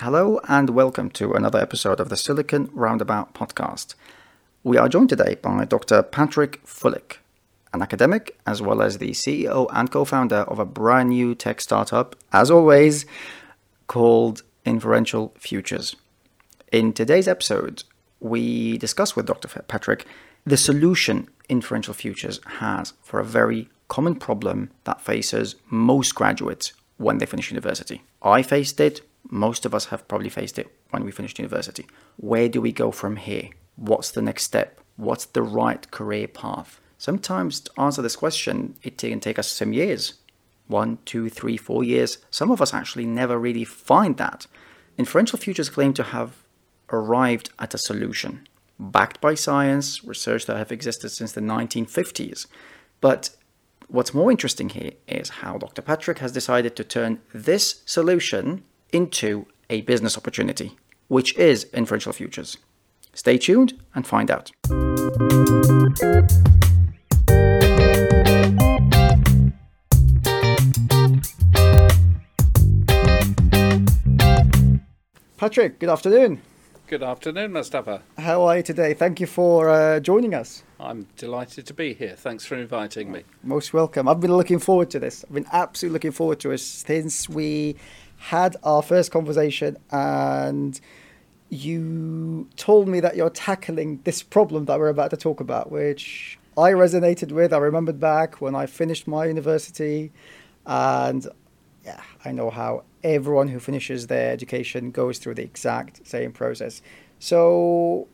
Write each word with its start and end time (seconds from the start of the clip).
Hello 0.00 0.38
and 0.46 0.68
welcome 0.68 1.08
to 1.12 1.32
another 1.32 1.58
episode 1.58 2.00
of 2.00 2.10
the 2.10 2.18
Silicon 2.18 2.68
Roundabout 2.74 3.32
podcast. 3.32 3.94
We 4.62 4.76
are 4.76 4.90
joined 4.90 5.08
today 5.08 5.36
by 5.40 5.64
Dr. 5.64 6.02
Patrick 6.02 6.62
Fullick, 6.66 7.16
an 7.72 7.80
academic 7.80 8.38
as 8.46 8.60
well 8.60 8.82
as 8.82 8.98
the 8.98 9.12
CEO 9.12 9.70
and 9.72 9.90
co 9.90 10.04
founder 10.04 10.40
of 10.48 10.58
a 10.58 10.66
brand 10.66 11.08
new 11.08 11.34
tech 11.34 11.62
startup, 11.62 12.14
as 12.30 12.50
always, 12.50 13.06
called 13.86 14.42
Inferential 14.66 15.34
Futures. 15.38 15.96
In 16.70 16.92
today's 16.92 17.26
episode, 17.26 17.84
we 18.20 18.76
discuss 18.76 19.16
with 19.16 19.24
Dr. 19.24 19.48
Patrick 19.62 20.04
the 20.44 20.58
solution 20.58 21.26
Inferential 21.48 21.94
Futures 21.94 22.38
has 22.58 22.92
for 23.02 23.18
a 23.18 23.24
very 23.24 23.70
common 23.88 24.16
problem 24.16 24.72
that 24.84 25.00
faces 25.00 25.54
most 25.70 26.14
graduates 26.14 26.74
when 26.98 27.16
they 27.16 27.24
finish 27.24 27.50
university. 27.50 28.02
I 28.20 28.42
faced 28.42 28.78
it, 28.78 29.00
most 29.30 29.66
of 29.66 29.74
us 29.74 29.86
have 29.86 30.08
probably 30.08 30.28
faced 30.28 30.58
it 30.58 30.70
when 30.90 31.04
we 31.04 31.10
finished 31.10 31.38
university. 31.38 31.86
Where 32.16 32.48
do 32.48 32.60
we 32.60 32.72
go 32.72 32.90
from 32.90 33.16
here? 33.16 33.50
What's 33.76 34.10
the 34.10 34.22
next 34.22 34.44
step? 34.44 34.80
What's 34.96 35.26
the 35.26 35.42
right 35.42 35.90
career 35.90 36.28
path? 36.28 36.80
Sometimes 36.98 37.60
to 37.60 37.80
answer 37.80 38.02
this 38.02 38.16
question, 38.16 38.76
it 38.82 38.98
can 38.98 39.20
take 39.20 39.38
us 39.38 39.48
some 39.48 39.72
years 39.72 40.14
one, 40.68 40.98
two, 41.04 41.28
three, 41.28 41.56
four 41.56 41.84
years. 41.84 42.18
Some 42.30 42.50
of 42.50 42.60
us 42.60 42.74
actually 42.74 43.06
never 43.06 43.38
really 43.38 43.64
find 43.64 44.16
that. 44.16 44.46
Inferential 44.98 45.38
futures 45.38 45.68
claim 45.68 45.92
to 45.94 46.02
have 46.02 46.42
arrived 46.90 47.50
at 47.58 47.74
a 47.74 47.78
solution, 47.78 48.46
backed 48.78 49.20
by 49.20 49.34
science, 49.34 50.04
research 50.04 50.46
that 50.46 50.56
have 50.56 50.72
existed 50.72 51.10
since 51.10 51.32
the 51.32 51.40
1950s. 51.40 52.46
But 53.00 53.30
what's 53.88 54.14
more 54.14 54.30
interesting 54.30 54.70
here 54.70 54.92
is 55.06 55.28
how 55.28 55.58
Dr. 55.58 55.82
Patrick 55.82 56.18
has 56.18 56.32
decided 56.32 56.74
to 56.76 56.84
turn 56.84 57.20
this 57.32 57.82
solution 57.84 58.64
into 58.96 59.46
a 59.68 59.82
business 59.82 60.16
opportunity, 60.16 60.76
which 61.08 61.36
is 61.36 61.64
inferential 61.74 62.12
futures. 62.12 62.56
Stay 63.12 63.36
tuned 63.36 63.74
and 63.94 64.06
find 64.06 64.30
out. 64.30 64.50
Patrick, 75.36 75.78
good 75.78 75.90
afternoon. 75.90 76.40
Good 76.88 77.02
afternoon, 77.02 77.52
Mustafa. 77.52 78.02
How 78.16 78.44
are 78.44 78.58
you 78.58 78.62
today? 78.62 78.94
Thank 78.94 79.20
you 79.20 79.26
for 79.26 79.68
uh, 79.68 80.00
joining 80.00 80.34
us. 80.34 80.62
I'm 80.78 81.08
delighted 81.16 81.66
to 81.66 81.74
be 81.74 81.94
here. 81.94 82.14
Thanks 82.16 82.46
for 82.46 82.54
inviting 82.54 83.10
me. 83.10 83.24
Most 83.42 83.74
welcome. 83.74 84.08
I've 84.08 84.20
been 84.20 84.34
looking 84.34 84.60
forward 84.60 84.88
to 84.90 85.00
this. 85.00 85.24
I've 85.24 85.34
been 85.34 85.46
absolutely 85.52 85.94
looking 85.94 86.12
forward 86.12 86.38
to 86.40 86.52
it 86.52 86.58
since 86.58 87.28
we 87.28 87.76
had 88.18 88.56
our 88.62 88.82
first 88.82 89.10
conversation 89.10 89.76
and 89.90 90.80
you 91.48 92.48
told 92.56 92.88
me 92.88 93.00
that 93.00 93.16
you're 93.16 93.30
tackling 93.30 94.00
this 94.04 94.22
problem 94.22 94.64
that 94.66 94.78
we're 94.78 94.88
about 94.88 95.10
to 95.10 95.16
talk 95.16 95.40
about, 95.40 95.70
which 95.70 96.38
I 96.56 96.72
resonated 96.72 97.32
with. 97.32 97.52
I 97.52 97.58
remembered 97.58 98.00
back 98.00 98.40
when 98.40 98.54
I 98.54 98.66
finished 98.66 99.06
my 99.06 99.26
university, 99.26 100.12
and 100.64 101.26
yeah, 101.84 102.02
I 102.24 102.32
know 102.32 102.50
how 102.50 102.84
everyone 103.04 103.48
who 103.48 103.60
finishes 103.60 104.08
their 104.08 104.32
education 104.32 104.90
goes 104.90 105.18
through 105.18 105.34
the 105.34 105.44
exact 105.44 106.06
same 106.06 106.32
process. 106.32 106.82
So, 107.18 108.08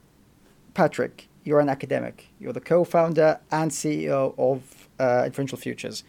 Patrick, 0.75 1.29
you're 1.45 1.61
an 1.61 1.69
academic. 1.69 2.29
You're 2.39 2.53
the 2.53 2.61
co-founder 2.61 3.41
and 3.51 3.71
CEO 3.71 4.35
of 4.39 4.89
uh, 5.01 5.23
Inferential 5.27 5.59
Futures. 5.59 6.05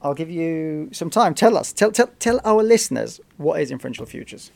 I'll 0.00 0.14
give 0.14 0.30
you 0.30 0.90
some 0.92 1.10
time. 1.10 1.34
Tell 1.34 1.56
us, 1.56 1.72
tell, 1.72 1.90
tell, 1.90 2.08
tell 2.18 2.40
our 2.44 2.62
listeners 2.62 3.20
what 3.36 3.60
is 3.60 3.70
Inferential 3.70 4.06
Futures. 4.06 4.52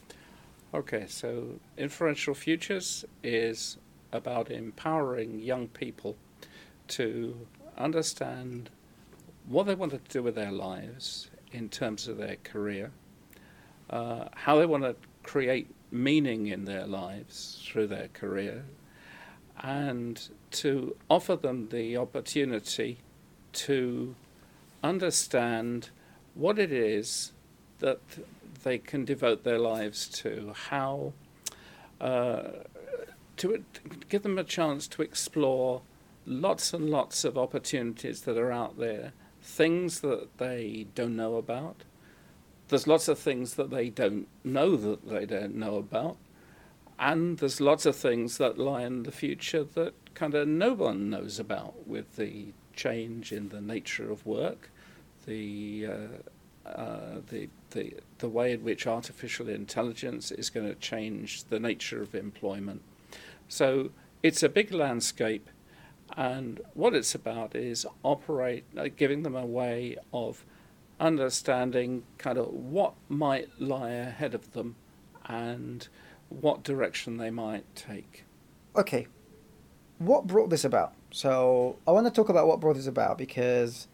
Okay, 0.73 1.05
so 1.09 1.59
Inferential 1.77 2.35
Futures 2.35 3.05
is 3.23 3.77
about 4.13 4.51
empowering 4.51 5.41
young 5.41 5.69
people 5.69 6.17
to 6.89 7.47
understand 7.77 8.71
what 9.47 9.67
they 9.67 9.75
want 9.75 9.93
to 9.93 10.01
do 10.09 10.23
with 10.23 10.35
their 10.35 10.53
lives 10.53 11.31
in 11.51 11.69
terms 11.69 12.09
of 12.09 12.17
their 12.17 12.37
career, 12.37 12.93
uh, 13.91 14.27
how 14.35 14.59
they 14.59 14.67
want 14.67 14.85
to 14.85 14.95
create 15.23 15.69
meaning 15.91 16.47
in 16.47 16.65
their 16.65 16.87
lives 16.87 17.63
through 17.67 17.87
their 17.87 18.09
career, 18.09 18.65
and 19.61 20.29
to 20.51 20.97
offer 21.11 21.37
them 21.37 21.69
the 21.69 21.97
opportunity 21.97 22.99
to 23.53 24.15
understand 24.83 25.91
what 26.35 26.59
it 26.59 26.73
is 26.73 27.33
that 27.79 28.01
they 28.63 28.79
can 28.79 29.05
devote 29.05 29.45
their 29.45 29.59
lives 29.59 30.09
to, 30.09 30.53
how 30.69 31.13
uh, 32.01 32.43
to 33.37 33.65
give 34.09 34.23
them 34.23 34.39
a 34.39 34.45
chance 34.45 34.87
to 34.89 35.03
explore 35.03 35.83
lots 36.27 36.73
and 36.73 36.89
lots 36.89 37.25
of 37.25 37.37
opportunities 37.37 38.23
that 38.23 38.37
are 38.37 38.53
out 38.53 38.79
there, 38.79 39.13
things 39.43 40.01
that 40.01 40.39
they 40.39 40.87
don't 40.95 41.17
know 41.17 41.37
about. 41.37 41.83
There's 42.69 42.87
lots 42.87 43.09
of 43.09 43.19
things 43.19 43.55
that 43.55 43.71
they 43.71 43.91
don't 43.91 44.29
know 44.45 44.77
that 44.77 45.09
they 45.09 45.27
don't 45.27 45.57
know 45.57 45.77
about. 45.77 46.17
And 46.99 47.39
there's 47.39 47.61
lots 47.61 47.85
of 47.85 47.97
things 47.97 48.39
that 48.39 48.59
lie 48.59 48.83
in 48.83 49.03
the 49.03 49.13
future 49.13 49.65
that 49.65 50.15
kind 50.15 50.35
of 50.35 50.47
no 50.47 50.73
one 50.73 51.11
knows 51.11 51.41
about 51.41 51.87
with 51.87 52.17
the 52.17 52.53
change 52.75 53.33
in 53.33 53.49
the 53.49 53.61
nature 53.61 54.11
of 54.11 54.25
work, 54.25 54.71
the 55.27 55.87
uh, 55.89 56.69
uh, 56.69 57.21
the 57.31 57.49
the 57.71 57.95
the 58.19 58.29
way 58.29 58.53
in 58.53 58.63
which 58.63 58.87
artificial 58.87 59.49
intelligence 59.49 60.31
is 60.31 60.51
going 60.51 60.67
to 60.67 60.75
change 60.75 61.45
the 61.45 61.59
nature 61.59 62.03
of 62.03 62.15
employment. 62.15 62.83
So 63.49 63.91
it's 64.23 64.43
a 64.43 64.49
big 64.49 64.73
landscape, 64.73 65.49
and 66.17 66.61
what 66.75 66.95
it's 66.95 67.15
about 67.15 67.57
is 67.57 67.87
operate, 68.03 68.65
uh, 68.77 68.89
giving 68.97 69.23
them 69.23 69.35
a 69.35 69.47
way 69.47 69.97
of 70.13 70.45
understanding 71.01 72.05
kind 72.19 72.39
of 72.39 72.47
what 72.49 72.95
might 73.09 73.49
lie 73.61 73.91
ahead 73.91 74.35
of 74.35 74.53
them, 74.53 74.77
and 75.27 75.89
what 76.29 76.63
direction 76.63 77.17
they 77.17 77.31
might 77.31 77.65
take. 77.75 78.25
Okay, 78.77 79.07
what 79.99 80.27
brought 80.27 80.51
this 80.51 80.65
about? 80.65 80.95
So 81.11 81.77
I 81.87 81.91
want 81.91 82.07
to 82.07 82.13
talk 82.13 82.29
about 82.29 82.47
what 82.47 82.61
brought 82.61 82.77
this 82.77 82.87
about 82.87 83.19
because 83.19 83.89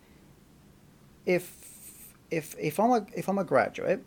if 1.28 2.14
if 2.30 2.56
if 2.58 2.80
I'm 2.80 2.90
a 2.90 3.06
if 3.14 3.28
I'm 3.28 3.38
a 3.38 3.44
graduate, 3.44 4.02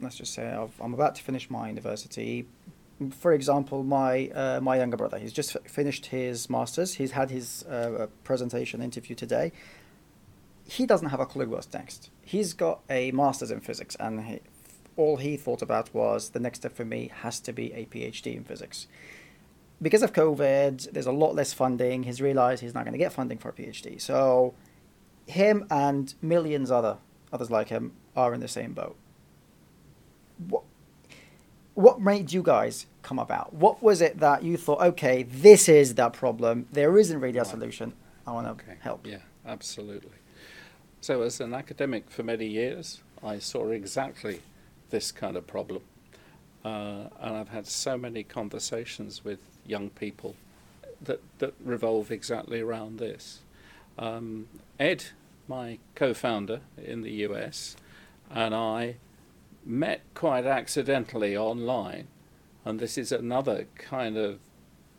let's 0.00 0.16
just 0.16 0.32
say 0.32 0.46
i 0.46 0.84
am 0.84 0.94
about 0.94 1.16
to 1.16 1.22
finish 1.22 1.50
my 1.50 1.68
university. 1.68 2.46
For 3.18 3.32
example, 3.32 3.82
my 3.82 4.28
uh, 4.28 4.60
my 4.62 4.76
younger 4.76 4.96
brother, 4.96 5.18
he's 5.18 5.32
just 5.32 5.56
finished 5.66 6.06
his 6.06 6.48
masters. 6.48 6.94
He's 6.94 7.12
had 7.12 7.30
his 7.30 7.64
uh, 7.64 8.06
presentation 8.24 8.80
interview 8.82 9.16
today. 9.16 9.52
He 10.64 10.86
doesn't 10.86 11.08
have 11.08 11.18
a 11.18 11.26
clue 11.26 11.48
what's 11.48 11.72
next. 11.72 12.10
He's 12.22 12.52
got 12.52 12.80
a 12.88 13.10
master's 13.10 13.50
in 13.50 13.60
physics, 13.60 13.96
and 13.98 14.22
he, 14.22 14.40
all 14.96 15.16
he 15.16 15.36
thought 15.36 15.62
about 15.62 15.92
was 15.92 16.30
the 16.30 16.38
next 16.38 16.60
step 16.60 16.72
for 16.72 16.84
me 16.84 17.10
has 17.22 17.40
to 17.40 17.52
be 17.52 17.72
a 17.72 17.86
PhD 17.86 18.36
in 18.36 18.44
physics 18.44 18.86
because 19.82 20.02
of 20.02 20.12
COVID, 20.12 20.92
there's 20.92 21.06
a 21.06 21.12
lot 21.12 21.34
less 21.34 21.54
funding. 21.54 22.02
He's 22.02 22.20
realized 22.20 22.60
he's 22.60 22.74
not 22.74 22.84
going 22.84 22.92
to 22.92 22.98
get 22.98 23.14
funding 23.14 23.38
for 23.38 23.48
a 23.48 23.52
PhD. 23.52 23.98
So, 23.98 24.54
him 25.26 25.66
and 25.70 26.14
millions 26.22 26.70
other 26.70 26.98
others 27.32 27.50
like 27.50 27.68
him 27.68 27.92
are 28.16 28.34
in 28.34 28.40
the 28.40 28.48
same 28.48 28.72
boat. 28.72 28.96
What 30.48 30.64
what 31.74 32.00
made 32.00 32.32
you 32.32 32.42
guys 32.42 32.86
come 33.02 33.18
about? 33.18 33.54
What 33.54 33.82
was 33.82 34.00
it 34.00 34.18
that 34.20 34.42
you 34.42 34.56
thought, 34.56 34.80
okay, 34.82 35.22
this 35.22 35.68
is 35.68 35.94
that 35.94 36.12
problem. 36.12 36.66
There 36.72 36.98
isn't 36.98 37.20
really 37.20 37.38
a 37.38 37.44
solution. 37.44 37.94
I 38.26 38.32
want 38.32 38.46
to 38.46 38.52
okay. 38.52 38.76
help. 38.80 39.06
Yeah, 39.06 39.18
absolutely. 39.46 40.10
So, 41.00 41.22
as 41.22 41.40
an 41.40 41.54
academic 41.54 42.10
for 42.10 42.22
many 42.22 42.46
years, 42.46 43.00
I 43.24 43.38
saw 43.38 43.68
exactly 43.70 44.40
this 44.90 45.10
kind 45.10 45.36
of 45.36 45.46
problem. 45.46 45.82
Uh, 46.62 47.08
and 47.20 47.36
I've 47.36 47.48
had 47.48 47.66
so 47.66 47.96
many 47.96 48.22
conversations 48.22 49.24
with 49.24 49.38
young 49.64 49.88
people 49.88 50.36
that, 51.00 51.20
that 51.38 51.54
revolve 51.64 52.10
exactly 52.10 52.60
around 52.60 52.98
this. 52.98 53.40
Um, 53.98 54.48
Ed, 54.78 55.04
my 55.48 55.78
co 55.94 56.14
founder 56.14 56.60
in 56.82 57.02
the 57.02 57.12
US, 57.26 57.76
and 58.30 58.54
I 58.54 58.96
met 59.64 60.02
quite 60.14 60.46
accidentally 60.46 61.36
online. 61.36 62.08
And 62.64 62.78
this 62.78 62.98
is 62.98 63.12
another 63.12 63.66
kind 63.76 64.16
of 64.16 64.38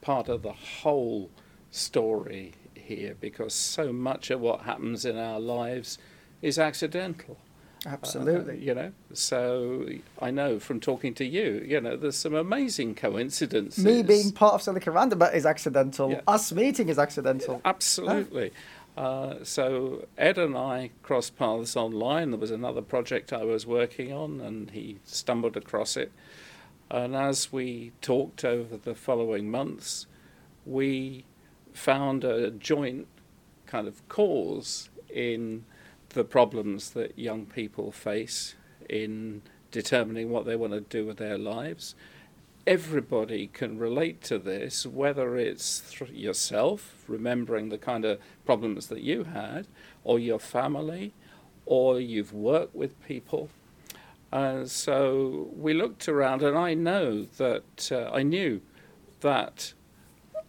part 0.02 0.28
of 0.28 0.42
the 0.42 0.54
whole 0.54 1.30
story 1.70 2.54
here 2.74 3.16
because 3.20 3.54
so 3.54 3.94
much 3.94 4.30
of 4.32 4.42
what 4.42 4.62
happens 4.62 5.06
in 5.06 5.18
our 5.18 5.40
lives 5.40 5.98
is 6.42 6.60
accidental. 6.60 7.38
Absolutely. 7.86 8.56
Uh, 8.56 8.58
you 8.58 8.74
know, 8.76 8.92
so 9.14 9.88
I 10.20 10.30
know 10.30 10.60
from 10.60 10.80
talking 10.80 11.16
to 11.16 11.26
you, 11.26 11.66
you 11.66 11.82
know, 11.82 11.98
there's 11.98 12.18
some 12.18 12.36
amazing 12.36 12.94
coincidences. 12.94 13.84
Me 13.84 14.04
being 14.04 14.32
part 14.32 14.54
of 14.54 14.62
Silicon 14.62 14.94
Roundabout 14.94 15.34
is 15.34 15.48
accidental. 15.48 16.12
Yeah. 16.12 16.22
Us 16.28 16.52
meeting 16.52 16.90
is 16.90 17.00
accidental. 17.00 17.60
Absolutely. 17.66 18.52
Uh, 18.98 19.36
so 19.44 20.06
Ed 20.18 20.38
and 20.38 20.58
I 20.58 20.92
crossed 21.02 21.38
paths 21.38 21.76
online. 21.76 22.32
There 22.32 22.40
was 22.40 22.52
another 22.52 22.82
project 22.82 23.32
I 23.32 23.44
was 23.44 23.66
working 23.66 24.12
on, 24.12 24.42
and 24.42 24.72
he 24.72 25.00
stumbled 25.04 25.56
across 25.56 25.96
it. 25.96 26.12
And 26.90 27.16
as 27.16 27.54
we 27.54 27.94
talked 28.02 28.44
over 28.44 28.76
the 28.76 28.96
following 28.96 29.50
months, 29.50 30.08
we 30.66 31.26
found 31.74 32.24
a 32.24 32.52
joint 32.52 33.08
kind 33.66 33.88
of 33.88 34.08
cause 34.10 34.90
in 35.10 35.64
the 36.10 36.26
problems 36.26 36.92
that 36.92 37.18
young 37.18 37.46
people 37.46 37.92
face 37.92 38.56
in 38.90 39.42
determining 39.72 40.30
what 40.30 40.46
they 40.46 40.58
want 40.58 40.74
to 40.74 40.82
do 40.82 41.06
with 41.06 41.18
their 41.18 41.38
lives. 41.38 41.96
Everybody 42.68 43.48
can 43.48 43.80
relate 43.80 44.22
to 44.24 44.38
this, 44.38 44.86
whether 44.86 45.36
it's 45.36 46.00
yourself, 46.12 47.04
remembering 47.08 47.70
the 47.70 47.78
kind 47.78 48.06
of 48.06 48.20
problems 48.46 48.88
that 48.88 49.02
you 49.02 49.24
had, 49.24 49.68
or 50.04 50.20
your 50.20 50.40
family, 50.40 51.14
or 51.66 52.00
you've 52.00 52.34
worked 52.34 52.76
with 52.76 53.04
people. 53.06 53.50
Uh, 54.32 54.66
so 54.66 55.50
we 55.56 55.74
looked 55.74 56.08
around, 56.08 56.44
and 56.44 56.58
I 56.58 56.74
know 56.76 57.24
that 57.38 57.92
uh, 57.92 58.12
I 58.14 58.24
knew 58.24 58.62
that 59.22 59.74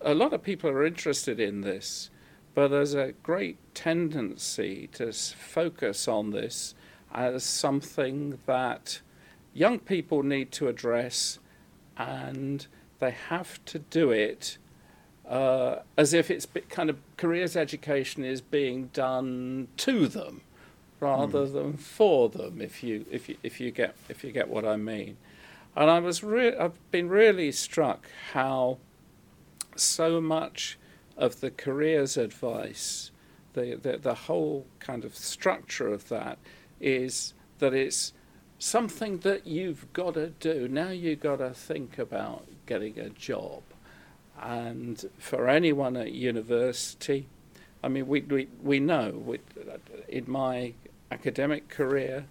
a 0.00 0.14
lot 0.14 0.32
of 0.32 0.43
people 0.43 0.70
are 0.70 0.85
interested 0.85 1.41
in 1.41 1.62
this, 1.62 2.11
but 2.55 2.69
there's 2.69 2.94
a 2.94 3.12
great 3.23 3.56
tendency 3.75 4.88
to 4.93 5.12
focus 5.12 6.06
on 6.06 6.31
this 6.31 6.75
as 7.14 7.43
something 7.43 8.38
that 8.47 9.00
young 9.55 9.79
people 9.79 10.23
need 10.23 10.53
to 10.53 10.69
address, 10.69 11.38
and 11.96 12.66
they 12.98 13.10
have 13.10 13.64
to 13.66 13.78
do 13.78 14.10
it 14.10 14.58
uh, 15.28 15.80
as 15.96 16.12
if 16.12 16.30
it's 16.30 16.46
kind 16.68 16.90
of 16.90 16.98
careers 17.16 17.56
education 17.56 18.24
is 18.24 18.40
being 18.40 18.90
done 18.92 19.68
to 19.76 20.08
them 20.08 20.42
rather 21.00 21.46
mm. 21.46 21.52
than 21.52 21.76
for 21.76 22.28
them. 22.28 22.60
If 22.60 22.82
you 22.82 23.04
if 23.10 23.28
you 23.28 23.36
if 23.42 23.60
you 23.60 23.70
get 23.70 23.96
if 24.08 24.24
you 24.24 24.32
get 24.32 24.48
what 24.48 24.64
I 24.64 24.76
mean, 24.76 25.16
and 25.76 25.90
I 25.90 25.98
was 25.98 26.22
re- 26.22 26.56
I've 26.56 26.90
been 26.90 27.08
really 27.08 27.52
struck 27.52 28.08
how 28.32 28.78
so 29.74 30.20
much 30.20 30.78
of 31.16 31.40
the 31.40 31.50
careers 31.50 32.16
advice, 32.16 33.10
the, 33.54 33.78
the 33.80 33.98
the 33.98 34.14
whole 34.14 34.66
kind 34.80 35.04
of 35.04 35.16
structure 35.16 35.88
of 35.88 36.08
that 36.08 36.38
is 36.80 37.34
that 37.58 37.74
it's 37.74 38.12
something 38.62 39.19
that 39.19 39.44
you've 39.44 39.93
got 39.93 40.14
to 40.14 40.29
do. 40.29 40.69
Now 40.69 40.91
you've 40.91 41.19
got 41.19 41.38
to 41.38 41.50
think 41.50 41.99
about 41.99 42.47
getting 42.64 42.97
a 42.97 43.09
job. 43.11 43.62
And 44.41 45.05
for 45.19 45.49
anyone 45.49 45.97
at 45.97 46.12
university, 46.12 47.26
I 47.82 47.88
mean, 47.88 48.06
we, 48.06 48.20
we, 48.20 48.49
we 48.62 48.79
know 48.79 49.20
we, 49.26 49.41
in 50.09 50.31
my 50.31 50.75
academic 51.11 51.69
career, 51.69 52.26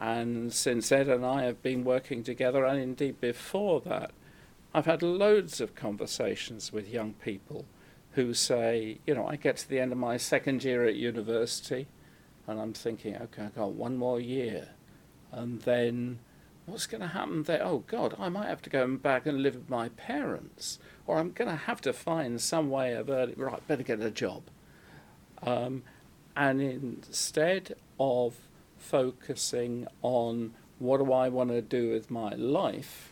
and 0.00 0.52
since 0.52 0.90
Ed 0.90 1.08
and 1.08 1.24
I 1.24 1.44
have 1.44 1.62
been 1.62 1.84
working 1.84 2.24
together, 2.24 2.64
and 2.64 2.80
indeed 2.80 3.20
before 3.20 3.80
that, 3.82 4.10
I've 4.74 4.86
had 4.86 5.02
loads 5.02 5.60
of 5.60 5.76
conversations 5.76 6.72
with 6.72 6.88
young 6.88 7.12
people 7.14 7.64
who 8.12 8.34
say, 8.34 8.98
you 9.06 9.14
know, 9.14 9.28
I 9.28 9.36
get 9.36 9.58
to 9.58 9.68
the 9.68 9.78
end 9.78 9.92
of 9.92 9.98
my 9.98 10.16
second 10.16 10.64
year 10.64 10.84
at 10.84 10.96
university, 10.96 11.86
and 12.48 12.60
I'm 12.60 12.72
thinking, 12.72 13.14
okay, 13.16 13.44
I've 13.44 13.54
got 13.54 13.70
one 13.70 13.96
more 13.96 14.18
year 14.18 14.70
and 15.36 15.60
then 15.62 16.18
what's 16.64 16.86
going 16.86 17.02
to 17.02 17.08
happen 17.08 17.42
there? 17.44 17.62
Oh 17.62 17.84
God, 17.86 18.16
I 18.18 18.28
might 18.28 18.48
have 18.48 18.62
to 18.62 18.70
go 18.70 18.86
back 18.96 19.26
and 19.26 19.42
live 19.42 19.54
with 19.54 19.70
my 19.70 19.90
parents, 19.90 20.78
or 21.06 21.18
I'm 21.18 21.30
going 21.30 21.50
to 21.50 21.56
have 21.56 21.80
to 21.82 21.92
find 21.92 22.40
some 22.40 22.70
way 22.70 22.94
of 22.94 23.10
earning. 23.10 23.36
Right, 23.36 23.66
better 23.68 23.82
get 23.82 24.00
a 24.00 24.10
job. 24.10 24.42
Um, 25.42 25.82
and 26.34 26.60
instead 26.60 27.76
of 28.00 28.34
focusing 28.78 29.86
on 30.02 30.54
what 30.78 30.98
do 30.98 31.12
I 31.12 31.28
want 31.28 31.50
to 31.50 31.62
do 31.62 31.90
with 31.90 32.10
my 32.10 32.30
life, 32.34 33.10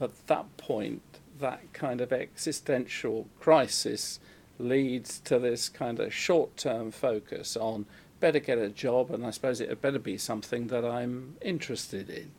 at 0.00 0.26
that 0.28 0.56
point, 0.56 1.02
that 1.40 1.72
kind 1.72 2.00
of 2.00 2.12
existential 2.12 3.26
crisis 3.40 4.20
leads 4.58 5.20
to 5.20 5.38
this 5.38 5.68
kind 5.68 5.98
of 6.00 6.14
short 6.14 6.56
term 6.56 6.90
focus 6.90 7.56
on 7.56 7.86
better 8.20 8.38
get 8.38 8.58
a 8.58 8.68
job, 8.68 9.10
and 9.10 9.24
I 9.24 9.30
suppose 9.30 9.60
it 9.60 9.68
had 9.68 9.80
better 9.80 9.98
be 9.98 10.18
something 10.18 10.68
that 10.68 10.84
I'm 10.84 11.36
interested 11.40 12.10
in. 12.10 12.30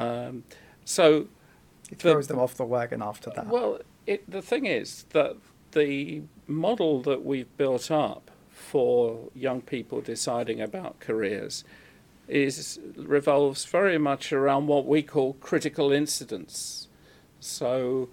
Um, 0.00 0.44
so 0.84 1.28
it 1.90 1.98
throws 1.98 2.26
the, 2.26 2.34
them 2.34 2.42
off 2.42 2.54
the 2.54 2.64
wagon 2.64 3.02
after 3.02 3.30
that. 3.30 3.46
Well, 3.46 3.80
it, 4.06 4.28
the 4.30 4.42
thing 4.42 4.66
is 4.66 5.04
that 5.10 5.36
the 5.72 6.22
model 6.46 7.02
that 7.02 7.24
we've 7.24 7.54
built 7.56 7.90
up 7.90 8.30
for 8.50 9.30
young 9.34 9.60
people 9.60 10.00
deciding 10.00 10.60
about 10.60 11.00
careers 11.00 11.64
is 12.28 12.78
revolves 12.96 13.64
very 13.64 13.98
much 13.98 14.32
around 14.32 14.66
what 14.66 14.86
we 14.86 15.02
call 15.02 15.34
critical 15.34 15.92
incidents. 15.92 16.88
So 17.40 18.08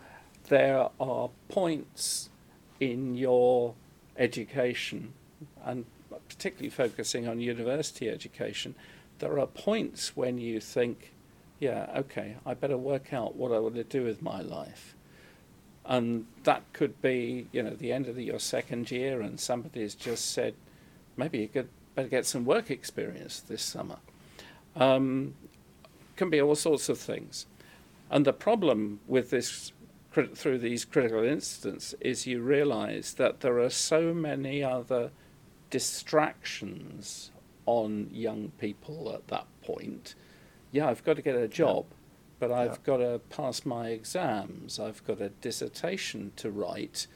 there 0.48 0.90
are 1.00 1.30
points 1.48 2.30
in 2.80 3.16
your 3.16 3.76
education 4.18 5.14
and 5.64 5.86
particularly 6.30 6.70
focusing 6.70 7.28
on 7.28 7.42
university 7.42 8.10
education, 8.10 8.76
there 9.20 9.38
are 9.40 9.48
points 9.48 10.16
when 10.16 10.38
you 10.38 10.62
think, 10.62 11.14
yeah, 11.60 11.92
okay, 11.98 12.38
I 12.46 12.54
better 12.54 12.78
work 12.78 13.12
out 13.12 13.36
what 13.36 13.52
I 13.52 13.60
want 13.60 13.76
to 13.76 13.84
do 13.84 14.04
with 14.04 14.22
my 14.22 14.42
life. 14.42 14.96
And 15.86 16.28
that 16.44 16.72
could 16.72 17.02
be, 17.02 17.48
you 17.52 17.64
know, 17.64 17.72
the 17.72 17.92
end 17.92 18.08
of 18.08 18.16
the, 18.16 18.24
your 18.24 18.40
second 18.40 18.92
year, 18.92 19.22
and 19.22 19.40
somebody 19.40 19.82
has 19.82 19.96
just 19.96 20.32
said, 20.32 20.54
maybe 21.18 21.40
you 21.40 21.48
could 21.48 21.68
better 21.96 22.08
get 22.08 22.26
some 22.26 22.46
work 22.46 22.72
experience 22.72 23.40
this 23.42 23.64
summer. 23.64 23.98
Um, 24.76 25.34
can 26.16 26.30
be 26.30 26.42
all 26.42 26.56
sorts 26.56 26.90
of 26.90 27.00
things. 27.00 27.48
And 28.12 28.26
the 28.26 28.34
problem 28.34 29.00
with 29.08 29.30
this 29.32 29.74
through 30.36 30.58
these 30.58 30.86
critical 30.86 31.24
incidents 31.24 31.94
is 32.02 32.26
you 32.26 32.42
realize 32.42 33.14
that 33.14 33.42
there 33.42 33.60
are 33.60 33.70
so 33.70 34.14
many 34.14 34.64
other 34.64 35.12
distractions 35.70 37.32
on 37.66 38.10
young 38.12 38.52
people 38.58 39.12
at 39.14 39.28
that 39.28 39.46
point. 39.62 40.16
Yeah, 40.72 40.88
I've 40.88 41.04
got 41.04 41.16
to 41.18 41.22
get 41.22 41.36
a 41.36 41.48
job, 41.48 41.86
but 42.40 42.52
I've 42.52 42.72
yeah. 42.72 42.78
got 42.84 42.98
to 42.98 43.22
pass 43.30 43.66
my 43.66 43.90
exams. 43.90 44.80
I've 44.80 45.06
got 45.06 45.22
a 45.22 45.30
dissertation 45.30 46.32
to 46.38 46.50
write. 46.50 47.08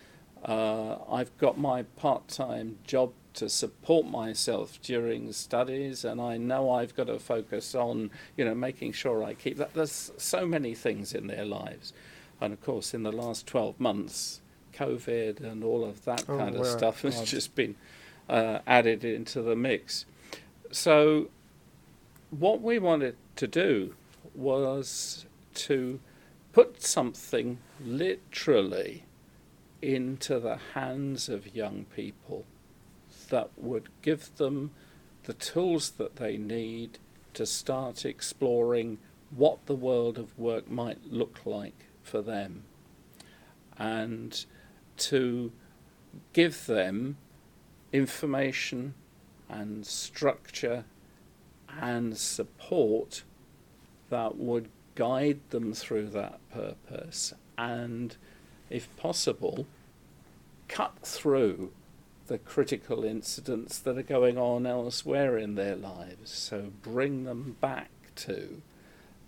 Uh, 0.44 0.98
I've 1.10 1.36
got 1.38 1.58
my 1.58 1.84
part 1.84 2.28
time 2.28 2.78
job 2.86 3.14
to 3.36 3.50
support 3.50 4.06
myself 4.06 4.80
during 4.82 5.32
studies, 5.34 6.06
and 6.06 6.22
I 6.22 6.38
know 6.38 6.70
I've 6.70 6.96
got 6.96 7.08
to 7.08 7.18
focus 7.20 7.74
on, 7.74 8.12
you 8.38 8.46
know, 8.46 8.54
making 8.54 8.92
sure 8.92 9.24
I 9.24 9.34
keep 9.34 9.58
that. 9.58 9.74
There's 9.74 10.12
so 10.18 10.46
many 10.46 10.76
things 10.76 11.14
in 11.14 11.28
their 11.28 11.46
lives. 11.46 11.94
And 12.42 12.54
of 12.54 12.62
course, 12.62 12.94
in 12.94 13.04
the 13.04 13.12
last 13.12 13.48
12 13.48 13.80
months, 13.80 14.42
COVID 14.74 15.40
and 15.40 15.64
all 15.64 15.86
of 15.86 16.04
that 16.06 16.26
oh, 16.28 16.38
kind 16.38 16.56
of 16.56 16.66
stuff 16.66 17.02
has 17.04 17.22
just 17.24 17.56
been 17.56 17.76
uh, 18.30 18.60
added 18.66 19.04
into 19.04 19.42
the 19.42 19.56
mix. 19.56 20.06
So, 20.72 21.30
what 22.32 22.62
we 22.62 22.80
wanted 22.80 23.16
to 23.36 23.48
do 23.48 23.96
was 24.34 25.26
to 25.54 26.00
put 26.52 26.82
something 26.82 27.60
literally 27.84 29.04
into 29.82 30.40
the 30.40 30.58
hands 30.74 31.30
of 31.30 31.56
young 31.56 31.86
people 31.96 32.46
that 33.30 33.50
would 33.58 33.90
give 34.02 34.36
them 34.38 34.72
the 35.24 35.34
tools 35.34 35.92
that 35.92 36.16
they 36.18 36.38
need 36.38 37.00
to 37.34 37.46
start 37.46 38.06
exploring 38.06 38.98
what 39.36 39.66
the 39.66 39.76
world 39.76 40.18
of 40.18 40.38
work 40.38 40.70
might 40.70 41.12
look 41.12 41.42
like 41.46 41.86
for 42.04 42.22
them 42.22 42.64
and 43.78 44.46
to 44.98 45.52
give 46.34 46.66
them 46.68 47.18
information 47.94 48.96
and 49.48 49.86
structure 49.86 50.84
and 51.80 52.18
support 52.18 53.24
that 54.10 54.36
would 54.38 54.68
guide 54.96 55.40
them 55.52 55.74
through 55.74 56.10
that 56.10 56.40
purpose 56.52 57.34
and, 57.58 58.18
if 58.70 58.96
possible, 58.98 59.66
cut 60.68 60.94
through 61.04 61.72
the 62.28 62.38
critical 62.38 63.04
incidents 63.04 63.78
that 63.80 63.98
are 63.98 64.04
going 64.04 64.38
on 64.38 64.66
elsewhere 64.66 65.38
in 65.38 65.56
their 65.56 65.76
lives. 65.76 66.32
So 66.32 66.72
bring 66.82 67.26
them 67.26 67.58
back 67.62 67.90
to 68.16 68.62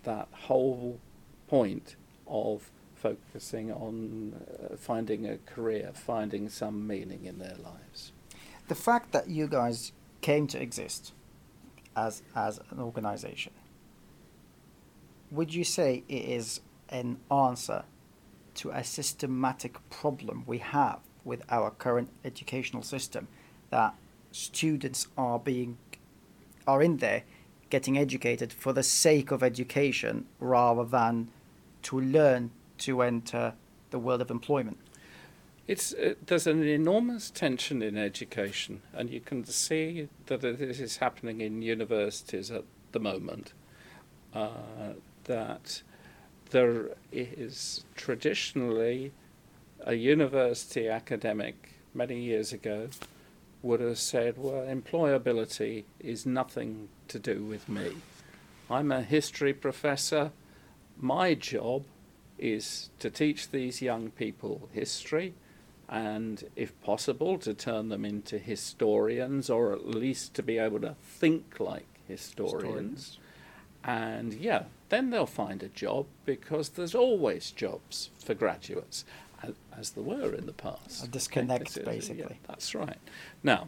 that 0.04 0.28
whole 0.32 1.00
point 1.48 1.96
of 2.28 2.72
focusing 2.96 3.72
on 3.72 4.34
uh, 4.72 4.76
finding 4.78 5.28
a 5.28 5.38
career, 5.38 5.92
finding 5.94 6.50
some 6.50 6.88
meaning 6.88 7.26
in 7.26 7.38
their 7.38 7.58
lives 7.58 8.12
the 8.68 8.76
fact 8.76 9.12
that 9.12 9.30
you 9.30 9.48
guys 9.48 9.92
came 10.22 10.48
to 10.48 10.62
exist 10.62 11.14
as 11.96 12.24
as 12.36 12.60
an 12.72 12.80
organization 12.80 13.54
would 15.32 15.54
you 15.54 15.64
say 15.64 16.04
it 16.08 16.26
is 16.26 16.62
an 16.90 17.18
answer 17.32 17.84
to 18.54 18.70
a 18.72 18.84
systematic 18.84 19.78
problem 19.90 20.44
we 20.46 20.60
have 20.60 21.00
with 21.24 21.42
our 21.50 21.72
current 21.72 22.10
educational 22.24 22.84
system 22.84 23.28
that 23.70 23.94
students 24.32 25.08
are 25.18 25.40
being 25.40 25.78
are 26.68 26.82
in 26.82 26.98
there 26.98 27.24
getting 27.70 27.98
educated 27.98 28.54
for 28.54 28.74
the 28.74 28.84
sake 28.84 29.32
of 29.32 29.44
education 29.44 30.26
rather 30.40 30.84
than 30.84 31.30
to 31.82 32.00
learn 32.00 32.52
to 32.78 33.02
enter 33.02 33.54
the 33.90 34.00
world 34.00 34.22
of 34.22 34.30
employment. 34.30 34.78
It's 35.68 35.94
uh, 35.94 36.14
there's 36.26 36.46
an 36.46 36.64
enormous 36.64 37.32
tension 37.32 37.82
in 37.82 37.98
education, 37.98 38.82
and 38.94 39.10
you 39.10 39.20
can 39.20 39.46
see 39.46 40.10
that 40.28 40.42
this 40.42 40.80
is 40.80 40.98
happening 40.98 41.42
in 41.42 41.62
universities 41.64 42.52
at 42.52 42.66
the 42.92 43.00
moment. 43.00 43.54
Uh, 44.34 44.94
that 45.24 45.82
there 46.52 46.90
is 47.12 47.84
traditionally 47.96 49.12
a 49.82 49.96
university 49.96 50.88
academic 50.88 51.72
many 51.94 52.20
years 52.20 52.54
ago 52.54 52.90
would 53.64 53.80
have 53.80 53.98
said, 53.98 54.36
well, 54.38 54.64
employability 54.68 55.86
is 56.00 56.26
nothing 56.26 56.88
to 57.08 57.18
do 57.18 57.44
with 57.44 57.68
me. 57.68 57.92
I'm 58.70 58.92
a 58.92 59.02
history 59.02 59.54
professor. 59.54 60.32
My 61.00 61.34
job 61.34 61.86
is 62.38 62.90
to 63.00 63.10
teach 63.10 63.50
these 63.50 63.82
young 63.82 64.12
people 64.12 64.70
history 64.72 65.34
and, 65.88 66.44
if 66.56 66.80
possible, 66.82 67.38
to 67.40 67.54
turn 67.54 67.90
them 67.90 68.06
into 68.06 68.38
historians 68.40 69.50
or 69.50 69.72
at 69.72 69.88
least 69.88 70.34
to 70.36 70.44
be 70.44 70.58
able 70.58 70.80
to 70.82 70.96
think 71.02 71.60
like 71.60 71.86
historians. 72.08 72.64
historians. 72.64 73.20
And 73.84 74.34
yeah, 74.34 74.64
then 74.90 75.12
they'll 75.12 75.28
find 75.28 75.62
a 75.62 75.68
job 75.68 76.08
because 76.26 76.70
there's 76.70 76.96
always 76.96 77.52
jobs 77.52 78.10
for 78.24 78.34
graduates, 78.34 79.06
as, 79.78 79.92
there 79.92 80.04
were 80.04 80.34
in 80.34 80.48
the 80.48 80.54
past. 80.54 81.04
A 81.04 81.08
disconnect, 81.08 81.84
basically. 81.86 82.22
Yeah, 82.22 82.48
that's 82.48 82.74
right. 82.74 82.98
Now, 83.44 83.68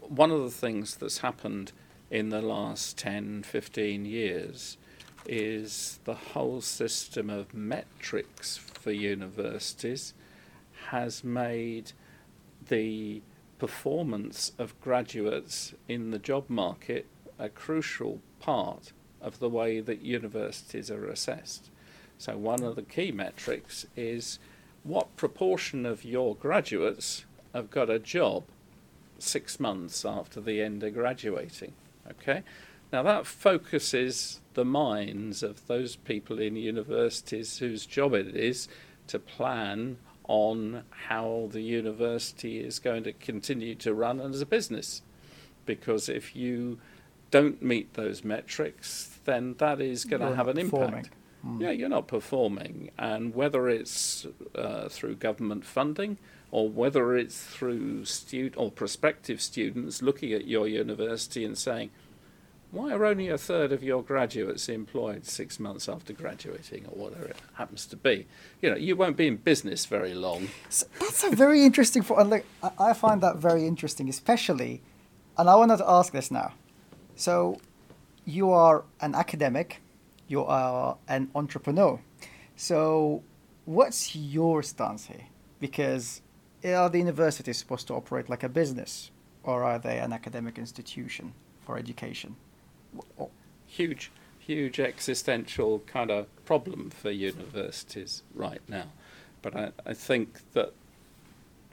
one 0.00 0.32
of 0.32 0.42
the 0.42 0.50
things 0.50 0.96
that's 0.96 1.18
happened 1.18 1.70
in 2.10 2.30
the 2.30 2.42
last 2.42 2.98
10, 2.98 3.44
15 3.44 4.04
years 4.04 4.78
is 5.26 6.00
the 6.04 6.14
whole 6.14 6.60
system 6.60 7.30
of 7.30 7.54
metrics 7.54 8.56
for 8.56 8.90
universities 8.90 10.14
has 10.90 11.22
made 11.24 11.92
the 12.68 13.22
performance 13.58 14.52
of 14.58 14.78
graduates 14.80 15.74
in 15.88 16.10
the 16.10 16.18
job 16.18 16.44
market 16.48 17.06
a 17.38 17.48
crucial 17.48 18.20
part 18.40 18.92
of 19.20 19.38
the 19.38 19.48
way 19.48 19.80
that 19.80 20.00
universities 20.02 20.90
are 20.90 21.06
assessed. 21.06 21.70
So, 22.18 22.36
one 22.36 22.62
of 22.62 22.76
the 22.76 22.82
key 22.82 23.12
metrics 23.12 23.86
is 23.96 24.38
what 24.82 25.16
proportion 25.16 25.84
of 25.86 26.04
your 26.04 26.34
graduates 26.34 27.24
have 27.54 27.70
got 27.70 27.90
a 27.90 27.98
job 27.98 28.44
six 29.18 29.60
months 29.60 30.04
after 30.04 30.40
the 30.40 30.62
end 30.62 30.82
of 30.82 30.94
graduating. 30.94 31.72
Okay? 32.10 32.42
Now, 32.92 33.02
that 33.02 33.26
focuses 33.26 34.40
the 34.54 34.64
minds 34.64 35.42
of 35.42 35.66
those 35.66 35.96
people 35.96 36.38
in 36.38 36.56
universities 36.56 37.58
whose 37.58 37.84
job 37.84 38.14
it 38.14 38.34
is 38.34 38.68
to 39.08 39.18
plan 39.18 39.98
on 40.28 40.84
how 40.90 41.48
the 41.50 41.62
university 41.62 42.60
is 42.60 42.78
going 42.78 43.02
to 43.02 43.12
continue 43.12 43.74
to 43.74 43.92
run 43.94 44.20
as 44.20 44.40
a 44.40 44.46
business. 44.46 45.02
Because 45.66 46.08
if 46.08 46.36
you 46.36 46.78
don't 47.30 47.60
meet 47.62 47.94
those 47.94 48.24
metrics, 48.24 49.18
then 49.24 49.54
that 49.58 49.80
is 49.80 50.04
going 50.04 50.22
to 50.22 50.36
have 50.36 50.48
an 50.48 50.56
performing. 50.56 50.88
impact. 50.88 51.14
Mm. 51.44 51.60
Yeah, 51.60 51.70
you're 51.70 51.88
not 51.88 52.08
performing. 52.08 52.90
And 52.98 53.34
whether 53.34 53.68
it's 53.68 54.26
uh, 54.54 54.88
through 54.88 55.16
government 55.16 55.64
funding 55.64 56.18
or 56.50 56.68
whether 56.68 57.16
it's 57.16 57.42
through 57.42 58.04
student 58.04 58.56
or 58.56 58.70
prospective 58.70 59.40
students 59.40 60.02
looking 60.02 60.32
at 60.32 60.46
your 60.46 60.66
university 60.66 61.44
and 61.44 61.56
saying, 61.56 61.90
why 62.70 62.92
are 62.92 63.06
only 63.06 63.28
a 63.28 63.38
third 63.38 63.72
of 63.72 63.82
your 63.82 64.02
graduates 64.02 64.68
employed 64.68 65.24
six 65.24 65.58
months 65.58 65.88
after 65.88 66.12
graduating 66.12 66.84
or 66.86 67.04
whatever 67.04 67.24
it 67.24 67.36
happens 67.54 67.86
to 67.86 67.96
be? 67.96 68.26
You 68.60 68.70
know, 68.70 68.76
you 68.76 68.94
won't 68.94 69.16
be 69.16 69.26
in 69.26 69.36
business 69.36 69.86
very 69.86 70.12
long. 70.12 70.48
So 70.68 70.86
that's 71.00 71.24
a 71.24 71.30
very 71.30 71.64
interesting 71.64 72.02
point. 72.02 72.28
Look, 72.28 72.44
I 72.78 72.92
find 72.92 73.22
that 73.22 73.36
very 73.36 73.66
interesting, 73.66 74.08
especially, 74.10 74.82
and 75.38 75.48
I 75.48 75.54
wanted 75.54 75.78
to 75.78 75.88
ask 75.88 76.12
this 76.12 76.30
now. 76.30 76.52
So, 77.16 77.58
you 78.26 78.50
are 78.50 78.84
an 79.00 79.14
academic, 79.14 79.80
you 80.26 80.44
are 80.44 80.98
an 81.08 81.30
entrepreneur. 81.34 82.00
So, 82.54 83.22
what's 83.64 84.14
your 84.14 84.62
stance 84.62 85.06
here? 85.06 85.26
Because 85.58 86.20
eh, 86.62 86.74
are 86.74 86.90
the 86.90 86.98
universities 86.98 87.56
supposed 87.56 87.86
to 87.86 87.94
operate 87.94 88.28
like 88.28 88.42
a 88.42 88.48
business, 88.48 89.10
or 89.42 89.64
are 89.64 89.78
they 89.78 89.98
an 89.98 90.12
academic 90.12 90.58
institution 90.58 91.32
for 91.60 91.78
education? 91.78 92.36
Huge, 93.66 94.10
huge 94.38 94.80
existential 94.80 95.80
kind 95.80 96.10
of 96.10 96.26
problem 96.44 96.90
for 96.90 97.10
universities 97.10 98.22
right 98.34 98.62
now. 98.68 98.86
But 99.42 99.56
I, 99.56 99.70
I 99.86 99.94
think 99.94 100.40
that 100.52 100.72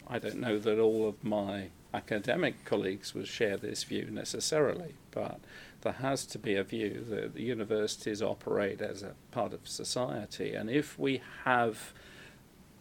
I 0.08 0.20
don't 0.20 0.40
know 0.40 0.60
that 0.60 0.80
all 0.80 1.08
of 1.08 1.24
my 1.24 1.70
academic 1.94 2.66
colleagues 2.66 3.16
would 3.16 3.28
share 3.28 3.58
this 3.58 3.84
view 3.84 4.10
necessarily, 4.12 4.96
but 5.12 5.40
there 5.82 5.94
has 5.94 6.26
to 6.26 6.38
be 6.38 6.56
a 6.56 6.64
view 6.64 7.06
that 7.10 7.34
the 7.34 7.42
universities 7.42 8.22
operate 8.22 8.82
as 8.82 9.02
a 9.02 9.14
part 9.32 9.54
of 9.54 9.68
society. 9.68 10.54
And 10.54 10.70
if 10.70 11.00
we 11.00 11.22
have 11.46 11.94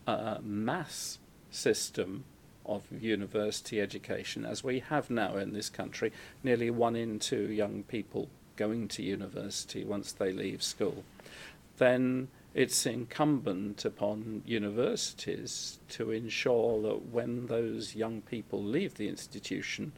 a 0.06 0.40
mass 0.42 1.18
system 1.50 2.24
of 2.66 2.82
university 2.90 3.80
education, 3.80 4.44
as 4.44 4.64
we 4.64 4.80
have 4.80 5.10
now 5.10 5.36
in 5.36 5.52
this 5.52 5.68
country, 5.68 6.12
nearly 6.42 6.70
one 6.70 6.96
in 6.96 7.18
two 7.18 7.50
young 7.50 7.82
people 7.84 8.28
going 8.56 8.88
to 8.88 9.02
university 9.02 9.84
once 9.84 10.12
they 10.12 10.32
leave 10.32 10.62
school, 10.62 11.04
then 11.78 12.28
it's 12.54 12.86
incumbent 12.86 13.84
upon 13.84 14.42
universities 14.46 15.78
to 15.88 16.12
ensure 16.12 16.80
that 16.82 17.06
when 17.10 17.46
those 17.48 17.96
young 17.96 18.20
people 18.22 18.62
leave 18.62 18.94
the 18.94 19.08
institution, 19.08 19.92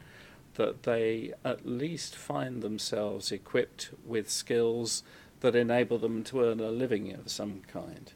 that 0.55 0.83
they 0.83 1.33
at 1.45 1.67
least 1.67 2.15
find 2.15 2.63
themselves 2.63 3.31
equipped 3.31 3.91
with 4.05 4.29
skills 4.29 5.03
that 5.41 5.55
enable 5.55 5.99
them 5.99 6.23
to 6.23 6.43
earn 6.43 6.59
a 6.59 6.71
living 6.71 7.13
of 7.13 7.29
some 7.29 7.61
kind. 7.71 8.11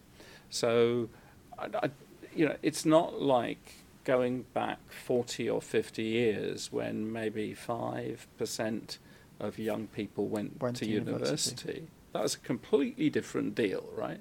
So, 0.49 1.09
I, 1.57 1.67
I, 1.83 1.89
you 2.35 2.47
know, 2.47 2.55
it's 2.63 2.83
not 2.83 3.21
like 3.21 3.75
going 4.03 4.45
back 4.53 4.79
40 4.89 5.49
or 5.49 5.61
50 5.61 6.03
years 6.03 6.71
when 6.71 7.11
maybe 7.11 7.55
5% 7.55 8.97
of 9.39 9.59
young 9.59 9.87
people 9.87 10.27
went, 10.27 10.61
went 10.61 10.77
to, 10.77 10.85
to 10.85 10.91
university. 10.91 11.51
university. 11.71 11.87
That 12.13 12.23
was 12.23 12.35
a 12.35 12.39
completely 12.39 13.09
different 13.09 13.55
deal, 13.55 13.85
right? 13.95 14.19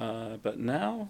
Uh, 0.00 0.36
but 0.42 0.58
now 0.58 1.08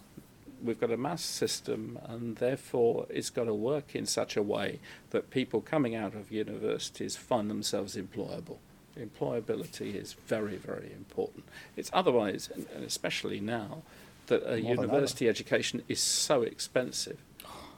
we've 0.63 0.81
got 0.81 0.91
a 0.91 0.97
mass 0.97 1.23
system, 1.23 1.99
and 2.05 2.37
therefore 2.37 3.07
it's 3.11 3.31
got 3.31 3.45
to 3.45 3.55
work 3.55 3.95
in 3.95 4.07
such 4.07 4.37
a 4.37 4.43
way 4.43 4.81
that 5.11 5.31
people 5.31 5.61
coming 5.61 5.95
out 5.95 6.15
of 6.15 6.33
universities 6.33 7.17
find 7.17 7.51
themselves 7.51 7.97
employable. 7.97 8.59
Employability 8.99 9.95
is 9.95 10.15
very, 10.27 10.57
very 10.57 10.93
important. 10.93 11.45
It's 11.77 11.91
otherwise, 11.93 12.49
and 12.55 12.85
especially 12.85 13.41
now, 13.41 13.83
that 14.27 14.43
a 14.47 14.61
More 14.61 14.75
university 14.75 15.29
education 15.29 15.83
is 15.89 16.01
so 16.01 16.43
expensive. 16.43 17.19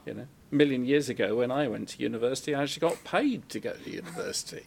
You 0.07 0.13
know, 0.13 0.27
a 0.51 0.55
million 0.55 0.85
years 0.85 1.09
ago 1.09 1.35
when 1.35 1.51
I 1.51 1.67
went 1.67 1.89
to 1.89 2.01
university, 2.01 2.55
I 2.55 2.63
actually 2.63 2.87
got 2.87 3.03
paid 3.03 3.49
to 3.49 3.59
go 3.59 3.73
to 3.73 3.89
university. 3.89 4.65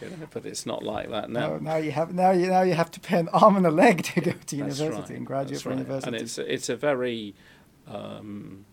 You 0.00 0.10
know, 0.10 0.28
but 0.30 0.46
it's 0.46 0.64
not 0.64 0.82
like 0.82 1.10
that 1.10 1.28
now. 1.28 1.50
No, 1.50 1.58
now 1.58 1.76
you 1.76 1.90
have 1.90 2.14
now 2.14 2.30
you 2.30 2.46
now 2.46 2.62
you 2.62 2.74
have 2.74 2.90
to 2.92 3.00
pay 3.00 3.18
an 3.18 3.28
arm 3.32 3.56
and 3.56 3.66
a 3.66 3.70
leg 3.70 4.04
to 4.04 4.20
go 4.20 4.32
to 4.32 4.56
university 4.56 4.94
right. 4.94 5.10
and 5.10 5.26
graduate 5.26 5.60
from 5.60 5.72
right. 5.72 5.78
university. 5.78 6.08
And 6.08 6.16
it's 6.16 6.38
it's 6.38 6.68
a 6.68 6.76
very 6.76 7.34
um, 7.86 8.64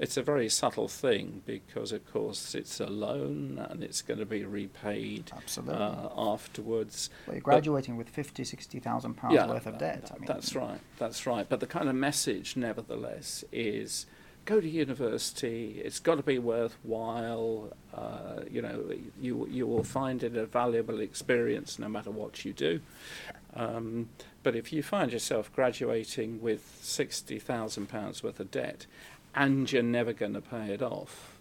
it's 0.00 0.16
a 0.16 0.22
very 0.22 0.48
subtle 0.48 0.88
thing 0.88 1.42
because, 1.44 1.92
of 1.92 2.10
course, 2.10 2.54
it's 2.54 2.80
a 2.80 2.86
loan 2.86 3.64
and 3.68 3.84
it's 3.84 4.00
going 4.00 4.18
to 4.18 4.24
be 4.24 4.44
repaid 4.44 5.30
Absolutely. 5.36 5.74
Uh, 5.74 6.08
afterwards. 6.16 7.10
Well, 7.26 7.36
you're 7.36 7.42
graduating 7.42 7.96
but, 7.96 8.06
with 8.06 8.14
50, 8.14 8.42
60,000 8.44 9.14
pounds 9.14 9.34
yeah, 9.34 9.46
worth 9.46 9.66
of 9.66 9.76
debt. 9.76 10.10
I 10.10 10.18
mean, 10.18 10.26
that's 10.26 10.54
right. 10.54 10.80
That's 10.98 11.26
right. 11.26 11.46
But 11.46 11.60
the 11.60 11.66
kind 11.66 11.86
of 11.86 11.94
message, 11.94 12.56
nevertheless, 12.56 13.44
is 13.52 14.06
go 14.44 14.60
to 14.60 14.68
university. 14.68 15.80
It's 15.84 16.00
got 16.00 16.16
to 16.16 16.22
be 16.22 16.38
worthwhile. 16.38 17.72
Uh, 17.94 18.40
you 18.50 18.62
know, 18.62 18.92
you 19.20 19.46
you 19.50 19.66
will 19.66 19.84
find 19.84 20.22
it 20.22 20.36
a 20.36 20.46
valuable 20.46 21.00
experience 21.00 21.78
no 21.78 21.88
matter 21.88 22.10
what 22.10 22.44
you 22.44 22.52
do. 22.52 22.80
Um, 23.54 24.08
but 24.42 24.54
if 24.54 24.72
you 24.72 24.82
find 24.82 25.12
yourself 25.12 25.52
graduating 25.54 26.40
with 26.40 26.78
sixty 26.80 27.38
thousand 27.38 27.88
pounds 27.88 28.22
worth 28.22 28.40
of 28.40 28.50
debt, 28.50 28.86
and 29.34 29.70
you're 29.70 29.82
never 29.82 30.12
going 30.12 30.34
to 30.34 30.40
pay 30.40 30.72
it 30.72 30.82
off, 30.82 31.36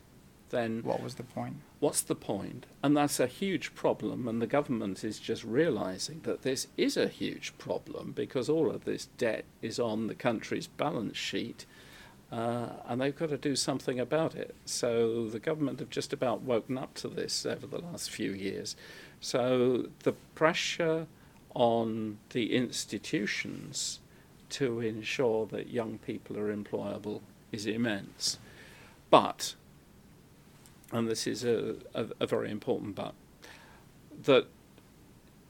then 0.49 0.81
what 0.83 1.01
was 1.01 1.15
the 1.15 1.23
point? 1.23 1.57
What's 1.79 2.01
the 2.01 2.15
point? 2.15 2.65
And 2.83 2.97
that's 2.97 3.19
a 3.19 3.27
huge 3.27 3.73
problem, 3.73 4.27
and 4.27 4.41
the 4.41 4.47
government 4.47 5.03
is 5.03 5.19
just 5.19 5.43
realizing 5.43 6.21
that 6.23 6.41
this 6.41 6.67
is 6.75 6.97
a 6.97 7.07
huge 7.07 7.57
problem 7.57 8.11
because 8.11 8.49
all 8.49 8.69
of 8.69 8.85
this 8.85 9.05
debt 9.17 9.45
is 9.61 9.79
on 9.79 10.07
the 10.07 10.15
country's 10.15 10.67
balance 10.67 11.17
sheet. 11.17 11.65
Uh, 12.31 12.67
and 12.87 13.01
they've 13.01 13.17
got 13.17 13.29
to 13.29 13.37
do 13.37 13.55
something 13.55 13.99
about 13.99 14.35
it. 14.35 14.55
So 14.65 15.27
the 15.27 15.39
government 15.39 15.79
have 15.79 15.89
just 15.89 16.13
about 16.13 16.41
woken 16.41 16.77
up 16.77 16.93
to 16.95 17.07
this 17.07 17.45
over 17.45 17.65
the 17.65 17.79
last 17.79 18.11
few 18.11 18.31
years. 18.31 18.75
So 19.19 19.87
the 20.03 20.13
pressure 20.35 21.07
on 21.55 22.19
the 22.29 22.55
institutions 22.55 23.99
to 24.49 24.79
ensure 24.79 25.47
that 25.47 25.69
young 25.69 25.97
people 25.99 26.37
are 26.37 26.55
employable 26.55 27.21
is 27.51 27.65
immense. 27.65 28.37
But, 29.09 29.55
and 30.91 31.07
this 31.07 31.25
is 31.25 31.43
a, 31.43 31.75
a, 31.95 32.07
a 32.19 32.27
very 32.27 32.51
important 32.51 32.95
but, 32.95 33.13
that 34.23 34.45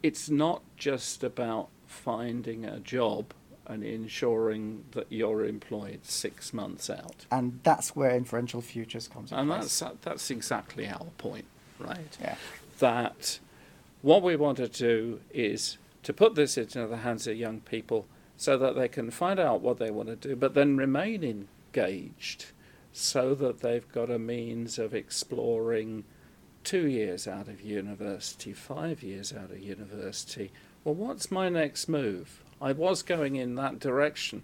it's 0.01 0.29
not 0.29 0.62
just 0.77 1.24
about 1.24 1.67
finding 1.88 2.63
a 2.63 2.79
job 2.79 3.33
and 3.70 3.84
ensuring 3.84 4.84
that 4.92 5.06
you're 5.10 5.46
employed 5.46 6.00
six 6.04 6.54
months 6.54 6.90
out. 6.90 7.28
And 7.32 7.60
that's 7.64 7.96
where 7.96 8.10
inferential 8.10 8.62
futures 8.62 9.08
comes 9.08 9.32
in. 9.32 9.38
And 9.38 9.50
place. 9.50 9.80
that's 9.80 9.96
that's 10.02 10.32
exactly 10.32 10.88
our 10.90 11.06
point, 11.18 11.46
right? 11.78 12.18
Yeah. 12.20 12.36
That 12.80 13.40
what 14.02 14.24
we 14.24 14.36
want 14.36 14.58
to 14.58 14.68
do 14.68 15.22
is 15.32 15.78
to 16.04 16.14
put 16.14 16.36
this 16.36 16.58
into 16.58 16.88
the 16.88 16.98
hands 16.98 17.28
of 17.28 17.38
young 17.38 17.60
people 17.62 18.08
so 18.36 18.58
that 18.58 18.76
they 18.76 18.88
can 18.88 19.12
find 19.12 19.40
out 19.40 19.62
what 19.62 19.78
they 19.78 19.92
want 19.92 20.10
to 20.10 20.16
do, 20.16 20.36
but 20.36 20.54
then 20.56 20.78
remain 20.78 21.24
engaged 21.24 22.48
so 22.92 23.36
that 23.36 23.60
they've 23.60 23.92
got 23.92 24.10
a 24.10 24.18
means 24.18 24.80
of 24.80 24.96
exploring 24.96 26.04
two 26.64 26.88
years 26.88 27.28
out 27.28 27.48
of 27.48 27.62
university, 27.62 28.54
five 28.54 29.04
years 29.04 29.34
out 29.34 29.52
of 29.52 29.60
university. 29.60 30.52
Well, 30.84 30.96
what's 30.96 31.30
my 31.30 31.50
next 31.50 31.88
move? 31.88 32.42
I 32.62 32.74
was 32.74 33.04
going 33.04 33.38
in 33.38 33.56
that 33.56 33.80
direction, 33.80 34.44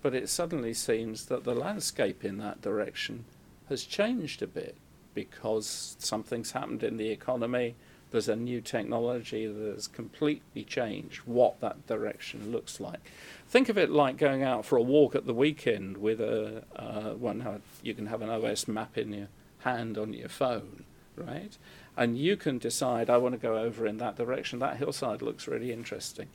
but 0.00 0.14
it 0.14 0.28
suddenly 0.28 0.72
seems 0.72 1.26
that 1.26 1.44
the 1.44 1.54
landscape 1.54 2.24
in 2.24 2.38
that 2.38 2.62
direction 2.62 3.24
has 3.68 3.84
changed 3.84 4.42
a 4.42 4.46
bit 4.46 4.76
because 5.14 5.96
something's 5.98 6.52
happened 6.52 6.82
in 6.82 6.96
the 6.96 7.10
economy. 7.10 7.74
There's 8.10 8.28
a 8.28 8.36
new 8.36 8.60
technology 8.60 9.46
that 9.46 9.74
has 9.74 9.86
completely 9.86 10.64
changed 10.64 11.20
what 11.20 11.60
that 11.60 11.86
direction 11.86 12.52
looks 12.52 12.80
like. 12.80 13.10
Think 13.48 13.68
of 13.68 13.76
it 13.76 13.90
like 13.90 14.16
going 14.16 14.42
out 14.42 14.64
for 14.64 14.76
a 14.76 14.82
walk 14.82 15.14
at 15.14 15.26
the 15.26 15.34
weekend 15.34 15.98
with 15.98 16.20
a 16.20 16.64
uh, 16.74 17.12
one. 17.12 17.62
You 17.82 17.94
can 17.94 18.06
have 18.06 18.22
an 18.22 18.30
OS 18.30 18.66
map 18.66 18.96
in 18.96 19.12
your 19.12 19.28
hand 19.60 19.98
on 19.98 20.14
your 20.14 20.28
phone, 20.28 20.84
right? 21.16 21.56
And 21.96 22.16
you 22.16 22.36
can 22.36 22.58
decide, 22.58 23.10
I 23.10 23.18
want 23.18 23.34
to 23.34 23.38
go 23.38 23.58
over 23.58 23.86
in 23.86 23.98
that 23.98 24.16
direction. 24.16 24.58
That 24.58 24.78
hillside 24.78 25.20
looks 25.20 25.46
really 25.46 25.72
interesting. 25.72 26.28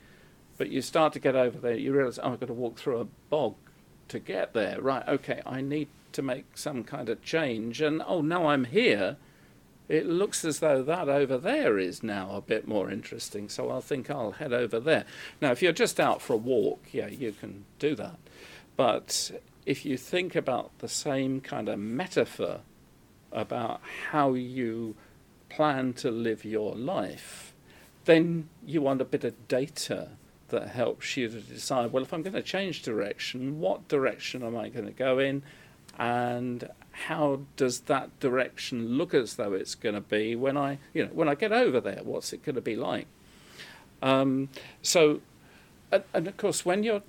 But 0.58 0.70
you 0.70 0.82
start 0.82 1.12
to 1.14 1.20
get 1.20 1.36
over 1.36 1.58
there, 1.58 1.74
you 1.74 1.92
realize, 1.92 2.18
oh, 2.18 2.32
I've 2.32 2.40
got 2.40 2.46
to 2.46 2.52
walk 2.52 2.78
through 2.78 3.00
a 3.00 3.06
bog 3.30 3.54
to 4.08 4.18
get 4.18 4.52
there. 4.52 4.80
Right, 4.80 5.06
okay, 5.08 5.40
I 5.46 5.60
need 5.60 5.88
to 6.12 6.20
make 6.20 6.58
some 6.58 6.84
kind 6.84 7.08
of 7.08 7.22
change. 7.22 7.80
And 7.80 8.02
oh, 8.06 8.20
now 8.20 8.48
I'm 8.48 8.64
here. 8.64 9.16
It 9.88 10.04
looks 10.04 10.44
as 10.44 10.58
though 10.58 10.82
that 10.82 11.08
over 11.08 11.38
there 11.38 11.78
is 11.78 12.02
now 12.02 12.32
a 12.32 12.42
bit 12.42 12.68
more 12.68 12.90
interesting, 12.90 13.48
so 13.48 13.70
I'll 13.70 13.80
think 13.80 14.10
I'll 14.10 14.32
head 14.32 14.52
over 14.52 14.78
there. 14.78 15.04
Now, 15.40 15.52
if 15.52 15.62
you're 15.62 15.72
just 15.72 15.98
out 15.98 16.20
for 16.20 16.34
a 16.34 16.36
walk, 16.36 16.88
yeah, 16.92 17.06
you 17.06 17.32
can 17.32 17.64
do 17.78 17.94
that. 17.94 18.18
But 18.76 19.30
if 19.64 19.86
you 19.86 19.96
think 19.96 20.34
about 20.34 20.76
the 20.80 20.88
same 20.88 21.40
kind 21.40 21.68
of 21.68 21.78
metaphor 21.78 22.60
about 23.32 23.80
how 24.10 24.34
you 24.34 24.94
plan 25.48 25.94
to 25.94 26.10
live 26.10 26.44
your 26.44 26.74
life, 26.74 27.54
then 28.04 28.48
you 28.66 28.82
want 28.82 29.00
a 29.00 29.06
bit 29.06 29.24
of 29.24 29.48
data 29.48 30.10
that 30.48 30.68
helps 30.68 31.16
you 31.16 31.28
to 31.28 31.40
decide 31.40 31.92
well, 31.92 32.02
if 32.02 32.12
I'm 32.12 32.22
going 32.22 32.34
to 32.34 32.42
change 32.42 32.82
direction, 32.82 33.60
what 33.60 33.88
direction 33.88 34.42
am 34.42 34.56
I 34.56 34.68
going 34.68 34.86
to 34.86 34.92
go 34.92 35.18
in? 35.18 35.42
And 35.98 36.68
how 36.92 37.40
does 37.56 37.80
that 37.80 38.18
direction 38.20 38.96
look 38.96 39.14
as 39.14 39.34
though 39.34 39.52
it's 39.52 39.74
going 39.74 39.94
to 39.94 40.00
be 40.00 40.36
when 40.36 40.56
I, 40.56 40.78
you 40.92 41.04
know, 41.04 41.10
when 41.12 41.28
I 41.28 41.34
get 41.34 41.52
over 41.52 41.80
there? 41.80 42.00
What's 42.02 42.32
it 42.32 42.44
going 42.44 42.56
to 42.56 42.60
be 42.60 42.76
like? 42.76 43.06
Um, 44.02 44.48
so, 44.82 45.20
and, 45.90 46.04
and, 46.14 46.28
of 46.28 46.36
course, 46.36 46.64
when 46.64 46.82
you're, 46.82 47.02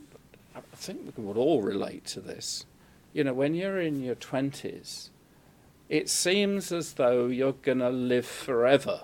I 0.56 0.62
think 0.74 1.14
we 1.18 1.24
would 1.24 1.38
all 1.38 1.62
relate 1.62 2.06
to 2.08 2.20
this. 2.20 2.66
You 3.14 3.24
know, 3.24 3.34
when 3.34 3.54
you're 3.54 3.80
in 3.80 4.02
your 4.02 4.16
twenties, 4.16 5.10
it 5.88 6.10
seems 6.10 6.72
as 6.72 6.94
though 6.94 7.28
you're 7.28 7.54
going 7.54 7.80
to 7.80 7.90
live 7.90 8.26
forever 8.26 9.02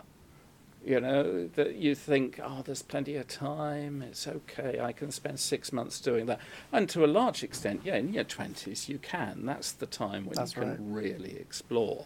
you 0.86 1.00
know, 1.00 1.48
that 1.56 1.76
you 1.76 1.96
think, 1.96 2.40
oh, 2.44 2.62
there's 2.64 2.84
plenty 2.84 3.16
of 3.16 3.28
time, 3.28 4.04
it's 4.04 4.28
okay, 4.28 4.80
I 4.80 4.92
can 4.92 5.12
spend 5.12 5.40
six 5.40 5.74
months 5.74 6.00
doing 6.00 6.28
that. 6.28 6.40
And 6.72 6.88
to 6.90 7.04
a 7.04 7.08
large 7.08 7.44
extent, 7.44 7.82
yeah, 7.84 7.96
in 7.96 8.14
your 8.14 8.24
20s, 8.24 8.88
you 8.88 9.00
can. 9.00 9.46
That's 9.46 9.72
the 9.72 9.88
time 9.88 10.26
when 10.26 10.36
That's 10.36 10.56
you 10.56 10.62
can 10.62 10.70
right. 10.70 10.80
really 10.80 11.38
explore. 11.38 12.06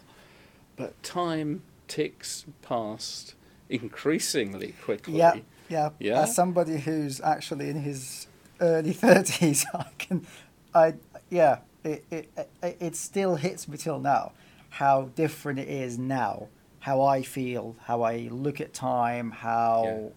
But 0.76 1.00
time 1.02 1.62
ticks 1.88 2.46
past 2.62 3.34
increasingly 3.68 4.74
quickly. 4.82 5.18
Yeah, 5.18 5.36
yeah. 5.68 5.90
yeah? 5.98 6.22
As 6.22 6.34
somebody 6.34 6.78
who's 6.78 7.20
actually 7.20 7.68
in 7.68 7.82
his 7.82 8.28
early 8.60 8.94
30s, 8.94 9.66
I 9.74 9.86
can, 9.98 10.26
I, 10.74 10.94
yeah, 11.28 11.58
it, 11.84 12.04
it, 12.10 12.30
it, 12.62 12.76
it 12.80 12.96
still 12.96 13.36
hits 13.36 13.68
me 13.68 13.76
till 13.76 14.00
now 14.00 14.32
how 14.70 15.10
different 15.16 15.58
it 15.58 15.68
is 15.68 15.98
now 15.98 16.48
how 16.80 17.02
I 17.02 17.22
feel, 17.22 17.76
how 17.84 18.02
I 18.02 18.28
look 18.30 18.60
at 18.60 18.72
time, 18.72 19.30
how 19.30 20.12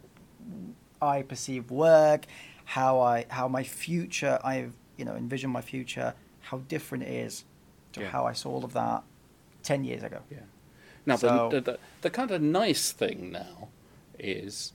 yeah. 1.01 1.07
I 1.07 1.21
perceive 1.21 1.69
work, 1.69 2.25
how 2.65 3.01
I 3.01 3.25
how 3.29 3.47
my 3.47 3.63
future 3.63 4.39
I 4.43 4.67
you 4.97 5.05
know 5.05 5.15
envision 5.15 5.49
my 5.49 5.61
future, 5.61 6.13
how 6.41 6.57
different 6.69 7.03
it 7.03 7.11
is 7.11 7.43
to 7.93 8.01
yeah. 8.01 8.09
how 8.09 8.25
I 8.25 8.33
saw 8.33 8.49
all 8.49 8.65
of 8.65 8.73
that 8.73 9.03
ten 9.61 9.83
years 9.83 10.03
ago. 10.03 10.19
Yeah. 10.31 10.39
Now 11.05 11.17
so, 11.17 11.49
the, 11.49 11.61
the 11.61 11.79
the 12.01 12.09
kind 12.09 12.31
of 12.31 12.41
nice 12.41 12.91
thing 12.91 13.31
now 13.31 13.69
is 14.17 14.73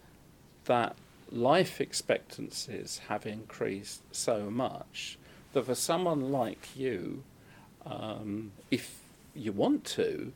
that 0.67 0.95
life 1.31 1.81
expectancies 1.81 3.01
have 3.09 3.27
increased 3.27 4.03
so 4.13 4.51
much 4.51 5.19
that 5.53 5.67
for 5.67 5.75
someone 5.75 6.31
like 6.31 6.77
you, 6.77 7.23
um, 7.85 8.53
if 8.71 9.01
you 9.35 9.53
want 9.53 9.85
to, 9.85 10.33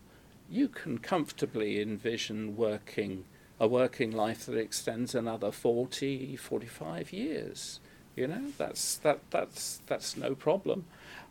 you 0.52 0.68
can 0.68 0.98
comfortably 0.98 1.80
envision 1.80 2.56
working 2.56 3.24
a 3.58 3.66
working 3.66 4.10
life 4.10 4.44
that 4.46 4.56
extends 4.56 5.14
another 5.14 5.52
40, 5.52 6.36
45 6.36 7.12
years. 7.12 7.80
You 8.16 8.26
know, 8.26 8.42
that's 8.58 8.96
that 8.98 9.20
that's 9.30 9.80
that's 9.86 10.16
no 10.16 10.34
problem, 10.34 10.84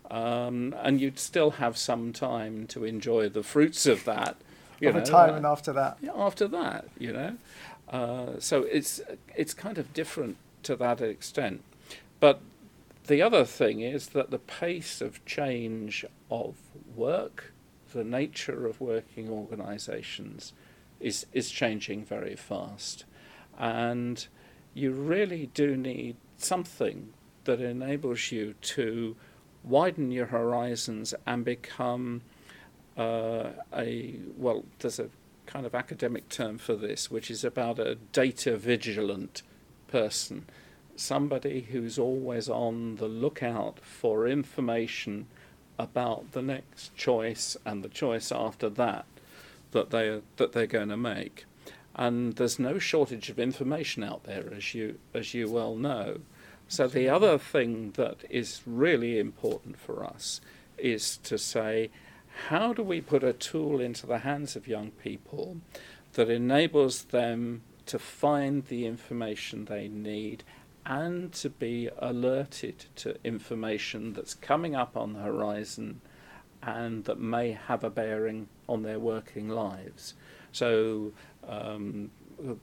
um, 0.09 0.73
and 0.81 0.99
you'd 0.99 1.19
still 1.19 1.51
have 1.51 1.77
some 1.77 2.11
time 2.11 2.65
to 2.67 2.85
enjoy 2.85 3.29
the 3.29 3.43
fruits 3.43 3.85
of 3.85 4.03
that. 4.05 4.37
You 4.79 4.89
of 4.89 4.95
know, 4.95 5.01
retirement 5.01 5.45
uh, 5.45 5.51
after 5.51 5.73
that. 5.73 5.97
Yeah, 6.01 6.13
after 6.15 6.47
that, 6.47 6.85
you 6.97 7.13
know, 7.13 7.37
uh, 7.89 8.39
so 8.39 8.63
it's 8.63 8.99
it's 9.35 9.53
kind 9.53 9.77
of 9.77 9.93
different 9.93 10.37
to 10.63 10.75
that 10.77 11.01
extent, 11.01 11.61
but 12.19 12.41
the 13.05 13.21
other 13.21 13.45
thing 13.45 13.81
is 13.81 14.07
that 14.07 14.31
the 14.31 14.39
pace 14.39 15.01
of 15.01 15.23
change 15.25 16.03
of 16.31 16.55
work 16.95 17.51
the 17.91 18.03
nature 18.03 18.65
of 18.65 18.81
working 18.81 19.29
organisations 19.29 20.53
is 20.99 21.25
is 21.33 21.49
changing 21.49 22.05
very 22.05 22.35
fast, 22.35 23.05
and 23.57 24.27
you 24.73 24.91
really 24.91 25.47
do 25.53 25.75
need 25.75 26.15
something 26.37 27.13
that 27.43 27.59
enables 27.59 28.31
you 28.31 28.53
to 28.61 29.15
widen 29.63 30.11
your 30.11 30.27
horizons 30.27 31.13
and 31.25 31.43
become 31.43 32.21
uh, 32.97 33.49
a 33.73 34.15
well. 34.37 34.63
There's 34.79 34.99
a 34.99 35.09
kind 35.45 35.65
of 35.65 35.75
academic 35.75 36.29
term 36.29 36.57
for 36.57 36.75
this, 36.75 37.11
which 37.11 37.29
is 37.29 37.43
about 37.43 37.79
a 37.79 37.95
data 37.95 38.55
vigilant 38.57 39.41
person, 39.87 40.45
somebody 40.95 41.61
who's 41.71 41.99
always 41.99 42.47
on 42.47 42.95
the 42.95 43.07
lookout 43.07 43.79
for 43.79 44.27
information 44.27 45.27
about 45.81 46.31
the 46.31 46.41
next 46.41 46.95
choice 46.95 47.57
and 47.65 47.83
the 47.83 47.89
choice 47.89 48.31
after 48.31 48.69
that 48.69 49.05
that 49.71 49.89
they 49.89 50.21
that 50.37 50.51
they're 50.51 50.67
going 50.67 50.89
to 50.89 50.97
make. 50.97 51.45
And 51.95 52.35
there's 52.35 52.59
no 52.59 52.79
shortage 52.79 53.29
of 53.29 53.39
information 53.39 54.03
out 54.03 54.23
there, 54.23 54.53
as 54.55 54.73
you 54.73 54.99
as 55.13 55.33
you 55.33 55.49
well 55.49 55.75
know. 55.75 56.21
So 56.67 56.87
the 56.87 57.09
other 57.09 57.37
thing 57.37 57.91
that 57.91 58.23
is 58.29 58.61
really 58.65 59.19
important 59.19 59.77
for 59.77 60.05
us 60.05 60.39
is 60.77 61.17
to 61.17 61.37
say, 61.37 61.89
how 62.47 62.71
do 62.71 62.81
we 62.81 63.01
put 63.01 63.23
a 63.23 63.33
tool 63.33 63.81
into 63.81 64.07
the 64.07 64.19
hands 64.19 64.55
of 64.55 64.67
young 64.67 64.91
people 64.91 65.57
that 66.13 66.29
enables 66.29 67.05
them 67.05 67.63
to 67.87 67.99
find 67.99 68.67
the 68.67 68.85
information 68.85 69.65
they 69.65 69.89
need 69.89 70.43
and 70.85 71.31
to 71.33 71.49
be 71.49 71.89
alerted 71.99 72.85
to 72.95 73.15
information 73.23 74.13
that's 74.13 74.33
coming 74.33 74.75
up 74.75 74.97
on 74.97 75.13
the 75.13 75.19
horizon 75.19 76.01
and 76.63 77.05
that 77.05 77.19
may 77.19 77.51
have 77.51 77.83
a 77.83 77.89
bearing 77.89 78.47
on 78.67 78.83
their 78.83 78.99
working 78.99 79.49
lives. 79.49 80.13
So, 80.51 81.11
um, 81.47 82.11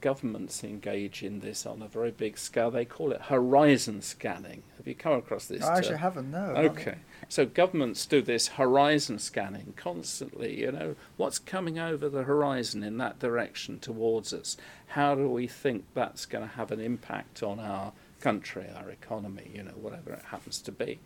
governments 0.00 0.64
engage 0.64 1.22
in 1.22 1.40
this 1.40 1.64
on 1.64 1.83
a 1.83 1.88
very 1.88 2.11
big 2.11 2.38
scale. 2.38 2.70
They 2.70 2.85
call 2.85 3.12
it 3.12 3.22
horizon 3.22 4.02
scanning. 4.02 4.62
Have 4.76 4.87
you 4.87 4.94
come 4.94 5.12
across 5.12 5.46
this? 5.46 5.62
I 5.62 5.78
actually 5.78 5.90
term? 5.90 5.98
haven't, 5.98 6.31
no. 6.31 6.54
Okay. 6.57 6.96
So 7.28 7.46
governments 7.46 8.07
do 8.07 8.22
this 8.22 8.48
horizon 8.48 9.18
scanning 9.18 9.74
constantly. 9.76 10.61
You 10.61 10.72
know, 10.72 10.96
what's 11.16 11.38
coming 11.38 11.78
over 11.78 12.09
the 12.09 12.24
horizon 12.24 12.83
in 12.83 12.98
that 12.98 13.18
direction 13.18 13.78
towards 13.78 14.33
us? 14.33 14.57
How 14.88 15.14
do 15.14 15.28
we 15.28 15.46
think 15.46 15.85
that's 15.94 16.26
going 16.26 16.48
to 16.48 16.54
have 16.54 16.72
an 16.72 16.81
impact 16.81 17.42
on 17.42 17.61
our 17.61 17.92
country, 18.20 18.66
our 18.74 18.90
economy, 18.90 19.50
you 19.54 19.62
know, 19.62 19.72
whatever 19.72 20.12
it 20.12 20.24
happens 20.26 20.61
to 20.62 20.72
be? 20.72 20.98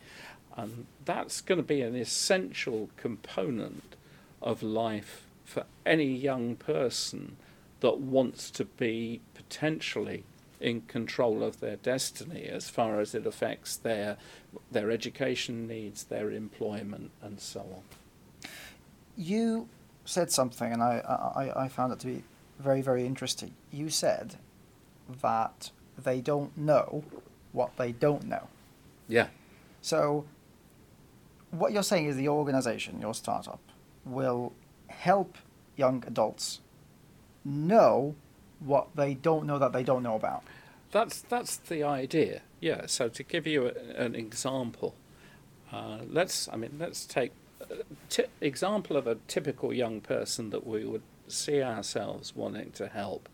And 0.57 0.87
that's 1.05 1.41
going 1.41 1.59
to 1.59 1.67
be 1.67 1.81
an 1.83 1.97
essential 1.97 2.91
component 2.97 3.97
of 4.41 4.63
life 4.63 5.27
for 5.45 5.65
any 5.87 6.13
young 6.13 6.57
person 6.57 7.37
that 7.81 7.99
wants 7.99 8.51
to 8.53 8.65
be 8.65 9.21
potentially 9.35 10.25
in 10.61 10.83
control 10.83 11.43
of 11.43 11.61
their 11.61 11.77
destiny 11.77 12.45
as 12.45 12.71
far 12.71 13.01
as 13.01 13.15
it 13.15 13.27
affects 13.27 13.77
their 13.77 14.17
their 14.71 14.91
education 14.91 15.67
needs, 15.67 16.05
their 16.05 16.31
employment, 16.31 17.11
and 17.21 17.41
so 17.41 17.61
on. 17.61 18.49
You 19.17 19.69
said 20.05 20.31
something, 20.31 20.73
and 20.73 20.83
I, 20.83 21.53
I, 21.57 21.65
I 21.65 21.69
found 21.69 21.93
it 21.93 21.99
to 22.01 22.07
be 22.07 22.23
very, 22.59 22.83
very 22.83 23.07
interesting. 23.07 23.55
You 23.71 23.89
said 23.89 24.37
that 25.21 25.71
they 25.99 26.21
don't 26.21 26.57
know 26.57 27.05
what 27.53 27.77
they 27.77 27.93
don't 27.93 28.25
know. 28.25 28.49
Yeah. 29.09 29.29
So, 29.81 30.25
what 31.51 31.73
you're 31.73 31.83
saying 31.83 32.07
is 32.07 32.17
the 32.17 32.29
organization, 32.29 33.01
your 33.01 33.15
startup, 33.15 33.61
will 34.05 34.53
help 34.89 35.37
young 35.77 36.05
adults 36.07 36.61
know 37.45 38.15
what 38.61 38.89
they 38.95 39.15
don't 39.15 39.47
know 39.47 39.59
that 39.59 39.73
they 39.73 39.83
don't 39.83 40.03
know 40.03 40.15
about. 40.15 40.43
That's 40.91 41.23
that's 41.23 41.57
the 41.57 41.83
idea. 41.83 42.43
Yeah. 42.61 42.87
So 42.87 43.09
to 43.09 43.23
give 43.23 43.47
you 43.47 43.67
a, 43.67 44.03
an 44.03 44.15
example, 44.15 44.95
uh, 45.73 45.99
let's 46.09 46.49
I 46.53 46.57
mean 46.57 46.77
let's 46.79 47.07
take 47.07 47.33
a 47.61 47.85
t- 48.09 48.25
example 48.41 48.97
of 48.97 49.07
a 49.07 49.17
typical 49.27 49.73
young 49.73 50.01
person 50.01 50.51
that 50.51 50.67
we 50.67 50.85
would 50.85 51.03
see 51.29 51.63
ourselves 51.63 52.37
wanting 52.37 52.73
to 52.73 52.89
help 52.89 53.29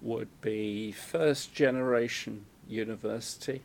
would 0.00 0.28
be 0.40 0.92
first 0.92 1.54
generation 1.54 2.44
university 2.68 3.62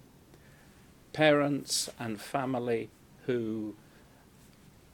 parents 1.13 1.89
and 1.99 2.19
family 2.19 2.89
who 3.25 3.75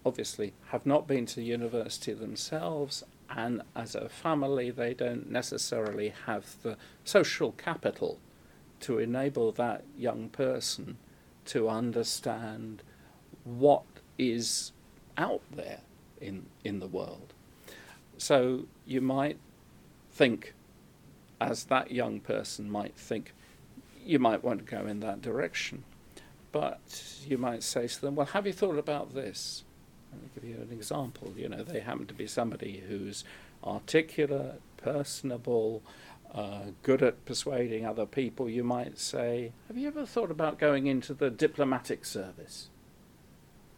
obviously 0.06 0.54
have 0.68 0.86
not 0.86 1.08
been 1.08 1.26
to 1.26 1.42
university 1.42 2.14
themselves 2.14 3.04
and 3.30 3.62
as 3.76 3.96
a 3.96 4.10
family 4.10 4.70
they 4.70 4.94
don't 4.94 5.30
necessarily 5.32 6.14
have 6.26 6.62
the 6.64 6.78
social 7.04 7.52
capital 7.54 8.20
to 8.80 9.00
enable 9.00 9.52
that 9.52 9.84
young 9.98 10.30
person 10.30 10.98
to 11.46 11.70
understand 11.70 12.82
what 13.44 13.84
is 14.18 14.72
out 15.18 15.42
there 15.52 15.82
in 16.22 16.46
in 16.64 16.80
the 16.80 16.88
world. 16.88 17.34
So 18.18 18.66
you 18.86 19.02
might 19.02 19.38
think 20.12 20.54
as 21.42 21.66
that 21.66 21.92
young 21.92 22.20
person 22.20 22.70
might 22.70 22.96
think 22.96 23.34
you 24.04 24.20
might 24.20 24.44
want 24.44 24.60
to 24.60 24.66
go 24.66 24.86
in 24.86 25.00
that 25.00 25.22
direction 25.22 25.84
but 26.52 27.22
you 27.26 27.38
might 27.38 27.64
say 27.64 27.88
to 27.88 28.02
them 28.02 28.16
well 28.16 28.26
have 28.28 28.48
you 28.48 28.54
thought 28.54 28.78
about 28.78 29.14
this 29.14 29.64
let 30.12 30.22
me 30.22 30.30
give 30.34 30.44
you 30.44 30.56
an 30.56 30.72
example. 30.72 31.34
You 31.36 31.50
know, 31.50 31.64
they 31.64 31.80
happen 31.80 32.06
to 32.08 32.14
be 32.14 32.28
somebody 32.28 32.84
who's 32.88 33.24
articulate, 33.64 34.62
personable, 34.78 35.84
uh, 36.34 36.72
good 36.84 37.02
at 37.02 37.26
persuading 37.26 37.86
other 37.86 38.06
people. 38.06 38.50
You 38.50 38.64
might 38.64 38.98
say, 38.98 39.52
Have 39.68 39.78
you 39.78 39.88
ever 39.88 40.06
thought 40.06 40.32
about 40.32 40.60
going 40.60 40.88
into 40.88 41.14
the 41.14 41.30
diplomatic 41.30 42.06
service? 42.06 42.70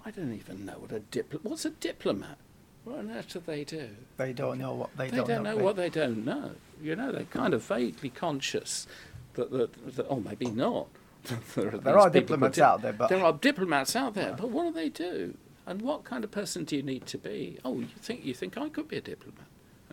I 0.06 0.12
don't 0.12 0.34
even 0.34 0.66
know 0.66 0.80
what 0.80 0.92
a 0.92 1.00
diplomat. 1.00 1.46
What's 1.46 1.66
a 1.66 1.70
diplomat? 1.72 2.38
What 2.84 3.00
on 3.00 3.12
earth 3.12 3.34
do 3.34 3.44
they 3.46 3.64
do? 3.64 3.90
They 4.18 4.34
don't 4.34 4.58
know 4.58 4.74
what 4.74 4.96
they, 4.98 5.10
They 5.10 5.18
don't, 5.18 5.28
know. 5.28 5.28
They 5.28 5.34
don't 5.36 5.44
know 5.44 5.58
They- 5.58 5.64
what 5.64 5.76
they 5.76 5.90
don't 5.90 6.26
know. 6.26 6.52
You 6.82 6.96
know, 6.96 7.12
they're 7.12 7.26
kind 7.26 7.54
of 7.54 7.64
vaguely 7.64 8.10
conscious 8.10 8.88
that, 9.36 9.52
that, 9.52 9.96
that 9.96 10.08
oh, 10.10 10.20
maybe 10.20 10.48
not. 10.48 10.88
there 11.56 11.68
are, 11.68 11.78
There 11.78 11.98
are 12.00 12.10
diplomats 12.10 12.56
do- 12.58 12.64
out 12.64 12.82
there, 12.82 12.94
but 12.94 13.10
there 13.10 13.24
are 13.24 13.34
diplomats 13.34 13.96
out 13.96 14.16
there, 14.16 14.34
but 14.34 14.50
what 14.50 14.64
do 14.64 14.72
they 14.74 14.90
do? 14.90 15.38
And 15.68 15.84
what 15.84 16.04
kind 16.04 16.24
of 16.24 16.32
person 16.32 16.64
do 16.64 16.76
you 16.76 16.82
need 16.82 17.06
to 17.06 17.20
be? 17.20 17.60
Oh, 17.64 17.80
you 17.80 17.88
think 18.02 18.26
you 18.26 18.34
think 18.34 18.58
I 18.58 18.68
could 18.70 18.88
be 18.88 18.98
a 18.98 19.02
diplomat? 19.02 19.46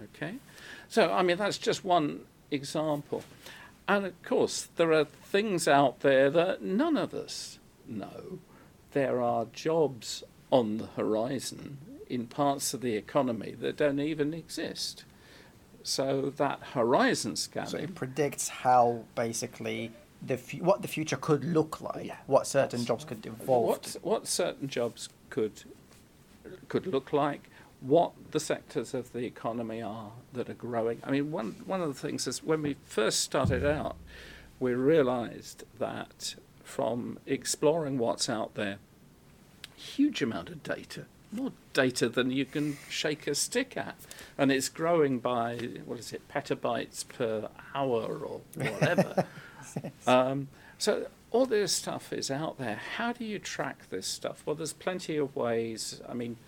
Okay, 0.03 0.37
so 0.89 1.13
I 1.13 1.23
mean 1.23 1.37
that's 1.37 1.59
just 1.59 1.85
one 1.85 2.21
example, 2.51 3.23
and 3.87 4.07
of 4.07 4.23
course 4.23 4.69
there 4.77 4.93
are 4.93 5.05
things 5.05 5.69
out 5.69 6.01
there 6.01 6.31
that 6.31 6.63
none 6.63 6.97
of 6.97 7.13
us 7.13 7.59
know. 7.87 8.39
There 8.93 9.21
are 9.21 9.45
jobs 9.53 10.23
on 10.51 10.79
the 10.79 10.87
horizon 10.87 11.77
in 12.09 12.27
parts 12.27 12.75
of 12.75 12.81
the 12.81 12.95
economy 12.97 13.55
that 13.61 13.77
don't 13.77 14.01
even 14.01 14.35
exist. 14.35 15.05
So 15.83 16.33
that 16.37 16.61
horizon 16.75 17.37
scanning. 17.37 17.71
so 17.71 17.79
it 17.79 17.95
predicts 17.95 18.49
how 18.49 19.05
basically 19.15 19.93
the 20.21 20.37
fu- 20.37 20.59
what 20.59 20.83
the 20.83 20.89
future 20.89 21.17
could 21.17 21.45
look 21.45 21.81
like, 21.81 22.07
Yeah. 22.07 22.17
what 22.27 22.47
certain 22.47 22.85
jobs 22.85 23.05
could 23.05 23.25
evolve. 23.25 23.67
what 23.69 23.97
what 24.03 24.27
certain 24.27 24.69
jobs 24.69 25.09
could 25.31 25.65
could 26.69 26.87
look 26.87 27.13
like, 27.13 27.49
what 27.81 28.13
the 28.33 28.41
sectors 28.41 28.93
of 28.95 29.13
the 29.13 29.25
economy 29.25 29.81
are 29.81 30.11
that 30.33 30.49
are 30.51 30.55
growing. 30.55 31.01
I 31.05 31.11
mean, 31.11 31.31
one 31.31 31.63
one 31.67 31.81
of 31.81 31.89
the 31.89 31.95
things 32.09 32.27
is 32.27 32.43
when 32.43 32.63
we 32.63 32.77
first 32.85 33.21
started 33.21 33.65
out, 33.65 33.97
we 34.61 34.75
realised 34.75 35.65
that 35.79 36.35
from 36.65 37.19
exploring 37.27 37.97
what's 37.97 38.29
out 38.29 38.55
there, 38.55 38.79
huge 39.77 40.21
amount 40.21 40.49
of 40.51 40.63
data, 40.63 41.07
more 41.33 41.53
data 41.73 42.09
than 42.09 42.31
you 42.31 42.45
can 42.45 42.77
shake 42.89 43.27
a 43.27 43.35
stick 43.35 43.77
at, 43.77 43.97
and 44.37 44.51
it's 44.51 44.69
growing 44.69 45.19
by 45.19 45.57
what 45.85 45.99
is 45.99 46.13
it, 46.13 46.29
petabytes 46.29 47.07
per 47.07 47.49
hour 47.75 48.19
or 48.19 48.41
whatever. 48.55 49.27
Um, 50.07 50.49
so 50.79 51.09
all 51.31 51.45
this 51.45 51.73
stuff 51.73 52.13
is 52.13 52.31
out 52.31 52.59
there. 52.59 52.81
How 52.97 53.13
do 53.13 53.25
you 53.25 53.39
track 53.39 53.91
this 53.91 54.07
stuff? 54.07 54.43
Well, 54.47 54.57
there's 54.57 54.73
plenty 54.73 55.19
of 55.19 55.37
ways. 55.37 56.01
I 56.09 56.15
mean, 56.15 56.39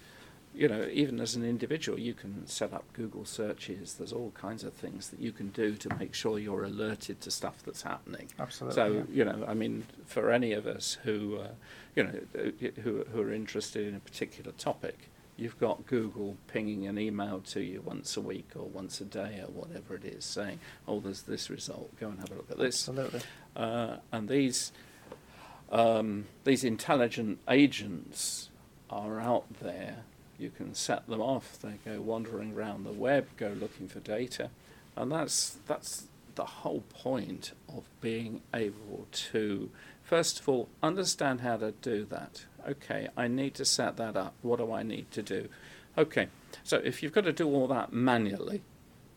you 0.55 0.69
know, 0.69 0.89
even 0.93 1.21
as 1.21 1.37
an 1.37 1.45
individual, 1.45 1.99
you 1.99 2.13
can 2.13 2.47
set 2.47 2.73
up 2.73 2.85
Google 2.93 3.25
searches. 3.25 3.95
There's 3.95 4.13
all 4.13 4.33
kinds 4.33 4.65
of 4.65 4.73
things 4.73 5.11
that 5.11 5.21
you 5.21 5.33
can 5.33 5.49
do 5.49 5.77
to 5.77 5.95
make 5.97 6.15
sure 6.15 6.39
you're 6.39 6.65
alerted 6.65 7.21
to 7.23 7.31
stuff 7.31 7.63
that's 7.65 7.83
happening. 7.83 8.29
Absolutely. 8.39 8.75
So 8.75 8.93
yeah. 8.93 9.03
you 9.11 9.25
know, 9.25 9.45
I 9.47 9.55
mean, 9.55 9.87
for 10.07 10.31
any 10.31 10.53
of 10.53 10.67
us 10.67 10.99
who, 11.05 11.39
uh, 11.39 11.49
you 11.95 12.05
know, 12.05 12.53
who 12.83 13.05
who 13.05 13.21
are 13.21 13.33
interested 13.33 13.87
in 13.87 13.95
a 13.95 14.01
particular 14.01 14.53
topic, 14.53 15.11
you've 15.37 15.59
got 15.59 15.87
Google 15.87 16.37
pinging 16.49 16.87
an 16.87 16.99
email 16.99 17.41
to 17.47 17.61
you 17.61 17.81
once 17.83 18.17
a 18.17 18.21
week 18.21 18.51
or 18.57 18.65
once 18.65 19.01
a 19.01 19.05
day 19.05 19.43
or 19.47 19.53
whatever 19.53 19.95
it 19.95 20.05
is, 20.05 20.25
saying, 20.25 20.59
"Oh, 20.89 20.99
there's 20.99 21.23
this 21.23 21.49
result. 21.49 21.99
Go 22.01 22.09
and 22.09 22.19
have 22.19 22.33
a 22.33 22.35
look 22.35 22.51
at 22.51 22.59
this." 22.59 22.89
Absolutely. 22.89 23.21
Uh, 23.55 23.97
and 24.11 24.29
these 24.29 24.73
um, 25.71 26.27
these 26.45 26.65
intelligent 26.65 27.39
agents 27.49 28.51
are 28.89 29.21
out 29.21 29.47
there. 29.61 30.05
You 30.41 30.51
can 30.51 30.75
set 30.75 31.07
them 31.07 31.21
off. 31.21 31.59
They 31.61 31.79
go 31.85 32.01
wandering 32.01 32.55
around 32.55 32.85
the 32.85 32.93
web, 32.93 33.29
go 33.37 33.49
looking 33.49 33.89
for 33.89 34.01
data, 34.01 34.51
and 34.97 35.13
that's 35.13 35.59
that's 35.67 36.07
the 36.35 36.45
whole 36.45 36.83
point 36.95 37.53
of 37.69 37.85
being 38.01 38.41
able 38.55 39.07
to, 39.13 39.69
first 40.03 40.41
of 40.41 40.49
all, 40.49 40.69
understand 40.83 41.43
how 41.43 41.59
to 41.59 41.73
do 41.83 42.07
that. 42.07 42.47
Okay, 42.67 43.09
I 43.17 43.29
need 43.29 43.55
to 43.55 43.65
set 43.65 43.99
that 43.99 44.17
up. 44.17 44.33
What 44.41 44.59
do 44.59 44.73
I 44.73 44.83
need 44.83 45.11
to 45.11 45.23
do? 45.23 45.49
Okay, 45.99 46.29
so 46.65 46.79
if 46.79 47.03
you've 47.03 47.13
got 47.13 47.25
to 47.25 47.33
do 47.33 47.47
all 47.47 47.67
that 47.69 47.93
manually 47.93 48.63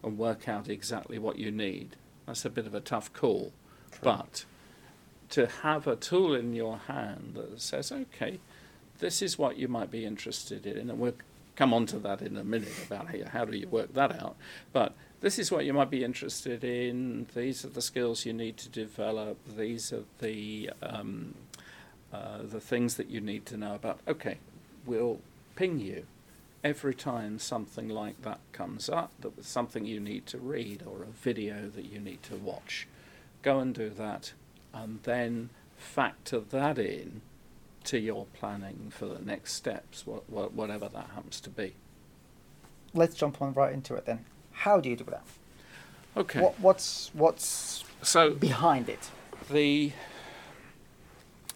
and 0.04 0.18
work 0.18 0.50
out 0.50 0.68
exactly 0.68 1.18
what 1.18 1.38
you 1.38 1.52
need, 1.52 1.96
that's 2.26 2.44
a 2.44 2.50
bit 2.50 2.68
of 2.68 2.74
a 2.74 2.82
tough 2.82 3.14
call. 3.14 3.54
But 4.02 4.44
to 5.30 5.48
have 5.48 5.88
a 5.88 5.96
tool 5.96 6.36
in 6.36 6.54
your 6.54 6.78
hand 6.78 7.34
that 7.36 7.62
says, 7.62 7.92
okay, 7.92 8.40
this 8.99 9.21
is 9.21 9.38
what 9.38 9.58
you 9.58 9.67
might 9.67 9.91
be 9.91 10.06
interested 10.06 10.65
in, 10.65 10.89
and 10.89 10.99
we'll 10.99 11.13
come 11.56 11.73
on 11.73 11.86
to 11.88 11.99
that 11.99 12.21
in 12.21 12.38
a 12.38 12.43
minute 12.43 12.73
about 12.86 13.08
how, 13.08 13.29
how 13.29 13.45
do 13.45 13.58
you 13.58 13.67
work 13.67 13.93
that 13.93 14.12
out. 14.21 14.36
But 14.71 14.93
this 15.21 15.39
is 15.39 15.51
what 15.51 15.65
you 15.65 15.73
might 15.73 15.89
be 15.89 16.03
interested 16.03 16.63
in. 16.63 17.27
These 17.34 17.63
are 17.63 17.69
the 17.69 17.82
skills 17.82 18.25
you 18.25 18.34
need 18.34 18.58
to 18.58 18.69
develop. 18.69 19.38
These 19.58 19.93
are 19.93 20.03
the 20.19 20.71
um, 20.82 21.36
uh, 22.12 22.39
the 22.43 22.60
things 22.60 22.95
that 22.95 23.10
you 23.10 23.21
need 23.21 23.45
to 23.47 23.58
know 23.58 23.75
about. 23.75 23.99
Okay, 24.08 24.38
we'll 24.86 25.19
ping 25.56 25.79
you 25.79 26.06
every 26.63 26.93
time 26.93 27.39
something 27.39 27.89
like 27.89 28.21
that 28.21 28.39
comes 28.51 28.89
up. 28.89 29.12
That 29.21 29.36
was 29.36 29.47
something 29.47 29.86
you 29.86 29.99
need 29.99 30.25
to 30.27 30.38
read 30.38 30.84
or 30.86 31.03
a 31.03 31.08
video 31.08 31.69
that 31.69 31.86
you 31.86 31.99
need 31.99 32.23
to 32.23 32.36
watch. 32.36 32.88
Go 33.41 33.60
and 33.60 33.73
do 33.73 33.89
that, 33.89 34.34
and 34.73 34.99
then 35.03 35.49
factor 35.77 36.39
that 36.39 36.79
in 36.79 37.21
to 37.86 38.00
your 38.00 38.26
planning 38.34 38.91
for 38.91 39.06
the 39.06 39.19
next 39.19 39.54
steps, 39.54 40.06
wha- 40.06 40.22
wha- 40.28 40.48
whatever 40.48 40.89
that 40.89 41.08
happens 41.15 41.39
to 41.41 41.50
be. 41.50 41.76
Let's 42.93 43.15
jump 43.15 43.41
on 43.41 43.54
right 43.54 43.74
into 43.74 43.96
it 43.96 44.06
then. 44.06 44.26
How 44.52 44.80
do 44.80 44.89
you 44.89 44.96
do 44.96 45.06
that? 45.06 45.24
Okay. 46.15 46.41
What, 46.41 46.60
what's 46.60 47.10
what's 47.13 47.84
so 48.02 48.32
behind 48.32 48.88
it? 48.88 49.10
the 49.50 49.91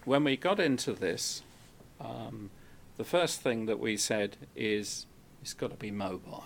when 0.05 0.23
we 0.23 0.37
got 0.37 0.59
into 0.59 0.93
this, 0.93 1.41
um, 1.99 2.49
the 2.95 3.03
first 3.03 3.41
thing 3.41 3.65
that 3.65 3.79
we 3.79 3.97
said 3.97 4.37
is 4.55 5.05
it's 5.41 5.53
got 5.53 5.69
to 5.71 5.75
be 5.77 5.91
mobile. 5.91 6.45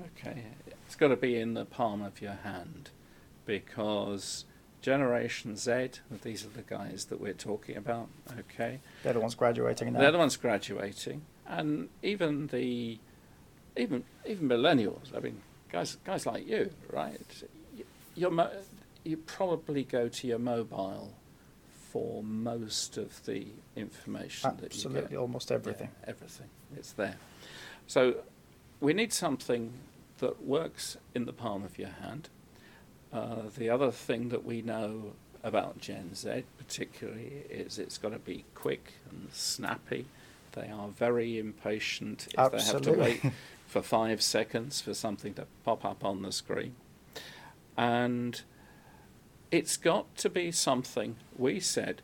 Okay, 0.00 0.44
it's 0.86 0.94
got 0.96 1.08
to 1.08 1.16
be 1.16 1.36
in 1.36 1.54
the 1.54 1.64
palm 1.64 2.02
of 2.02 2.20
your 2.20 2.38
hand 2.44 2.90
because 3.44 4.44
Generation 4.82 5.56
Z, 5.56 5.90
these 6.22 6.44
are 6.44 6.48
the 6.50 6.62
guys 6.62 7.06
that 7.06 7.20
we're 7.20 7.32
talking 7.32 7.76
about, 7.76 8.08
okay? 8.38 8.80
They're 9.04 9.12
the 9.12 9.20
ones 9.20 9.34
graduating 9.36 9.92
now. 9.92 10.00
They're 10.00 10.12
the 10.12 10.18
ones 10.18 10.36
graduating. 10.36 11.22
And 11.46 11.88
even 12.02 12.48
the 12.48 12.98
even 13.76 14.04
even 14.26 14.48
millennials, 14.48 15.16
I 15.16 15.20
mean, 15.20 15.40
guys 15.70 15.96
guys 16.04 16.26
like 16.26 16.46
you, 16.48 16.70
right? 16.92 17.20
You 18.14 18.30
mo- 18.30 18.50
you 19.04 19.16
probably 19.16 19.84
go 19.84 20.08
to 20.08 20.26
your 20.26 20.38
mobile 20.38 21.14
for 21.90 22.22
most 22.22 22.96
of 22.98 23.24
the 23.24 23.46
information 23.76 24.50
that 24.56 24.62
you 24.62 24.68
get. 24.68 24.74
Absolutely, 24.86 25.16
almost 25.16 25.52
everything. 25.52 25.88
Yeah, 26.02 26.10
everything. 26.10 26.48
It's 26.76 26.92
there. 26.92 27.16
So 27.86 28.16
we 28.80 28.92
need 28.94 29.12
something 29.12 29.72
that 30.18 30.42
works 30.44 30.96
in 31.14 31.24
the 31.26 31.32
palm 31.32 31.64
of 31.64 31.78
your 31.78 31.90
hand. 31.90 32.28
Uh, 33.12 33.42
the 33.58 33.68
other 33.68 33.90
thing 33.90 34.30
that 34.30 34.44
we 34.44 34.62
know 34.62 35.12
about 35.44 35.78
Gen 35.78 36.14
Z, 36.14 36.44
particularly, 36.56 37.44
is 37.50 37.78
it's 37.78 37.98
got 37.98 38.12
to 38.12 38.18
be 38.18 38.44
quick 38.54 38.94
and 39.10 39.28
snappy. 39.32 40.06
They 40.52 40.68
are 40.68 40.88
very 40.88 41.38
impatient 41.38 42.28
if 42.32 42.38
Absolutely. 42.38 42.92
they 42.94 42.98
have 43.00 43.20
to 43.20 43.26
wait 43.26 43.32
for 43.66 43.82
five 43.82 44.22
seconds 44.22 44.80
for 44.80 44.94
something 44.94 45.34
to 45.34 45.46
pop 45.64 45.84
up 45.84 46.04
on 46.04 46.22
the 46.22 46.32
screen. 46.32 46.74
And 47.76 48.40
it's 49.50 49.76
got 49.76 50.14
to 50.16 50.30
be 50.30 50.52
something, 50.52 51.16
we 51.36 51.60
said, 51.60 52.02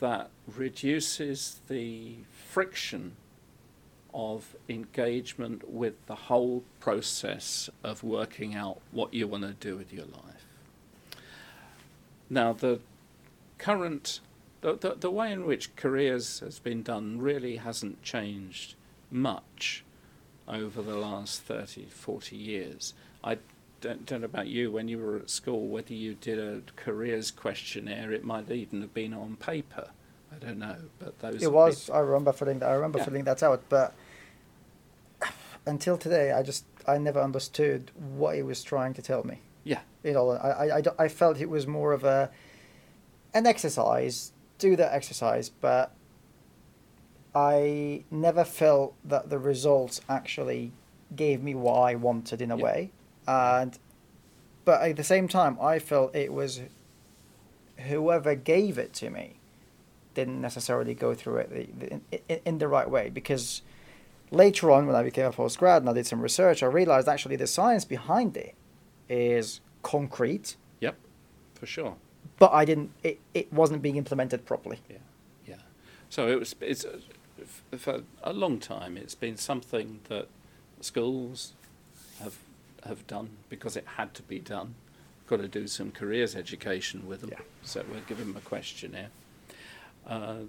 that 0.00 0.30
reduces 0.46 1.60
the 1.68 2.16
friction 2.30 3.16
of 4.16 4.56
engagement 4.66 5.70
with 5.70 5.94
the 6.06 6.14
whole 6.14 6.64
process 6.80 7.68
of 7.84 8.02
working 8.02 8.54
out 8.54 8.80
what 8.90 9.12
you 9.12 9.28
want 9.28 9.44
to 9.44 9.52
do 9.52 9.76
with 9.76 9.92
your 9.92 10.06
life. 10.06 10.46
Now, 12.30 12.54
the 12.54 12.80
current, 13.58 14.20
the, 14.62 14.72
the, 14.74 14.94
the 14.98 15.10
way 15.10 15.30
in 15.30 15.44
which 15.44 15.76
careers 15.76 16.40
has 16.40 16.58
been 16.58 16.82
done 16.82 17.18
really 17.20 17.56
hasn't 17.56 18.02
changed 18.02 18.74
much 19.10 19.84
over 20.48 20.80
the 20.80 20.96
last 20.96 21.42
30, 21.42 21.84
40 21.84 22.36
years. 22.36 22.94
I 23.22 23.36
don't, 23.82 24.06
don't 24.06 24.22
know 24.22 24.24
about 24.24 24.46
you, 24.46 24.72
when 24.72 24.88
you 24.88 24.96
were 24.96 25.16
at 25.16 25.28
school, 25.28 25.68
whether 25.68 25.92
you 25.92 26.14
did 26.14 26.38
a 26.38 26.62
careers 26.74 27.30
questionnaire, 27.30 28.12
it 28.12 28.24
might 28.24 28.50
even 28.50 28.80
have 28.80 28.94
been 28.94 29.12
on 29.12 29.36
paper. 29.36 29.90
I 30.34 30.44
don't 30.44 30.58
know, 30.58 30.76
but 30.98 31.18
those. 31.20 31.42
It 31.42 31.52
was. 31.52 31.88
I 31.90 32.00
remember 32.00 32.32
filling 32.32 32.58
that. 32.58 32.68
I 32.68 32.74
remember 32.74 32.98
Yeah. 32.98 33.04
filling 33.04 33.24
that 33.24 33.42
out, 33.42 33.62
but 33.68 33.94
until 35.66 35.98
today, 35.98 36.32
I 36.32 36.42
just 36.42 36.64
I 36.86 36.98
never 36.98 37.20
understood 37.20 37.90
what 37.96 38.36
he 38.36 38.42
was 38.42 38.62
trying 38.62 38.94
to 38.94 39.02
tell 39.02 39.24
me. 39.24 39.40
Yeah. 39.64 39.80
You 40.04 40.12
know, 40.12 40.30
I 40.30 40.78
I, 40.78 40.82
I, 40.98 41.08
felt 41.08 41.40
it 41.40 41.50
was 41.50 41.66
more 41.66 41.92
of 41.92 42.04
a 42.04 42.30
an 43.34 43.46
exercise. 43.46 44.32
Do 44.58 44.76
that 44.76 44.94
exercise, 44.94 45.48
but 45.50 45.92
I 47.34 48.04
never 48.10 48.44
felt 48.44 48.94
that 49.04 49.28
the 49.28 49.38
results 49.38 50.00
actually 50.08 50.72
gave 51.14 51.42
me 51.42 51.54
what 51.54 51.74
I 51.80 51.94
wanted 51.96 52.40
in 52.40 52.50
a 52.50 52.56
Yeah. 52.56 52.64
way, 52.64 52.90
and 53.26 53.78
but 54.64 54.80
at 54.82 54.96
the 54.96 55.04
same 55.04 55.28
time, 55.28 55.58
I 55.60 55.78
felt 55.78 56.14
it 56.14 56.32
was 56.32 56.62
whoever 57.88 58.34
gave 58.34 58.78
it 58.78 58.94
to 58.94 59.10
me 59.10 59.38
didn't 60.14 60.40
necessarily 60.40 60.94
go 60.94 61.12
through 61.14 61.36
it 61.36 61.70
in, 62.30 62.40
in 62.46 62.58
the 62.58 62.66
right 62.66 62.88
way 62.88 63.10
because 63.10 63.60
later 64.30 64.70
on 64.70 64.86
when 64.86 64.96
I 64.96 65.02
became 65.02 65.26
a 65.26 65.32
postgrad 65.32 65.78
and 65.78 65.88
I 65.88 65.92
did 65.92 66.06
some 66.06 66.20
research, 66.20 66.62
I 66.62 66.66
realized 66.66 67.08
actually 67.08 67.36
the 67.36 67.46
science 67.46 67.84
behind 67.84 68.36
it 68.36 68.54
is 69.08 69.60
concrete, 69.82 70.56
Yep, 70.80 70.96
for 71.54 71.66
sure. 71.66 71.96
but 72.38 72.52
I 72.52 72.64
didn't. 72.64 72.90
It, 73.02 73.20
it 73.34 73.52
wasn't 73.52 73.82
being 73.82 73.96
implemented 73.96 74.44
properly. 74.44 74.80
Yeah, 74.90 74.96
yeah. 75.46 75.54
So 76.10 76.28
it 76.28 76.38
was. 76.38 76.54
It's 76.60 76.84
for 77.76 78.02
a 78.22 78.32
long 78.32 78.58
time. 78.58 78.96
It's 78.96 79.14
been 79.14 79.36
something 79.36 80.00
that 80.08 80.28
schools 80.80 81.52
have 82.20 82.36
have 82.84 83.06
done 83.06 83.30
because 83.48 83.76
it 83.76 83.84
had 83.96 84.14
to 84.14 84.22
be 84.22 84.38
done. 84.38 84.74
Got 85.28 85.38
to 85.40 85.48
do 85.48 85.66
some 85.66 85.90
careers 85.90 86.36
education 86.36 87.06
with 87.08 87.20
them. 87.20 87.30
Yeah. 87.32 87.40
So 87.62 87.84
we'll 87.90 88.00
give 88.08 88.18
them 88.18 88.34
a 88.36 88.40
questionnaire. 88.40 89.08
Uh, 90.06 90.42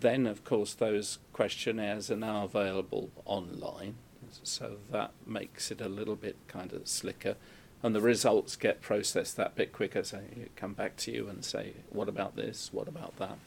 then, 0.00 0.26
of 0.26 0.44
course, 0.44 0.74
those 0.74 1.18
questionnaires 1.32 2.10
are 2.10 2.16
now 2.16 2.44
available 2.44 3.10
online, 3.24 3.94
so 4.42 4.76
that 4.90 5.12
makes 5.26 5.70
it 5.70 5.80
a 5.80 5.88
little 5.88 6.16
bit 6.16 6.36
kind 6.48 6.72
of 6.72 6.88
slicker, 6.88 7.36
and 7.82 7.94
the 7.94 8.00
results 8.00 8.56
get 8.56 8.80
processed 8.80 9.36
that 9.36 9.54
bit 9.54 9.72
quicker. 9.72 10.02
So 10.02 10.20
you 10.36 10.48
come 10.56 10.72
back 10.72 10.96
to 10.98 11.12
you 11.12 11.28
and 11.28 11.44
say, 11.44 11.74
"What 11.90 12.08
about 12.08 12.36
this? 12.36 12.70
What 12.72 12.88
about 12.88 13.16
that?" 13.18 13.38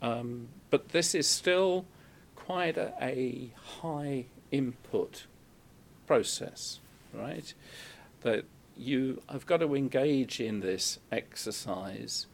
Um, 0.00 0.48
but 0.70 0.90
this 0.90 1.14
is 1.14 1.26
still 1.26 1.84
quite 2.36 2.76
a, 2.76 2.94
a 3.00 3.52
high 3.82 4.26
input 4.50 5.26
process, 6.06 6.80
right? 7.12 7.52
That 8.22 8.44
you 8.76 9.22
have 9.28 9.44
got 9.44 9.58
to 9.58 9.74
engage 9.74 10.40
in 10.40 10.60
this 10.60 10.98
exercise, 11.10 12.26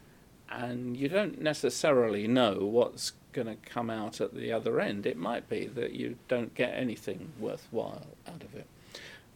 and 0.51 0.97
you 0.97 1.09
don't 1.09 1.41
necessarily 1.41 2.27
know 2.27 2.65
what's 2.65 3.13
going 3.33 3.47
to 3.49 3.57
come 3.69 3.91
out 3.91 4.21
at 4.21 4.35
the 4.35 4.53
other 4.53 4.81
end. 4.81 5.07
It 5.07 5.17
might 5.17 5.49
be 5.49 5.67
that 5.67 5.93
you 5.93 6.17
don't 6.29 6.55
get 6.55 6.75
anything 6.75 7.33
worthwhile 7.39 8.07
out 8.29 8.43
of 8.43 8.55
it. 8.55 8.67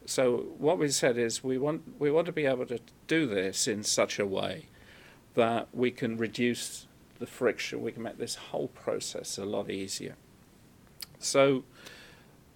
So 0.07 0.47
what 0.59 0.79
we 0.79 0.89
said 0.89 1.19
is 1.19 1.45
we 1.45 1.59
want 1.59 2.01
we 2.01 2.11
want 2.11 2.27
to 2.27 2.33
be 2.33 2.47
able 2.47 2.65
to 2.67 2.81
do 3.07 3.27
this 3.27 3.69
in 3.69 3.83
such 3.83 4.19
a 4.19 4.27
way 4.27 4.67
that 5.35 5.69
we 5.73 5.91
can 5.91 6.17
reduce 6.17 6.87
the 7.19 7.27
friction. 7.27 7.83
We 7.83 7.93
can 7.93 8.03
make 8.03 8.19
this 8.19 8.37
whole 8.37 8.69
process 8.69 9.37
a 9.39 9.45
lot 9.45 9.71
easier. 9.71 10.17
So, 11.19 11.65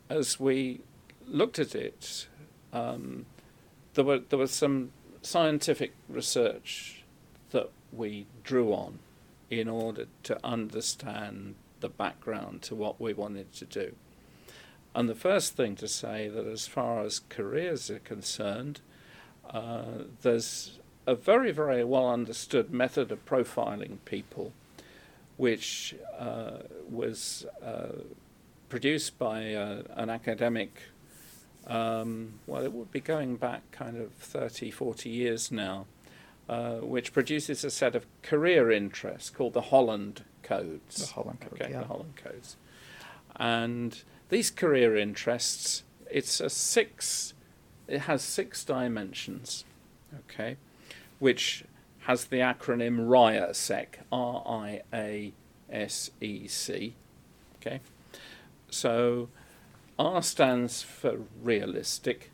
as 0.08 0.40
we 0.40 0.80
looked 1.26 1.58
at 1.58 1.74
it, 1.74 2.28
um, 2.72 3.26
there 3.94 4.04
were 4.04 4.20
there 4.20 4.38
was 4.38 4.52
some 4.52 4.92
scientific 5.20 5.92
research 6.08 7.01
we 7.92 8.26
drew 8.42 8.72
on 8.72 8.98
in 9.50 9.68
order 9.68 10.06
to 10.22 10.38
understand 10.44 11.54
the 11.80 11.88
background 11.88 12.62
to 12.62 12.74
what 12.74 13.00
we 13.00 13.12
wanted 13.12 13.52
to 13.52 13.64
do. 13.64 13.94
And 14.94 15.08
the 15.08 15.14
first 15.14 15.56
thing 15.56 15.76
to 15.76 15.88
say 15.88 16.28
that 16.28 16.46
as 16.46 16.66
far 16.66 17.00
as 17.00 17.20
careers 17.28 17.90
are 17.90 17.98
concerned, 17.98 18.80
uh, 19.48 20.04
there's 20.22 20.78
a 21.06 21.14
very, 21.14 21.50
very 21.50 21.84
well 21.84 22.08
understood 22.08 22.72
method 22.72 23.10
of 23.10 23.24
profiling 23.24 23.98
people, 24.04 24.52
which 25.36 25.94
uh, 26.18 26.58
was 26.88 27.46
uh, 27.64 28.02
produced 28.68 29.18
by 29.18 29.54
uh, 29.54 29.82
an 29.96 30.10
academic. 30.10 30.82
Um, 31.66 32.40
well, 32.46 32.62
it 32.62 32.72
would 32.72 32.90
be 32.90 33.00
going 33.00 33.36
back 33.36 33.70
kind 33.70 33.96
of 33.96 34.12
30, 34.12 34.70
40 34.70 35.08
years 35.08 35.50
now, 35.50 35.86
uh, 36.52 36.76
which 36.80 37.14
produces 37.14 37.64
a 37.64 37.70
set 37.70 37.94
of 37.94 38.04
career 38.20 38.70
interests 38.70 39.30
called 39.30 39.54
the 39.54 39.62
Holland 39.62 40.22
Codes. 40.42 40.96
The 41.08 41.14
Holland 41.14 41.40
Code, 41.40 41.52
Okay, 41.54 41.70
yeah. 41.70 41.80
the 41.80 41.86
Holland 41.86 42.16
Codes. 42.16 42.56
And 43.36 44.02
these 44.28 44.50
career 44.50 44.94
interests, 44.94 45.82
it's 46.10 46.40
a 46.40 46.50
six, 46.50 47.32
it 47.88 48.00
has 48.00 48.20
six 48.22 48.64
dimensions, 48.64 49.64
okay, 50.28 50.58
which 51.20 51.64
has 52.00 52.26
the 52.26 52.40
acronym 52.40 53.06
RIASEC, 53.06 53.86
R 54.12 54.42
I 54.46 54.82
A 54.92 55.32
S 55.70 56.10
E 56.20 56.46
C, 56.48 56.94
okay. 57.56 57.80
So 58.68 59.30
R 59.98 60.22
stands 60.22 60.82
for 60.82 61.20
realistic. 61.42 62.30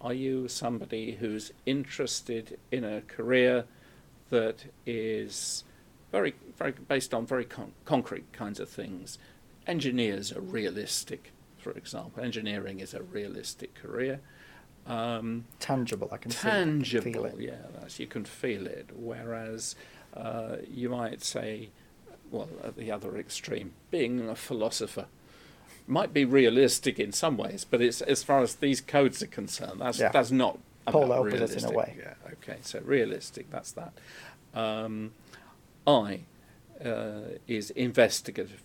Are 0.00 0.12
you 0.12 0.48
somebody 0.48 1.12
who's 1.12 1.52
interested 1.64 2.58
in 2.70 2.84
a 2.84 3.00
career 3.02 3.64
that 4.30 4.66
is 4.84 5.64
very, 6.12 6.34
very 6.56 6.72
based 6.72 7.14
on 7.14 7.26
very 7.26 7.44
con- 7.44 7.72
concrete 7.84 8.30
kinds 8.32 8.60
of 8.60 8.68
things? 8.68 9.18
Engineers 9.66 10.32
are 10.32 10.40
realistic, 10.40 11.32
for 11.58 11.72
example. 11.72 12.22
Engineering 12.22 12.80
is 12.80 12.94
a 12.94 13.02
realistic 13.02 13.74
career. 13.74 14.20
Um, 14.86 15.46
Tangible, 15.58 16.08
I 16.12 16.18
can 16.18 16.30
see 16.30 16.46
it, 16.46 16.50
I 16.50 16.54
can 16.54 16.82
tangible, 16.82 17.24
it. 17.26 17.34
yeah, 17.40 17.54
that's, 17.80 17.98
you 17.98 18.06
can 18.06 18.24
feel 18.24 18.66
it. 18.66 18.90
Whereas 18.94 19.74
uh, 20.14 20.56
you 20.70 20.88
might 20.88 21.24
say, 21.24 21.70
well, 22.30 22.48
at 22.62 22.76
the 22.76 22.92
other 22.92 23.16
extreme, 23.16 23.72
being 23.90 24.28
a 24.28 24.36
philosopher 24.36 25.06
might 25.86 26.12
be 26.12 26.24
realistic 26.24 26.98
in 26.98 27.12
some 27.12 27.36
ways, 27.36 27.64
but 27.68 27.80
it's 27.80 28.00
as 28.00 28.22
far 28.22 28.40
as 28.40 28.56
these 28.56 28.80
codes 28.80 29.22
are 29.22 29.26
concerned, 29.28 29.80
that's 29.80 29.98
Yeah. 29.98 30.10
that's 30.10 30.30
not 30.30 30.58
Polar 30.86 31.16
opposites 31.18 31.62
in 31.64 31.64
a 31.64 31.72
realistic. 31.72 31.76
way. 31.76 31.96
Yeah, 31.98 32.32
okay, 32.34 32.58
so 32.62 32.80
realistic, 32.80 33.50
that's 33.50 33.72
that. 33.72 33.92
Um, 34.54 35.12
I, 35.86 36.20
uh, 36.84 37.38
is 37.46 37.70
investigative. 37.70 38.62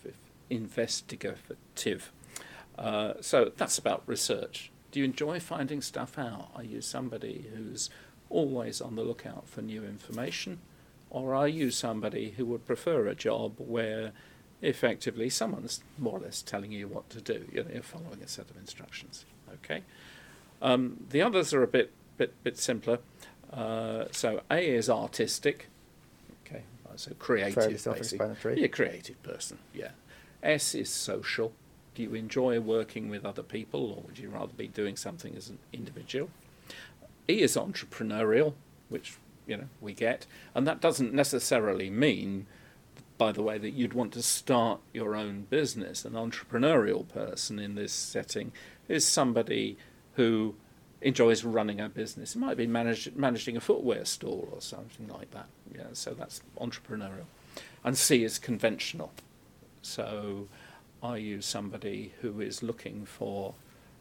Investigative. 0.50 2.12
Uh, 2.78 3.14
so 3.22 3.52
that's 3.58 3.78
about 3.78 4.04
research. 4.06 4.72
Do 4.92 5.00
you 5.00 5.06
enjoy 5.06 5.40
finding 5.40 5.82
stuff 5.82 6.18
out? 6.18 6.50
Are 6.56 6.64
you 6.64 6.82
somebody 6.82 7.46
who's 7.56 7.90
always 8.30 8.82
on 8.82 8.96
the 8.96 9.04
lookout 9.04 9.48
for 9.48 9.62
new 9.62 9.84
information? 9.84 10.60
Or 11.10 11.34
are 11.36 11.48
you 11.48 11.72
somebody 11.72 12.32
who 12.32 12.46
would 12.48 12.66
prefer 12.66 13.08
a 13.08 13.16
job 13.16 13.56
where 13.58 14.12
effectively 14.62 15.30
someone's 15.30 15.82
more 15.98 16.18
or 16.18 16.22
less 16.22 16.42
telling 16.42 16.72
you 16.72 16.88
what 16.88 17.10
to 17.12 17.22
do? 17.22 17.46
You 17.52 17.64
know, 17.64 17.70
you're 17.74 17.84
following 17.84 18.22
a 18.24 18.28
set 18.28 18.50
of 18.50 18.58
instructions. 18.58 19.26
Okay. 19.56 19.84
Um, 20.62 21.06
the 21.10 21.22
others 21.22 21.54
are 21.54 21.64
a 21.64 21.68
bit 21.68 21.92
bit 22.18 22.34
bit 22.44 22.58
simpler. 22.58 23.00
Uh, 23.52 24.06
so 24.12 24.42
A 24.50 24.60
is 24.60 24.90
artistic. 24.90 25.68
Okay, 26.46 26.64
so 26.96 27.12
creative. 27.20 27.56
Fairly. 27.56 28.62
Yeah, 28.62 28.68
creative 28.68 29.22
person. 29.24 29.58
Yeah. 29.74 29.90
S 30.44 30.76
is 30.76 30.90
social. 30.90 31.54
Do 31.94 32.04
you 32.04 32.14
enjoy 32.14 32.60
working 32.60 33.10
with 33.10 33.26
other 33.26 33.44
people, 33.44 33.92
or 33.92 34.04
would 34.04 34.18
you 34.18 34.30
rather 34.30 34.54
be 34.54 34.68
doing 34.68 34.96
something 34.96 35.36
as 35.36 35.50
an 35.50 35.60
individual? 35.74 36.30
E 37.30 37.42
is 37.42 37.56
entrepreneurial, 37.56 38.54
which 38.90 39.18
you 39.46 39.58
know 39.58 39.68
we 39.82 39.94
get, 39.94 40.26
and 40.56 40.66
that 40.68 40.80
doesn't 40.80 41.14
necessarily 41.14 41.90
mean, 41.90 42.48
by 43.22 43.32
the 43.32 43.44
way, 43.44 43.60
that 43.60 43.70
you'd 43.70 43.94
want 43.94 44.12
to 44.12 44.24
start 44.24 44.80
your 44.94 45.16
own 45.16 45.46
business. 45.52 46.06
An 46.06 46.14
entrepreneurial 46.14 47.08
person 47.08 47.60
in 47.60 47.76
this 47.76 47.94
setting 47.94 48.52
is 48.88 49.06
somebody 49.06 49.78
who 50.16 50.56
enjoys 51.02 51.44
running 51.44 51.80
a 51.80 51.88
business. 51.88 52.36
It 52.36 52.40
might 52.40 52.58
be 52.58 52.66
managed, 52.66 53.16
managing 53.16 53.56
a 53.56 53.60
footwear 53.60 54.06
store 54.06 54.48
or 54.52 54.60
something 54.60 55.08
like 55.08 55.30
that. 55.32 55.46
Yeah, 55.72 55.84
so 55.94 56.16
that's 56.16 56.42
entrepreneurial. 56.60 57.28
And 57.84 57.96
C 57.96 58.24
is 58.24 58.40
conventional. 58.40 59.12
So 59.84 60.48
are 61.04 61.20
you 61.20 61.42
somebody 61.42 62.14
who 62.22 62.42
is 62.42 62.64
looking 62.64 63.06
for, 63.06 63.54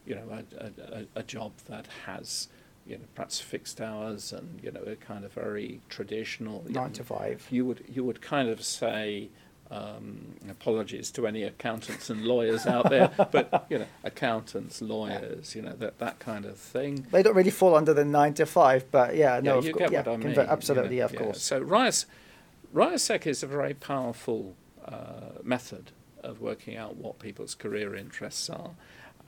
you 0.03 0.15
know, 0.15 0.43
a, 0.57 0.65
a, 0.65 1.05
a 1.17 1.21
job 1.21 1.51
that 1.67 1.85
has, 2.07 2.47
you 2.85 2.97
know, 2.97 3.03
perhaps 3.15 3.39
fixed 3.39 3.79
hours 3.79 4.33
and 4.33 4.59
you 4.63 4.71
know, 4.71 4.81
a 4.81 4.95
kind 4.95 5.23
of 5.25 5.33
very 5.33 5.81
traditional 5.89 6.63
nine 6.67 6.87
know, 6.87 6.89
to 6.89 7.03
five? 7.03 7.47
You 7.49 7.65
would 7.65 7.83
you 7.87 8.03
would 8.03 8.21
kind 8.21 8.49
of 8.49 8.63
say. 8.63 9.29
Um, 9.73 10.35
apologies 10.49 11.11
to 11.11 11.25
any 11.25 11.43
accountants 11.43 12.09
and 12.09 12.25
lawyers 12.25 12.67
out 12.67 12.89
there, 12.89 13.09
but 13.31 13.67
you 13.69 13.79
know, 13.79 13.85
accountants, 14.03 14.81
lawyers, 14.81 15.55
you 15.55 15.61
know, 15.61 15.71
that 15.77 15.97
that 15.99 16.19
kind 16.19 16.43
of 16.43 16.57
thing. 16.57 17.07
They 17.09 17.23
don't 17.23 17.37
really 17.37 17.51
fall 17.51 17.77
under 17.77 17.93
the 17.93 18.03
nine 18.03 18.33
to 18.33 18.45
five, 18.45 18.91
but 18.91 19.15
yeah, 19.15 19.39
no, 19.41 19.61
yeah, 19.61 19.67
you 19.67 19.73
get 19.73 19.91
yeah, 19.93 19.99
what 19.99 20.09
I 20.09 20.17
mean. 20.17 20.37
absolutely, 20.37 20.95
you 20.95 20.99
know, 20.99 21.05
of 21.05 21.13
yeah. 21.13 21.19
course. 21.19 21.41
So 21.41 21.59
RIAS, 21.61 22.05
RIASEC 22.73 23.25
is 23.25 23.43
a 23.43 23.47
very 23.47 23.73
powerful 23.73 24.57
uh, 24.85 25.39
method 25.41 25.91
of 26.23 26.41
working 26.41 26.77
out 26.77 26.95
what 26.97 27.19
people's 27.19 27.55
career 27.55 27.95
interests 27.95 28.49
are. 28.49 28.71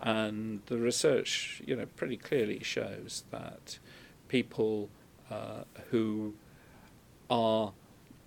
And 0.04 0.60
the 0.66 0.78
research, 0.78 1.62
you 1.66 1.78
know, 1.78 1.86
pretty 1.96 2.18
clearly 2.18 2.62
shows 2.62 3.24
that 3.32 3.80
people 4.28 4.90
uh, 5.32 5.64
who 5.92 6.34
are 7.30 7.72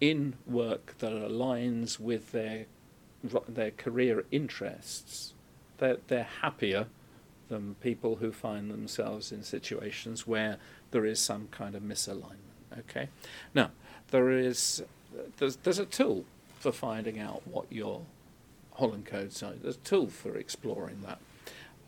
in 0.01 0.35
work 0.47 0.97
that 0.99 1.13
aligns 1.13 2.01
with 2.01 2.33
their 2.33 2.67
their 3.49 3.73
career 3.73 4.25
interests, 4.31 5.35
they're, 5.79 5.99
they're 6.07 6.29
happier 6.43 6.87
than 7.49 7.75
people 7.81 8.17
who 8.17 8.31
find 8.33 8.71
themselves 8.71 9.33
in 9.33 9.43
situations 9.43 10.27
where 10.27 10.59
there 10.93 11.05
is 11.05 11.21
some 11.21 11.49
kind 11.51 11.75
of 11.75 11.83
misalignment. 11.83 12.55
Okay, 12.79 13.09
now 13.55 13.71
there 14.11 14.31
is 14.31 14.83
there's, 15.39 15.57
there's 15.57 15.79
a 15.79 15.87
tool 15.87 16.25
for 16.59 16.73
finding 16.73 17.19
out 17.19 17.43
what 17.47 17.67
your 17.71 18.03
Holland 18.75 19.07
Code 19.07 19.33
side. 19.33 19.61
There's 19.63 19.77
a 19.77 19.81
tool 19.81 20.09
for 20.09 20.37
exploring 20.37 21.03
that. 21.07 21.19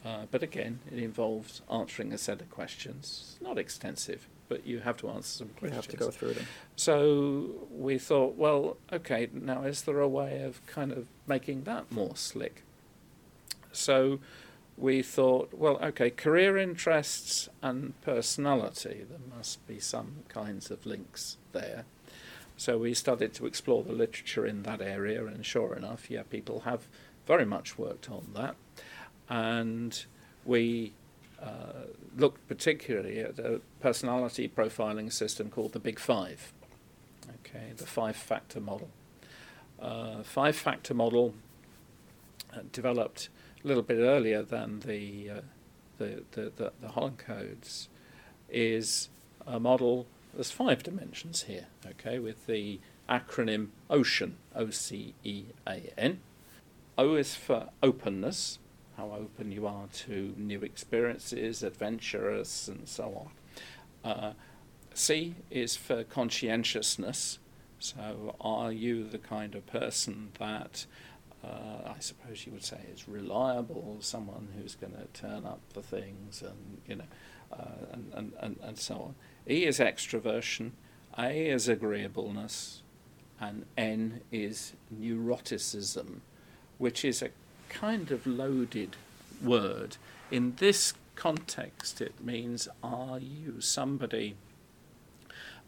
Uh, 0.09 0.25
but 0.31 0.43
again, 0.43 0.79
it 0.91 0.99
involves 0.99 1.61
answering 1.71 2.15
a 2.15 2.19
set 2.19 2.41
of 2.41 2.51
questions. 2.51 3.33
It's 3.35 3.43
not 3.43 3.59
extensive, 3.59 4.27
but 4.49 4.67
you 4.67 4.79
have 4.81 4.97
to 4.99 5.09
answer 5.11 5.39
some 5.39 5.49
questions. 5.49 5.73
You 5.73 5.77
have 5.77 5.89
to 5.89 5.97
go 5.97 6.11
through 6.11 6.33
them. 6.33 6.47
So 6.77 7.67
we 7.71 7.99
thought, 7.99 8.37
well, 8.37 8.79
okay, 8.91 9.29
now 9.33 9.65
is 9.65 9.83
there 9.83 10.01
a 10.01 10.09
way 10.09 10.43
of 10.43 10.65
kind 10.67 10.93
of 10.93 11.09
making 11.27 11.65
that 11.65 11.93
more 11.93 12.17
slick? 12.17 12.63
So 13.71 14.21
we 14.79 15.03
thought, 15.03 15.53
well, 15.53 15.77
okay, 15.83 16.09
career 16.09 16.57
interests 16.57 17.51
and 17.61 18.01
personality, 18.01 19.05
there 19.11 19.37
must 19.37 19.67
be 19.67 19.79
some 19.79 20.25
kinds 20.29 20.71
of 20.71 20.87
links 20.87 21.37
there. 21.53 21.85
So 22.57 22.79
we 22.79 22.95
started 22.95 23.35
to 23.35 23.47
explore 23.47 23.83
the 23.83 23.93
literature 23.93 24.47
in 24.47 24.63
that 24.63 24.81
area, 24.81 25.27
and 25.27 25.45
sure 25.45 25.75
enough, 25.75 26.11
yeah, 26.11 26.23
people 26.23 26.61
have 26.61 26.89
very 27.27 27.45
much 27.45 27.77
worked 27.77 28.11
on 28.11 28.29
that. 28.35 28.57
And 29.29 30.05
we 30.45 30.93
uh, 31.43 31.87
looked 32.17 32.47
particularly 32.49 33.21
at 33.21 33.39
a 33.39 33.61
personality 33.81 34.49
profiling 34.49 35.13
system 35.13 35.51
called 35.51 35.73
the 35.73 35.79
Big 35.79 35.99
Five, 35.99 36.53
okay, 37.41 37.73
the 37.77 37.87
five 37.87 38.17
factor 38.17 38.61
model. 38.61 38.89
Uh, 39.81 40.23
five 40.23 40.57
factor 40.57 40.95
model 40.95 41.35
uh, 42.53 42.61
developed 42.73 43.29
a 43.65 43.69
little 43.69 43.83
bit 43.83 43.99
earlier 43.99 44.43
than 44.43 44.81
the, 44.81 45.31
uh, 45.31 45.41
the, 45.99 46.25
the, 46.33 46.53
the, 46.57 46.73
the 46.81 46.89
Holland 46.89 47.19
codes, 47.19 47.89
is 48.51 49.11
a 49.47 49.61
model 49.61 50.07
there's 50.35 50.51
five 50.51 50.83
dimensions 50.83 51.45
here, 51.45 51.67
okay, 51.85 52.19
with 52.19 52.47
the 52.47 52.81
acronym 53.09 53.69
OCEAN, 53.91 54.35
O 54.55 54.71
C 54.71 55.15
E 55.25 55.47
A 55.67 55.93
N. 55.99 56.21
O 56.97 57.15
is 57.15 57.35
for 57.35 57.71
openness, 57.83 58.59
how 58.99 59.13
open 59.13 59.53
you 59.53 59.67
are 59.67 59.87
to 59.93 60.35
new 60.37 60.61
experiences, 60.63 61.63
adventurous, 61.63 62.67
and 62.67 62.89
so 62.89 63.31
on. 64.05 64.11
Uh, 64.11 64.33
C 64.93 65.37
is 65.51 65.77
for 65.77 66.03
conscientiousness, 66.03 67.39
so 67.79 68.35
are 68.41 68.73
you 68.73 69.05
the 69.05 69.19
kind 69.19 69.55
of 69.55 69.65
person 69.67 70.31
that 70.41 70.85
uh, 71.45 71.93
I 71.95 72.01
suppose 72.01 72.45
you 72.45 72.53
would 72.53 72.65
say 72.65 72.81
is 72.93 73.09
reliable, 73.09 73.99
someone 74.01 74.49
who's 74.57 74.75
going 74.75 74.95
to 74.95 75.07
turn 75.21 75.47
up 75.47 75.61
for 75.73 75.81
things 75.81 76.43
and 76.43 76.81
you 76.89 76.97
know, 76.97 77.05
uh, 77.53 77.93
and, 77.93 78.13
and, 78.15 78.33
and, 78.41 78.57
and 78.61 78.79
so 78.79 78.95
on. 78.95 79.15
E 79.49 79.65
is 79.65 79.79
extroversion, 79.79 80.73
A 81.17 81.49
is 81.49 81.69
agreeableness, 81.69 82.83
and 83.41 83.65
N 83.77 84.23
is 84.33 84.73
neuroticism, 84.93 86.21
which 86.79 87.05
is 87.05 87.23
a 87.23 87.31
kind 87.69 88.11
of 88.11 88.27
loaded 88.27 88.97
word. 89.43 89.97
In 90.31 90.55
this 90.57 90.95
context, 91.15 92.01
it 92.01 92.25
means 92.25 92.69
are 92.83 93.19
you 93.19 93.61
somebody 93.61 94.37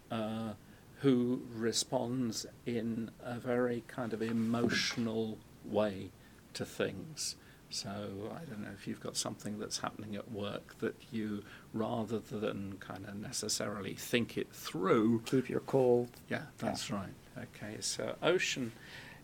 uh, 0.09 0.53
who 0.99 1.41
responds 1.53 2.45
in 2.65 3.11
a 3.23 3.39
very 3.39 3.83
kind 3.87 4.13
of 4.13 4.21
emotional 4.21 5.37
way 5.65 6.09
to 6.53 6.65
things? 6.65 7.35
So 7.69 7.89
I 7.89 8.43
don't 8.49 8.61
know 8.61 8.71
if 8.73 8.85
you've 8.85 8.99
got 8.99 9.15
something 9.15 9.57
that's 9.57 9.79
happening 9.79 10.15
at 10.17 10.29
work 10.31 10.77
that 10.79 10.95
you, 11.09 11.43
rather 11.73 12.19
than 12.19 12.77
kind 12.79 13.05
of 13.07 13.15
necessarily 13.15 13.93
think 13.93 14.37
it 14.37 14.51
through, 14.51 15.21
keep 15.25 15.49
your 15.49 15.61
cool. 15.61 16.09
Yeah, 16.29 16.43
that's 16.57 16.89
yeah. 16.89 16.95
right. 16.97 17.13
Okay, 17.55 17.77
so 17.79 18.15
OCEAN 18.21 18.71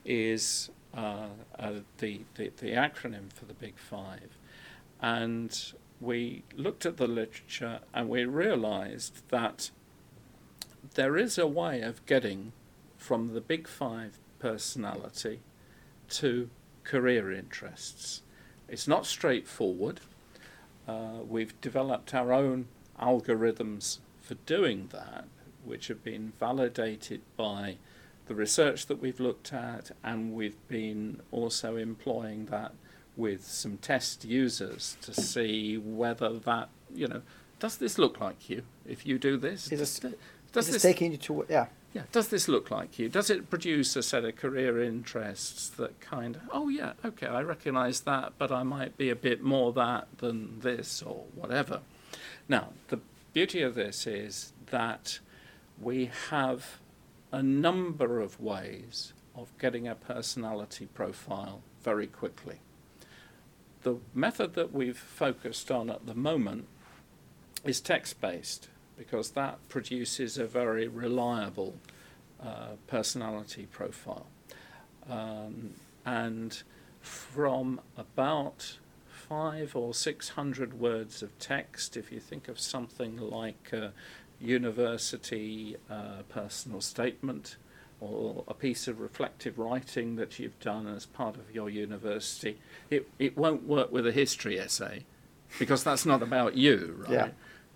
is 0.06 0.70
uh, 0.98 1.28
uh, 1.60 1.74
the, 2.00 2.22
the 2.36 2.52
the 2.58 2.72
acronym 2.72 3.32
for 3.32 3.46
the 3.46 3.54
Big 3.54 3.78
Five, 3.78 4.38
and 5.00 5.74
we 6.02 6.44
looked 6.56 6.86
at 6.86 6.98
the 6.98 7.08
literature 7.08 7.80
and 7.94 8.10
we 8.10 8.26
realised 8.26 9.22
that 9.30 9.72
there 10.96 11.18
is 11.18 11.38
a 11.38 11.48
way 11.48 11.82
of 11.82 12.06
getting 12.06 12.52
from 12.98 13.34
the 13.34 13.42
Big 13.42 13.68
Five 13.68 14.18
personality 14.40 15.40
to 16.10 16.50
career 16.84 17.32
interests. 17.32 18.22
It's 18.68 18.88
not 18.88 19.06
straightforward. 19.06 20.00
Uh, 20.88 21.20
we've 21.28 21.60
developed 21.62 22.14
our 22.14 22.32
own 22.34 22.68
algorithms 23.00 24.00
for 24.22 24.36
doing 24.46 24.90
that, 24.92 25.26
which 25.64 25.88
have 25.88 26.04
been 26.04 26.34
validated 26.40 27.22
by 27.36 27.78
the 28.28 28.36
research 28.36 28.88
that 28.88 29.02
we've 29.02 29.20
looked 29.20 29.54
at, 29.54 29.92
and 30.04 30.34
we've 30.34 30.68
been 30.68 31.22
also 31.32 31.76
employing 31.76 32.46
that 32.48 32.74
with 33.16 33.46
some 33.46 33.78
test 33.78 34.26
users 34.26 34.98
to 35.02 35.14
see 35.14 35.78
whether 35.78 36.38
that, 36.40 36.70
you 36.94 37.08
know, 37.08 37.22
does 37.60 37.78
this 37.78 37.98
look 37.98 38.20
like 38.20 38.50
you 38.50 38.64
if 38.86 39.06
you 39.06 39.18
do 39.18 39.38
this? 39.38 39.72
Is 39.72 40.00
does, 40.00 40.16
does 40.52 40.72
this 40.72 40.82
taking 40.82 41.12
you 41.12 41.18
to 41.18 41.46
yeah? 41.50 41.68
Yeah. 41.94 42.04
Does 42.12 42.28
this 42.28 42.48
look 42.48 42.70
like 42.70 43.00
you? 43.00 43.10
Does 43.10 43.32
it 43.32 43.50
produce 43.50 43.96
a 43.96 44.04
set 44.04 44.24
of 44.24 44.36
career 44.36 44.84
interests 44.84 45.68
that 45.70 46.00
kind 46.00 46.36
of, 46.36 46.44
oh, 46.52 46.70
yeah, 46.70 46.94
okay, 47.04 47.26
I 47.26 47.42
recognize 47.42 48.02
that, 48.02 48.34
but 48.38 48.52
I 48.52 48.62
might 48.62 48.98
be 48.98 49.10
a 49.10 49.16
bit 49.16 49.42
more 49.42 49.74
that 49.74 50.08
than 50.18 50.60
this 50.60 51.02
or 51.02 51.24
whatever? 51.34 51.80
Now, 52.48 52.74
the 52.90 53.00
beauty 53.34 53.64
of 53.64 53.74
this 53.74 54.06
is 54.06 54.54
that 54.68 55.20
we 55.82 56.12
have 56.30 56.80
a 57.38 57.44
number 57.44 58.20
of 58.20 58.40
ways 58.40 59.14
of 59.36 59.56
getting 59.60 59.88
a 59.88 59.94
personality 59.94 60.88
profile 60.88 61.62
very 61.84 62.08
quickly. 62.08 62.62
The 63.84 63.98
method 64.16 64.56
that 64.56 64.74
we've 64.74 64.98
focused 64.98 65.70
on 65.70 65.92
at 65.92 66.08
the 66.08 66.16
moment 66.16 66.66
is 67.64 67.80
text 67.80 68.20
based 68.20 68.70
because 68.98 69.30
that 69.32 69.60
produces 69.70 70.40
a 70.40 70.48
very 70.48 70.88
reliable 70.88 71.76
uh, 72.44 72.70
personality 72.88 73.68
profile. 73.72 74.26
Um, 75.08 75.76
and 76.08 76.64
from 77.00 77.82
about 77.96 78.80
five 79.08 79.76
or 79.76 79.94
six 79.94 80.30
hundred 80.30 80.80
words 80.80 81.22
of 81.22 81.38
text, 81.38 81.96
if 81.96 82.12
you 82.12 82.20
think 82.20 82.48
of 82.48 82.60
something 82.60 83.18
like 83.18 83.72
a 83.72 83.94
university 84.40 85.78
uh, 85.90 86.24
personal 86.30 86.82
statement 86.82 87.58
or 88.00 88.44
a 88.48 88.54
piece 88.54 88.88
of 88.88 89.00
reflective 89.00 89.58
writing 89.58 90.16
that 90.18 90.38
you've 90.38 90.60
done 90.60 90.88
as 90.88 91.06
part 91.06 91.36
of 91.36 91.54
your 91.54 91.70
university, 91.70 92.60
it, 92.90 93.10
it 93.18 93.36
won't 93.36 93.64
work 93.64 93.92
with 93.92 94.06
a 94.06 94.12
history 94.12 94.60
essay 94.60 95.04
because 95.58 95.84
that's 95.84 96.06
not 96.06 96.22
about 96.22 96.56
you, 96.56 97.04
right? 97.08 97.12
Yeah. 97.12 97.30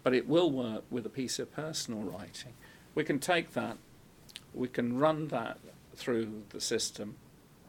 But 0.03 0.13
it 0.13 0.27
will 0.27 0.51
work 0.51 0.83
with 0.89 1.05
a 1.05 1.09
piece 1.09 1.39
of 1.39 1.51
personal 1.51 2.01
writing. 2.01 2.53
We 2.93 3.03
can 3.03 3.19
take 3.19 3.53
that, 3.53 3.77
we 4.53 4.67
can 4.67 4.97
run 4.97 5.29
that 5.29 5.59
through 5.95 6.43
the 6.49 6.61
system. 6.61 7.15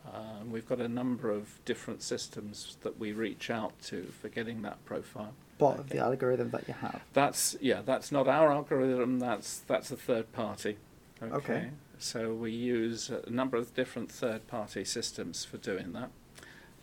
Uh, 0.07 0.45
we've 0.51 0.69
got 0.69 0.81
a 0.81 0.89
number 0.89 1.31
of 1.31 1.65
different 1.65 2.03
systems 2.03 2.77
that 2.83 2.99
we 2.99 3.13
reach 3.13 3.51
out 3.51 3.81
to 3.83 4.13
for 4.21 4.29
getting 4.29 4.63
that 4.63 4.85
profile. 4.85 5.35
Part 5.59 5.79
of 5.79 5.89
the 5.91 5.99
algorithm 5.99 6.51
that 6.51 6.67
you 6.67 6.75
have. 6.75 7.03
That's 7.13 7.57
yeah, 7.61 7.83
that's 7.85 8.11
not 8.11 8.27
our 8.27 8.51
algorithm. 8.51 9.19
That's 9.21 9.59
that's 9.59 9.91
a 9.91 9.97
third 9.97 10.33
party. 10.33 10.77
Okay. 11.23 11.71
So 11.99 12.35
we 12.35 12.51
use 12.51 13.11
a 13.11 13.31
number 13.31 13.57
of 13.57 13.75
different 13.75 14.11
third 14.11 14.49
party 14.49 14.85
systems 14.85 15.45
for 15.45 15.57
doing 15.59 15.93
that. 15.93 16.11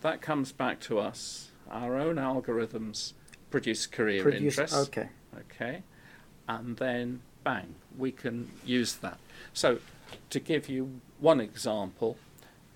That 0.01 0.21
comes 0.21 0.53
back 0.53 0.79
to 0.81 0.99
us. 0.99 1.49
Our 1.69 1.97
own 1.97 2.15
algorithms 2.15 3.13
produce 3.51 3.85
career 3.85 4.23
Produce, 4.23 4.57
interests. 4.57 4.77
okay. 4.87 5.09
Okay. 5.37 5.83
And 6.47 6.77
then 6.77 7.21
bang, 7.43 7.75
we 7.97 8.11
can 8.11 8.49
use 8.65 8.95
that. 8.95 9.17
So 9.53 9.79
to 10.29 10.39
give 10.39 10.69
you 10.69 11.01
one 11.19 11.41
example, 11.41 12.17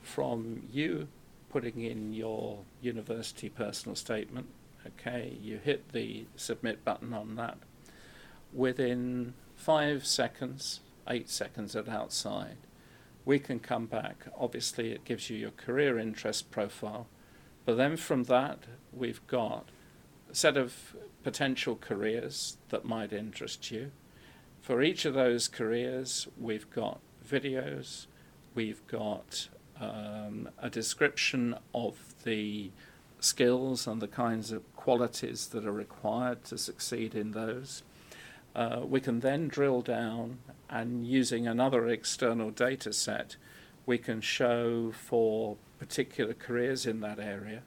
from 0.02 0.64
you 0.72 1.08
putting 1.50 1.82
in 1.82 2.14
your 2.14 2.60
university 2.82 3.48
personal 3.50 3.96
statement, 3.96 4.48
okay, 4.86 5.38
you 5.42 5.58
hit 5.58 5.92
the 5.92 6.26
submit 6.36 6.84
button 6.84 7.14
on 7.14 7.36
that. 7.36 7.58
Within 8.52 9.34
five 9.56 10.06
seconds, 10.06 10.82
eight 11.08 11.30
seconds 11.30 11.76
at 11.76 11.88
outside, 11.88 12.58
we 13.26 13.40
can 13.40 13.60
come 13.60 13.86
back. 13.86 14.28
Obviously, 14.38 14.92
it 14.92 15.06
gives 15.06 15.30
you 15.30 15.38
your 15.38 15.52
career 15.52 15.98
interest 15.98 16.52
profile, 16.52 17.08
but 17.66 17.78
then 17.78 17.98
from 17.98 18.24
that, 18.26 18.60
we've 18.92 19.26
got 19.28 19.70
a 20.30 20.36
set 20.36 20.58
of 20.58 20.96
potential 21.24 21.76
careers 21.76 22.58
that 22.70 22.86
might 22.86 23.14
interest 23.14 23.72
you. 23.72 23.92
For 24.62 24.82
each 24.82 25.06
of 25.06 25.14
those 25.14 25.48
careers, 25.48 26.28
we've 26.38 26.70
got 26.70 27.00
videos, 27.28 28.08
we've 28.54 28.86
got 28.88 29.48
um, 29.80 30.50
a 30.58 30.70
description 30.70 31.56
of 31.74 31.98
the 32.24 32.72
skills 33.24 33.88
and 33.88 34.02
the 34.02 34.08
kinds 34.08 34.52
of 34.52 34.76
qualities 34.76 35.48
that 35.48 35.66
are 35.66 35.72
required 35.72 36.44
to 36.46 36.58
succeed 36.58 37.16
in 37.16 37.32
those. 37.32 37.84
Uh, 38.56 38.82
we 38.84 39.00
can 39.00 39.22
then 39.22 39.48
drill 39.48 39.82
down 39.82 40.38
and 40.70 41.08
using 41.08 41.48
another 41.48 41.88
external 41.88 42.52
data 42.52 42.94
set, 42.94 43.36
we 43.86 43.98
can 43.98 44.22
show 44.22 44.92
for 44.92 45.58
particular 45.80 46.34
careers 46.34 46.86
in 46.86 47.00
that 47.02 47.20
area 47.20 47.64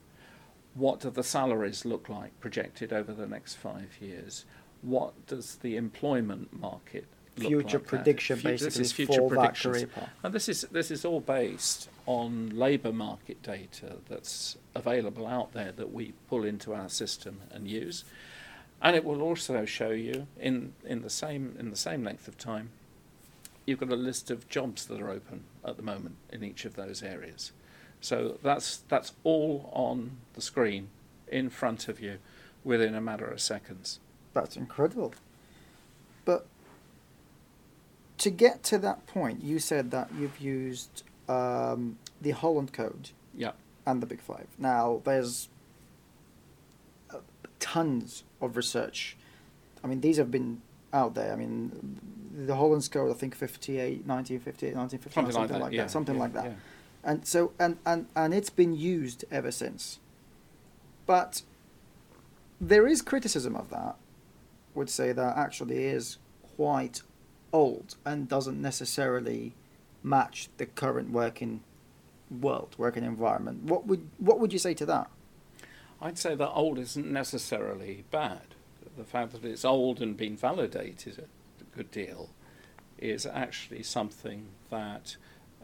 what 0.76 1.00
do 1.00 1.11
the 1.11 1.24
salaries 1.24 1.86
look 1.86 2.09
like 2.09 2.38
projected 2.38 2.92
over 2.92 3.12
the 3.12 3.26
next 3.26 3.54
five 3.54 3.96
years? 3.98 4.44
What 4.82 5.26
does 5.26 5.57
the 5.57 5.76
employment 5.76 6.52
market 6.52 7.07
Future 7.37 7.78
like? 7.78 7.87
prediction, 7.87 8.39
Fu- 8.39 8.49
this 8.57 8.78
is 8.78 8.93
future 8.93 9.14
for 9.14 9.30
that 9.30 9.37
predictions. 9.37 9.76
career 9.76 9.87
path. 9.89 10.09
And 10.22 10.34
this 10.34 10.49
is 10.49 10.62
this 10.72 10.91
is 10.91 11.05
all 11.05 11.20
based 11.20 11.89
on 12.07 12.51
labour 12.51 12.93
market 12.93 13.43
data 13.43 13.97
that's 14.09 14.57
available 14.74 15.26
out 15.26 15.53
there 15.53 15.72
that 15.72 15.93
we 15.93 16.12
pull 16.28 16.45
into 16.45 16.72
our 16.74 16.89
system 16.89 17.41
and 17.51 17.68
use. 17.68 18.05
And 18.80 18.95
it 18.97 19.05
will 19.05 19.22
also 19.22 19.64
show 19.64 19.91
you 19.91 20.26
in, 20.39 20.74
in 20.84 21.03
the 21.03 21.11
same 21.11 21.57
in 21.59 21.70
the 21.70 21.76
same 21.76 22.05
length 22.05 22.28
of 22.28 22.39
time, 22.39 22.70
you've 23.66 23.80
got 23.80 23.91
a 23.91 23.97
list 23.97 24.30
of 24.30 24.49
jobs 24.49 24.87
that 24.87 25.01
are 25.01 25.11
open 25.11 25.45
at 25.64 25.76
the 25.76 25.82
moment 25.82 26.16
in 26.30 26.43
each 26.45 26.64
of 26.64 26.76
those 26.76 27.03
areas. 27.03 27.53
So 28.01 28.39
that's 28.43 28.78
that's 28.89 29.12
all 29.24 29.70
on 29.72 30.18
the 30.34 30.41
screen 30.41 30.89
in 31.28 31.51
front 31.51 31.89
of 31.89 32.01
you 32.01 32.18
within 32.64 32.95
a 32.95 33.01
matter 33.01 33.26
of 33.26 33.41
seconds. 33.41 34.01
That's 34.34 34.57
incredible. 34.57 35.14
But 36.24 36.47
to 38.18 38.30
get 38.30 38.62
to 38.64 38.78
that 38.78 39.06
point, 39.06 39.42
you 39.42 39.58
said 39.58 39.90
that 39.90 40.10
you've 40.18 40.40
used 40.40 41.02
um, 41.28 41.98
the 42.20 42.30
Holland 42.30 42.72
Code 42.72 43.10
Yeah. 43.34 43.52
and 43.84 44.02
the 44.02 44.06
Big 44.06 44.20
Five. 44.20 44.46
Now, 44.58 45.02
there's 45.04 45.48
uh, 47.10 47.18
tons 47.60 48.24
of 48.40 48.56
research. 48.56 49.16
I 49.84 49.86
mean, 49.86 50.00
these 50.00 50.16
have 50.16 50.30
been 50.30 50.62
out 50.92 51.14
there. 51.14 51.32
I 51.32 51.36
mean, 51.36 52.00
the 52.34 52.54
Holland 52.56 52.88
Code, 52.90 53.10
I 53.10 53.14
think 53.14 53.34
58, 53.34 54.06
1958, 54.06 54.74
1959, 54.76 55.12
Something, 55.12 55.32
something, 55.32 55.40
like 55.42 55.48
that. 55.50 55.60
like 55.64 55.72
yeah. 55.72 55.82
that. 55.82 55.90
Something 55.90 56.14
yeah, 56.16 56.20
like 56.20 56.32
that. 56.34 56.44
yeah. 56.44 56.52
And 57.04 57.26
so, 57.26 57.52
and, 57.58 57.76
and, 57.86 58.06
and 58.16 58.34
it's 58.34 58.50
been 58.50 58.74
used 58.74 59.24
ever 59.30 59.50
since. 59.50 59.98
But 61.06 61.42
there 62.60 62.86
is 62.86 63.00
criticism 63.02 63.54
of 63.54 63.70
that, 63.70 63.96
would 64.74 64.90
say 64.90 65.12
that 65.12 65.36
actually 65.36 65.84
is 65.84 66.18
quite 66.56 67.02
old 67.53 67.97
and 68.05 68.28
doesn't 68.28 68.61
necessarily 68.61 69.55
match 70.03 70.49
the 70.57 70.66
current 70.66 71.11
working 71.11 71.62
world, 72.30 72.74
working 72.78 73.05
environment. 73.05 73.64
What 73.64 73.86
would 73.86 74.09
what 74.18 74.40
would 74.40 74.53
you 74.53 74.59
say 74.59 74.74
to 74.74 74.86
that? 74.86 75.11
I'd 76.01 76.18
say 76.18 76.34
that 76.34 76.51
old 76.51 76.78
isn't 76.78 77.11
necessarily 77.11 78.05
bad. 78.11 78.55
The 78.97 79.05
fact 79.05 79.32
that 79.32 79.44
it's 79.44 79.64
old 79.64 80.01
and 80.01 80.16
been 80.16 80.36
validated 80.36 81.24
a 81.61 81.76
good 81.76 81.90
deal 81.90 82.30
is 82.99 83.26
actually 83.26 83.82
something 83.82 84.47
that 84.70 85.16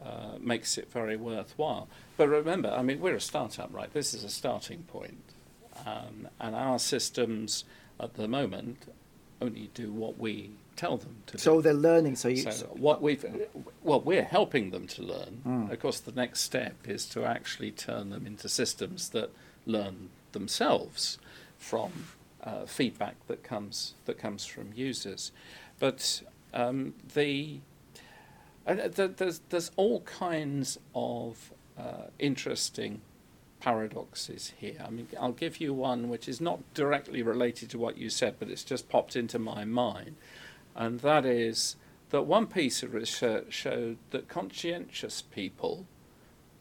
uh, 0.04 0.36
makes 0.40 0.76
it 0.76 0.90
very 0.90 1.16
worthwhile. 1.16 1.88
But 2.16 2.28
remember, 2.28 2.70
I 2.70 2.82
mean, 2.82 3.00
we're 3.00 3.16
a 3.16 3.20
startup, 3.20 3.72
right? 3.72 3.92
This 3.92 4.14
is 4.14 4.24
a 4.24 4.28
starting 4.28 4.82
point. 4.84 5.22
Um, 5.86 6.28
and 6.40 6.54
our 6.54 6.78
systems 6.78 7.64
at 7.98 8.14
the 8.14 8.28
moment 8.28 8.92
only 9.40 9.70
do 9.74 9.92
what 9.92 10.18
we 10.18 10.50
tell 10.76 10.96
them 10.96 11.16
to 11.26 11.32
do. 11.36 11.38
So 11.38 11.60
they're 11.60 11.74
learning. 11.74 12.16
So 12.16 12.28
you 12.28 12.50
So 12.50 12.66
what 12.74 13.02
we've, 13.02 13.24
well, 13.82 14.00
we're 14.00 14.24
helping 14.24 14.70
them 14.70 14.86
to 14.88 15.02
learn. 15.02 15.42
Mm. 15.46 15.72
Of 15.72 15.80
course, 15.80 16.00
the 16.00 16.12
next 16.12 16.40
step 16.40 16.76
is 16.86 17.06
to 17.06 17.24
actually 17.24 17.70
turn 17.70 18.10
them 18.10 18.26
into 18.26 18.48
systems 18.48 19.10
that 19.10 19.30
learn 19.66 20.10
themselves 20.32 21.18
from 21.58 22.06
uh, 22.42 22.66
feedback 22.66 23.14
that 23.28 23.42
comes 23.42 23.94
that 24.06 24.18
comes 24.18 24.44
from 24.44 24.72
users. 24.74 25.32
But 25.78 26.22
um, 26.52 26.94
the 27.14 27.60
uh, 28.66 28.74
th- 28.88 29.12
there's 29.16 29.40
there's 29.50 29.70
all 29.76 30.00
kinds 30.00 30.78
of 30.94 31.52
uh, 31.78 32.08
interesting 32.18 33.00
paradoxes 33.60 34.52
here. 34.58 34.84
I 34.84 34.90
mean, 34.90 35.06
I'll 35.20 35.32
give 35.32 35.60
you 35.60 35.72
one 35.72 36.08
which 36.08 36.28
is 36.28 36.40
not 36.40 36.60
directly 36.74 37.22
related 37.22 37.70
to 37.70 37.78
what 37.78 37.96
you 37.96 38.10
said, 38.10 38.34
but 38.40 38.48
it's 38.50 38.64
just 38.64 38.88
popped 38.88 39.14
into 39.14 39.38
my 39.38 39.64
mind, 39.64 40.16
and 40.74 41.00
that 41.00 41.24
is 41.24 41.76
that 42.10 42.22
one 42.22 42.46
piece 42.46 42.82
of 42.82 42.92
research 42.94 43.52
showed 43.52 43.96
that 44.10 44.28
conscientious 44.28 45.22
people 45.22 45.86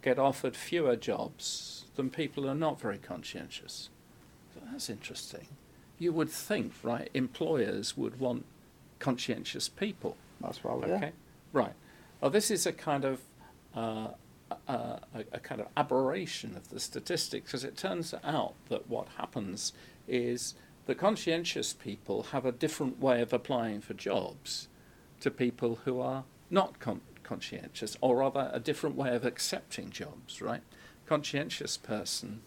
get 0.01 0.17
offered 0.17 0.55
fewer 0.55 0.95
jobs 0.95 1.85
than 1.95 2.09
people 2.09 2.43
who 2.43 2.49
are 2.49 2.55
not 2.55 2.79
very 2.79 2.97
conscientious. 2.97 3.89
So 4.53 4.61
that's 4.71 4.89
interesting. 4.89 5.47
You 5.99 6.13
would 6.13 6.29
think, 6.29 6.73
right, 6.83 7.09
employers 7.13 7.95
would 7.97 8.19
want 8.19 8.45
conscientious 8.99 9.69
people. 9.69 10.15
that's 10.39 10.59
probably 10.59 10.91
Okay, 10.91 11.05
yeah. 11.07 11.11
right. 11.51 11.73
Well, 12.19 12.31
this 12.31 12.49
is 12.49 12.65
a 12.65 12.71
kind 12.71 13.05
of 13.05 13.21
uh, 13.75 14.07
a, 14.67 14.99
a 15.31 15.39
kind 15.39 15.61
of 15.61 15.67
aberration 15.77 16.55
of 16.55 16.69
the 16.69 16.79
statistics, 16.79 17.51
because 17.51 17.63
it 17.63 17.77
turns 17.77 18.13
out 18.23 18.53
that 18.69 18.89
what 18.89 19.07
happens 19.17 19.73
is 20.07 20.55
that 20.85 20.97
conscientious 20.97 21.73
people 21.73 22.23
have 22.31 22.45
a 22.45 22.51
different 22.51 22.99
way 22.99 23.21
of 23.21 23.33
applying 23.33 23.81
for 23.81 23.93
jobs 23.93 24.67
to 25.19 25.29
people 25.31 25.79
who 25.85 25.99
are 25.99 26.23
not 26.49 26.79
con- 26.79 27.01
conscientious, 27.23 27.95
or 28.01 28.17
rather, 28.17 28.49
a 28.53 28.59
different 28.59 28.95
way 28.95 29.15
of 29.15 29.25
accepting 29.25 29.89
jobs. 29.89 30.41
Right? 30.41 30.61
Conscientious 31.05 31.77
person 31.77 32.41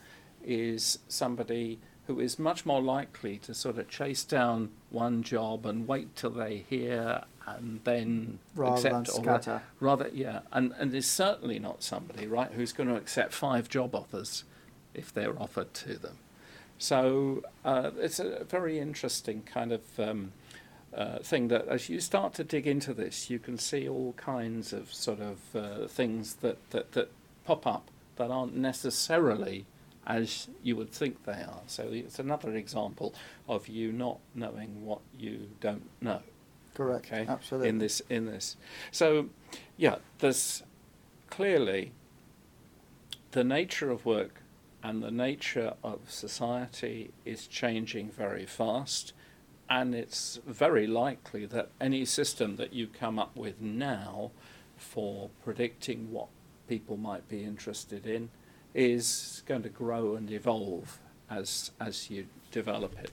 is 0.45 0.99
somebody 1.09 1.79
who 2.07 2.21
is 2.21 2.39
much 2.39 2.67
more 2.67 2.83
likely 2.83 3.39
to 3.39 3.55
sort 3.55 3.79
of 3.79 3.89
chase 3.89 4.25
down 4.25 4.71
one 4.91 5.23
job 5.23 5.65
and 5.65 5.89
wait 5.89 6.15
till 6.15 6.31
they 6.31 6.59
hear 6.69 7.23
and 7.47 7.81
then 7.85 8.39
rather 8.55 8.77
accept 8.77 9.07
than 9.07 9.17
all 9.17 9.23
scatter. 9.23 9.63
Rather, 9.81 10.11
yeah, 10.13 10.41
and 10.53 10.73
and 10.79 10.95
is 10.95 11.07
certainly 11.07 11.59
not 11.59 11.83
somebody 11.83 12.27
right 12.27 12.53
who's 12.53 12.73
going 12.73 12.89
to 12.89 12.97
accept 12.97 13.33
five 13.33 13.69
job 13.69 13.95
offers 13.95 14.45
if 14.95 15.13
they're 15.13 15.41
offered 15.41 15.73
to 15.75 15.99
them. 15.99 16.19
So 16.79 17.43
uh, 17.65 17.91
it's 17.99 18.19
a 18.19 18.45
very 18.45 18.79
interesting 18.79 19.43
kind 19.43 19.73
of 19.73 19.83
um, 19.99 20.33
uh, 20.95 21.19
thing 21.19 21.49
that 21.49 21.67
as 21.69 21.89
you 21.89 22.01
start 22.01 22.35
to 22.35 22.45
dig 22.45 22.67
into 22.67 22.93
this, 22.95 23.31
you 23.31 23.39
can 23.39 23.59
see 23.59 23.89
all 23.89 24.13
kinds 24.15 24.73
of 24.73 24.93
sort 24.93 25.21
of 25.21 25.39
uh, 25.57 25.87
things 25.87 26.35
that, 26.37 26.59
that, 26.71 26.93
that 26.93 27.11
pop 27.45 27.67
up 27.67 27.91
that 28.17 28.31
aren't 28.31 28.57
necessarily 28.57 29.67
as 30.07 30.49
you 30.63 30.77
would 30.77 30.93
think 30.93 31.25
they 31.25 31.33
are. 31.33 31.63
So 31.67 31.89
it's 31.91 32.19
another 32.19 32.55
example 32.55 33.15
of 33.49 33.69
you 33.69 33.93
not 33.93 34.19
knowing 34.35 34.85
what 34.85 35.01
you 35.19 35.49
don't 35.61 35.89
know. 36.01 36.21
Correct. 36.75 37.07
Okay, 37.07 37.27
Absolutely. 37.29 37.69
in 37.69 37.79
this 37.79 38.03
in 38.11 38.27
this. 38.27 38.57
So, 38.91 39.29
yeah, 39.77 39.97
there's 40.19 40.63
clearly 41.31 41.93
the 43.31 43.45
nature 43.45 43.91
of 43.91 44.05
work 44.05 44.41
and 44.85 45.03
the 45.03 45.11
nature 45.11 45.73
of 45.83 45.99
society 46.11 47.11
is 47.25 47.47
changing 47.47 48.11
very 48.11 48.45
fast, 48.45 49.15
and 49.69 49.95
it's 49.95 50.39
very 50.47 50.87
likely 50.87 51.47
that 51.47 51.71
any 51.81 52.05
system 52.05 52.57
that 52.57 52.75
you 52.75 52.87
come 52.87 53.19
up 53.19 53.35
with 53.35 53.63
now 53.63 54.31
for 54.77 55.31
predicting 55.43 56.13
what 56.13 56.29
people 56.69 56.99
might 56.99 57.27
be 57.31 57.43
interested 57.43 58.07
in 58.07 58.29
is 58.75 59.43
going 59.47 59.63
to 59.63 59.71
grow 59.71 60.15
and 60.17 60.31
evolve 60.31 60.99
as 61.31 61.71
as 61.81 62.11
you 62.11 62.27
develop 62.51 62.95
it. 62.99 63.11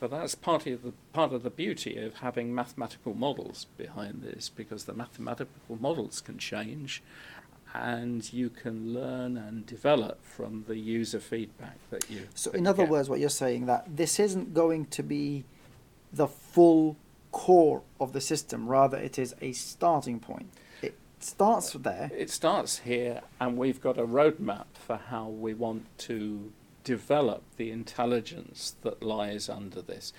But 0.00 0.10
that's 0.10 0.34
part 0.34 0.66
of 0.66 0.82
the 0.82 0.92
part 1.12 1.32
of 1.32 1.44
the 1.44 1.50
beauty 1.50 1.96
of 1.98 2.16
having 2.16 2.52
mathematical 2.52 3.14
models 3.14 3.66
behind 3.76 4.22
this, 4.22 4.48
because 4.48 4.84
the 4.84 4.92
mathematical 4.92 5.76
models 5.78 6.20
can 6.20 6.38
change, 6.38 7.00
and 7.74 8.32
you 8.32 8.50
can 8.50 8.92
learn 8.92 9.36
and 9.36 9.64
develop 9.66 10.24
from 10.24 10.64
the 10.68 10.76
user 10.76 11.20
feedback 11.20 11.78
that 11.90 12.10
you. 12.10 12.28
So, 12.34 12.50
that 12.50 12.58
in 12.58 12.64
you 12.64 12.70
other 12.70 12.84
get. 12.84 12.90
words, 12.90 13.08
what 13.08 13.20
you're 13.20 13.28
saying 13.28 13.66
that 13.66 13.96
this 13.96 14.20
isn't 14.20 14.54
going 14.54 14.86
to 14.86 15.02
be 15.02 15.44
the 16.12 16.26
full 16.26 16.96
core 17.30 17.82
of 17.98 18.12
the 18.12 18.20
system. 18.20 18.68
Rather, 18.68 18.98
it 18.98 19.18
is 19.18 19.34
a 19.40 19.52
starting 19.52 20.20
point. 20.20 20.52
It 20.82 20.94
starts 21.18 21.72
there. 21.72 22.10
It 22.14 22.30
starts 22.30 22.80
here, 22.80 23.22
and 23.40 23.56
we've 23.56 23.80
got 23.80 23.98
a 23.98 24.06
roadmap 24.06 24.66
for 24.74 24.96
how 24.96 25.28
we 25.28 25.54
want 25.54 25.86
to 25.98 26.52
develop 26.84 27.42
the 27.56 27.70
intelligence 27.70 28.74
that 28.82 29.02
lies 29.02 29.48
under 29.48 29.80
this. 29.80 30.12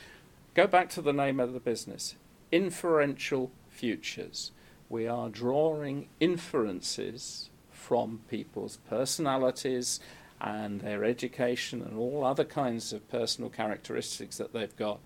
Go 0.53 0.67
back 0.67 0.89
to 0.89 1.01
the 1.01 1.13
name 1.13 1.39
of 1.39 1.53
the 1.53 1.59
business 1.59 2.15
Inferential 2.51 3.51
Futures. 3.69 4.51
We 4.89 5.07
are 5.07 5.29
drawing 5.29 6.09
inferences 6.19 7.49
from 7.71 8.21
people's 8.29 8.77
personalities 8.89 9.99
and 10.39 10.81
their 10.81 11.03
education 11.03 11.81
and 11.81 11.97
all 11.97 12.23
other 12.25 12.43
kinds 12.43 12.93
of 12.93 13.09
personal 13.09 13.49
characteristics 13.49 14.37
that 14.37 14.53
they've 14.53 14.75
got 14.75 14.99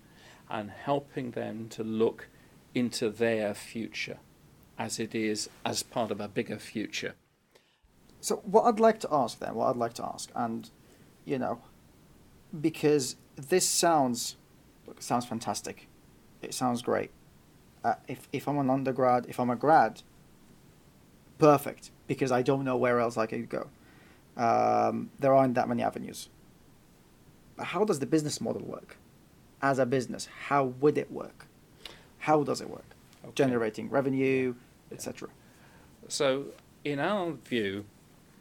and 0.50 0.70
helping 0.70 1.32
them 1.32 1.68
to 1.70 1.84
look 1.84 2.28
into 2.74 3.10
their 3.10 3.54
future 3.54 4.18
as 4.78 4.98
it 4.98 5.14
is 5.14 5.48
as 5.64 5.82
part 5.82 6.10
of 6.10 6.20
a 6.20 6.28
bigger 6.28 6.58
future. 6.58 7.14
So, 8.20 8.36
what 8.36 8.64
I'd 8.64 8.80
like 8.80 9.00
to 9.00 9.08
ask 9.10 9.38
then, 9.38 9.54
what 9.54 9.68
I'd 9.68 9.76
like 9.76 9.94
to 9.94 10.04
ask, 10.04 10.30
and 10.34 10.70
you 11.24 11.38
know, 11.38 11.60
because 12.60 13.16
this 13.36 13.66
sounds 13.66 14.36
sounds 14.98 15.26
fantastic. 15.26 15.88
It 16.42 16.54
sounds 16.54 16.82
great. 16.82 17.10
Uh, 17.84 17.94
if 18.06 18.28
if 18.32 18.48
I'm 18.48 18.58
an 18.58 18.70
undergrad, 18.70 19.26
if 19.28 19.38
I'm 19.38 19.50
a 19.50 19.56
grad, 19.56 20.02
perfect 21.38 21.90
because 22.06 22.32
I 22.32 22.42
don't 22.42 22.64
know 22.64 22.76
where 22.76 22.98
else 22.98 23.16
I 23.16 23.26
could 23.26 23.48
go. 23.48 23.68
Um, 24.36 25.10
there 25.18 25.34
aren't 25.34 25.54
that 25.54 25.68
many 25.68 25.82
avenues. 25.82 26.28
But 27.56 27.66
how 27.66 27.84
does 27.84 27.98
the 27.98 28.06
business 28.06 28.40
model 28.40 28.62
work? 28.62 28.96
As 29.60 29.78
a 29.78 29.86
business, 29.86 30.28
how 30.46 30.64
would 30.64 30.96
it 30.96 31.10
work? 31.10 31.46
How 32.20 32.42
does 32.42 32.60
it 32.60 32.70
work? 32.70 32.94
Okay. 33.24 33.32
Generating 33.34 33.90
revenue, 33.90 34.54
etc. 34.92 35.28
So, 36.06 36.46
in 36.84 37.00
our 37.00 37.32
view, 37.32 37.84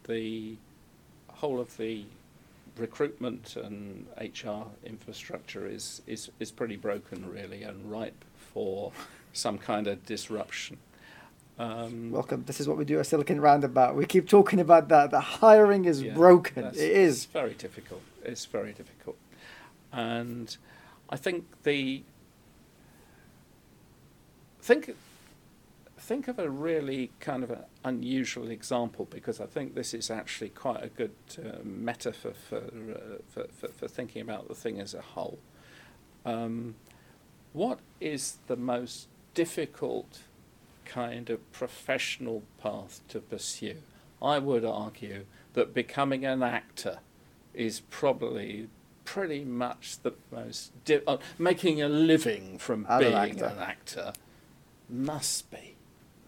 the 0.08 0.56
whole 1.28 1.60
of 1.60 1.76
the 1.78 2.06
recruitment 2.78 3.56
and 3.56 4.06
HR 4.22 4.68
infrastructure 4.86 5.68
is, 5.68 6.02
is, 6.06 6.30
is 6.40 6.52
pretty 6.52 6.76
broken, 6.76 7.28
really, 7.30 7.64
and 7.64 7.92
ripe 7.92 8.24
for 8.54 8.92
some 9.38 9.58
kind 9.58 9.88
of 9.88 10.06
disruption. 10.06 10.78
Um, 11.60 12.12
Welcome. 12.12 12.44
This 12.46 12.60
is 12.60 12.68
what 12.68 12.78
we 12.78 12.86
do 12.86 13.00
at 13.00 13.08
Silicon 13.08 13.42
Roundabout. 13.42 13.96
We 13.96 14.06
keep 14.06 14.28
talking 14.28 14.60
about 14.60 14.90
that. 14.90 15.12
The 15.12 15.20
hiring 15.20 15.86
is 15.86 16.02
yeah, 16.04 16.14
broken. 16.14 16.64
that's- 16.64 16.80
It's 16.80 17.26
very 17.26 17.54
difficult. 17.54 18.02
It's 18.24 18.46
very 18.46 18.74
difficult. 18.74 19.18
And 19.92 20.56
I 21.10 21.16
think 21.18 21.46
the. 21.64 22.04
Think, 24.62 24.96
think 25.98 26.28
of 26.28 26.40
a 26.40 26.50
really 26.50 27.12
kind 27.22 27.42
of 27.42 27.52
an 27.52 27.64
unusual 27.86 28.50
example 28.52 29.08
because 29.10 29.40
I 29.40 29.46
think 29.46 29.76
this 29.76 29.94
is 29.94 30.12
actually 30.12 30.50
quite 30.50 30.84
a 30.84 30.90
good 30.90 31.14
uh, 31.40 31.60
metaphor 31.64 32.34
for, 32.50 32.58
uh, 32.58 33.22
for, 33.30 33.46
for, 33.58 33.70
for 33.70 33.88
thinking 33.88 34.22
about 34.22 34.50
the 34.50 34.56
thing 34.56 34.82
as 34.82 34.94
a 34.94 35.02
whole. 35.02 35.40
Um, 36.26 36.76
what 37.54 37.80
is 38.02 38.40
the 38.48 38.58
most 38.58 39.08
difficult 39.38 40.22
kind 40.84 41.30
of 41.30 41.52
professional 41.52 42.42
path 42.60 43.02
to 43.10 43.20
pursue? 43.20 43.78
I 44.20 44.40
would 44.40 44.66
argue 44.66 45.26
that 45.54 45.76
becoming 45.76 46.26
an 46.26 46.42
actor 46.42 46.98
is 47.54 47.82
probably 47.92 48.68
pretty 49.06 49.46
much 49.46 50.00
the 50.02 50.14
most 50.32 50.72
di- 50.86 51.02
uh, 51.06 51.18
making 51.38 51.84
a 51.84 51.88
living 51.88 52.58
from 52.58 52.88
an 52.90 53.00
being 53.00 53.14
actor. 53.14 53.46
an 53.46 53.60
actor 53.60 54.14
must 54.90 55.52
be 55.52 55.76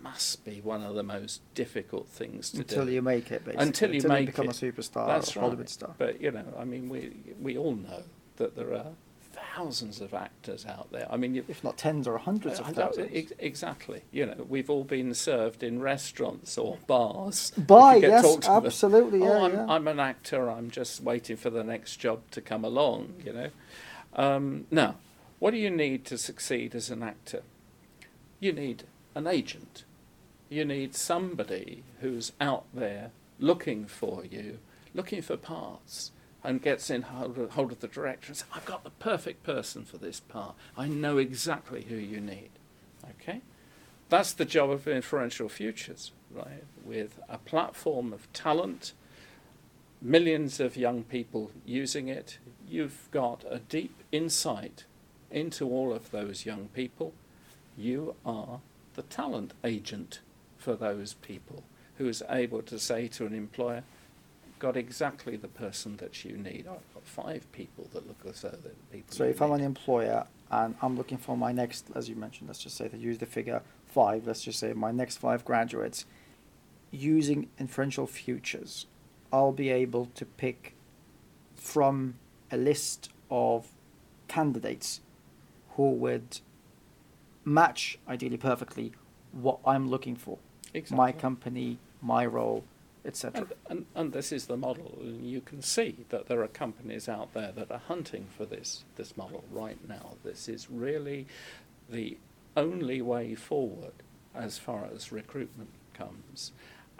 must 0.02 0.46
be 0.46 0.62
one 0.62 0.84
of 0.84 0.94
the 0.96 1.04
most 1.04 1.42
difficult 1.56 2.08
things 2.08 2.52
to 2.52 2.60
Until 2.60 2.76
do 2.78 2.82
until 2.82 2.94
you 2.94 3.02
make 3.02 3.32
it, 3.32 3.44
basically. 3.44 3.66
Until 3.68 3.94
you 3.96 4.02
make 4.08 4.28
become 4.28 4.50
it. 4.50 4.62
a 4.62 4.66
superstar 4.66 5.08
That's 5.08 5.36
or 5.36 5.40
Hollywood 5.42 5.60
right. 5.62 5.70
star. 5.70 5.96
But 5.98 6.22
you 6.22 6.32
know, 6.32 6.46
I 6.58 6.64
mean, 6.64 6.88
we 6.90 7.12
we 7.42 7.58
all 7.58 7.76
know 7.76 8.04
that 8.38 8.56
there 8.56 8.74
are 8.76 8.92
thousands 9.56 10.02
of 10.02 10.14
actors 10.14 10.66
out 10.66 10.92
there. 10.92 11.08
I 11.10 11.18
mean, 11.18 11.36
you, 11.36 11.46
If 11.48 11.64
not 11.64 11.78
tens 11.78 12.08
or 12.08 12.18
hundreds 12.18 12.60
I- 12.60 12.64
of 12.64 12.70
I- 12.70 12.74
thousands. 12.74 13.10
ex- 13.14 13.34
exactly. 13.40 14.02
You 14.12 14.26
know, 14.28 14.46
we've 14.48 14.70
all 14.70 14.84
been 14.84 15.14
served 15.14 15.64
in 15.64 15.82
restaurants 15.82 16.58
or 16.58 16.78
bars. 16.88 17.52
By, 17.58 17.96
yes, 17.98 18.36
them, 18.46 18.64
absolutely, 18.66 19.20
yeah, 19.20 19.30
oh, 19.30 19.46
I'm, 19.46 19.54
yeah. 19.54 19.66
I'm 19.68 19.88
an 19.88 20.00
actor. 20.00 20.50
I'm 20.50 20.70
just 20.70 21.02
waiting 21.02 21.38
for 21.38 21.50
the 21.50 21.64
next 21.64 21.98
job 21.98 22.22
to 22.32 22.42
come 22.42 22.64
along. 22.64 23.16
You 23.26 23.34
know. 23.34 23.50
Um, 24.14 24.66
now, 24.72 24.96
what 25.40 25.52
do 25.52 25.58
you 25.58 25.70
need 25.70 26.06
to 26.06 26.18
succeed 26.18 26.76
as 26.76 26.90
an 26.90 27.04
actor? 27.04 27.44
You 28.40 28.52
need 28.54 28.84
an 29.16 29.28
agent. 29.28 29.84
You 30.50 30.66
need 30.66 30.96
somebody 30.96 31.84
who's 32.02 32.32
out 32.42 32.66
there 32.74 33.12
looking 33.40 33.86
for 33.86 34.26
you, 34.26 34.58
looking 34.94 35.22
for 35.22 35.38
parts, 35.38 36.12
and 36.44 36.62
gets 36.62 36.90
in 36.90 37.04
hold 37.04 37.38
of, 37.38 37.52
hold 37.52 37.72
of 37.72 37.80
the 37.80 37.88
director 37.88 38.28
and 38.28 38.38
says, 38.38 38.48
I've 38.54 38.66
got 38.66 38.84
the 38.84 38.90
perfect 38.92 39.44
person 39.44 39.84
for 39.84 39.98
this 39.98 40.20
part. 40.20 40.56
I 40.78 40.88
know 40.88 41.18
exactly 41.18 41.86
who 41.90 41.96
you 41.96 42.20
need. 42.22 42.50
Okay? 43.22 43.42
That's 44.10 44.34
the 44.34 44.46
job 44.46 44.70
of 44.70 44.88
Inferential 44.88 45.50
Futures, 45.50 46.12
right? 46.32 46.64
With 46.84 47.20
a 47.28 47.38
platform 47.38 48.14
of 48.14 48.32
talent, 48.34 48.94
millions 50.02 50.60
of 50.60 50.78
young 50.78 51.04
people 51.04 51.52
using 51.66 52.08
it, 52.08 52.40
you've 52.68 53.10
got 53.12 53.44
a 53.50 53.60
deep 53.60 54.04
insight 54.12 54.86
into 55.30 55.68
all 55.68 55.94
of 55.94 56.12
those 56.12 56.46
young 56.46 56.70
people. 56.70 57.14
You 57.78 58.16
are 58.26 58.62
the 58.96 59.04
talent 59.04 59.54
agent 59.64 60.22
for 60.58 60.76
those 60.76 61.14
people 61.14 61.64
who 61.98 62.08
is 62.08 62.24
able 62.30 62.62
to 62.64 62.80
say 62.80 63.08
to 63.10 63.26
an 63.26 63.34
employer, 63.34 63.84
got 64.60 64.76
exactly 64.76 65.38
the 65.38 65.48
person 65.48 65.98
that 65.98 66.24
you 66.24 66.38
need. 66.38 66.68
I've 66.70 66.94
got 66.94 67.04
five 67.06 67.50
people 67.52 67.88
that 67.94 68.08
look 68.08 68.20
as 68.28 68.42
though 68.42 68.50
they're 68.50 68.72
the 68.72 68.98
people. 68.98 69.16
So 69.16 69.24
if 69.24 69.42
I'm 69.42 69.52
an 69.54 69.62
employer 69.62 70.28
and 70.52 70.76
I'm 70.82 70.98
looking 70.98 71.18
for 71.18 71.38
my 71.38 71.52
next, 71.52 71.88
as 71.96 72.10
you 72.10 72.16
mentioned, 72.16 72.50
let's 72.50 72.60
just 72.60 72.76
say 72.78 72.88
to 72.90 72.98
use 72.98 73.18
the 73.18 73.26
figure 73.26 73.62
five, 73.86 74.28
let's 74.28 74.44
just 74.44 74.60
say 74.60 74.74
my 74.74 74.92
next 74.92 75.18
five 75.18 75.46
graduates, 75.46 76.06
using 76.92 77.50
inferential 77.58 78.06
futures, 78.06 78.86
I'll 79.32 79.52
be 79.52 79.70
able 79.70 80.08
to 80.16 80.26
pick 80.26 80.76
from 81.56 82.16
a 82.52 82.58
list 82.58 83.10
of 83.30 83.68
candidates 84.28 85.02
who 85.76 85.92
would 85.92 86.40
match 87.46 87.98
ideally 88.08 88.38
perfectly 88.38 88.92
what 89.32 89.60
I'm 89.66 89.90
looking 89.90 90.16
for. 90.16 90.38
Exactly. 90.74 90.98
My 90.98 91.12
company, 91.12 91.78
my 92.02 92.26
role, 92.26 92.64
etc. 93.06 93.42
And, 93.42 93.54
and, 93.70 93.86
and 93.96 94.14
this 94.14 94.32
is 94.32 94.46
the 94.46 94.58
model. 94.58 94.98
You 95.02 95.42
can 95.42 95.62
see 95.62 96.06
that 96.10 96.28
there 96.28 96.42
are 96.42 96.48
companies 96.48 97.08
out 97.08 97.34
there 97.34 97.52
that 97.54 97.72
are 97.72 97.82
hunting 97.88 98.28
for 98.36 98.46
this, 98.46 98.84
this 98.96 99.16
model 99.16 99.44
right 99.52 99.78
now. 99.88 100.16
This 100.24 100.48
is 100.48 100.70
really 100.70 101.28
the 101.90 102.18
only 102.56 103.02
way 103.02 103.36
forward 103.36 103.94
as 104.36 104.58
far 104.58 104.88
as 104.94 105.12
recruitment 105.12 105.70
comes. 105.94 106.52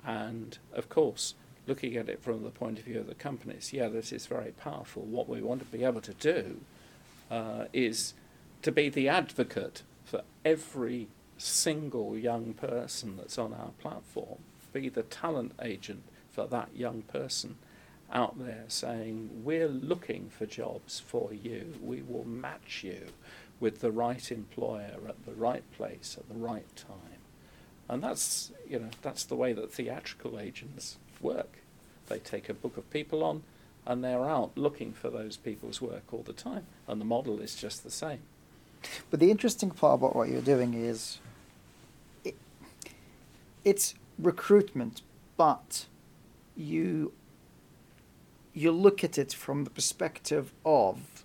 And 0.06 0.58
of 0.74 0.90
course, 0.90 1.36
looking 1.68 1.96
at 1.96 2.10
it 2.10 2.24
from 2.24 2.44
the 2.44 2.50
point 2.50 2.80
of 2.80 2.86
view 2.86 3.00
of 3.00 3.08
the 3.08 3.16
companies, 3.16 3.72
yeah, 3.74 3.88
this 3.88 4.12
is 4.12 4.26
very 4.26 4.52
powerful. 4.52 5.04
What 5.04 5.30
we 5.30 5.42
want 5.42 5.60
to 5.60 5.78
be 5.78 5.84
able 5.84 6.02
to 6.02 6.14
do 6.14 6.62
uh, 7.30 7.66
is 7.74 8.14
to 8.62 8.72
be 8.72 8.90
the 8.90 9.08
advocate 9.08 9.84
for 10.06 10.24
every 10.44 11.08
single 11.38 12.18
young 12.18 12.54
person 12.54 13.16
that's 13.18 13.38
on 13.38 13.54
our 13.54 13.72
platform, 13.80 14.40
be 14.74 14.90
the 14.90 15.04
talent 15.04 15.54
agent 15.62 16.04
for 16.32 16.48
that 16.48 16.70
young 16.76 17.02
person 17.04 17.58
out 18.12 18.40
there 18.40 18.66
saying, 18.68 19.30
We're 19.44 19.68
looking 19.68 20.30
for 20.30 20.46
jobs 20.46 21.00
for 21.00 21.34
you. 21.34 21.74
We 21.82 22.02
will 22.02 22.26
match 22.26 22.84
you 22.84 23.08
with 23.60 23.80
the 23.80 23.92
right 23.92 24.32
employer 24.32 25.00
at 25.08 25.26
the 25.26 25.34
right 25.34 25.70
place 25.74 26.16
at 26.20 26.28
the 26.30 26.40
right 26.40 26.76
time. 26.76 27.20
And 27.88 28.04
that's, 28.04 28.52
you 28.68 28.80
know, 28.80 28.90
that's 29.02 29.24
the 29.24 29.36
way 29.36 29.54
that 29.54 29.74
theatrical 29.74 30.40
agents 30.40 30.98
work. 31.20 31.58
They 32.08 32.20
take 32.20 32.48
a 32.48 32.54
book 32.54 32.78
of 32.78 32.90
people 32.92 33.24
on 33.24 33.44
and 33.86 34.04
they're 34.04 34.26
out 34.26 34.52
looking 34.56 34.94
for 34.94 35.10
those 35.10 35.38
people's 35.38 35.82
work 35.82 36.14
all 36.14 36.24
the 36.24 36.34
time. 36.34 36.66
And 36.88 37.02
the 37.02 37.06
model 37.06 37.40
is 37.40 37.56
just 37.56 37.84
the 37.84 37.92
same. 37.92 38.20
But 39.10 39.20
the 39.20 39.32
interesting 39.32 39.72
part 39.72 40.00
about 40.00 40.16
what 40.16 40.30
you're 40.30 40.42
doing 40.42 40.74
is 40.74 41.20
it, 42.24 42.36
it's 43.66 43.96
recruitment, 44.20 45.02
but 45.38 45.86
you 46.56 47.14
you 48.54 48.72
look 48.72 49.04
at 49.04 49.18
it 49.18 49.32
from 49.34 49.64
the 49.64 49.70
perspective 49.70 50.52
of 50.66 51.24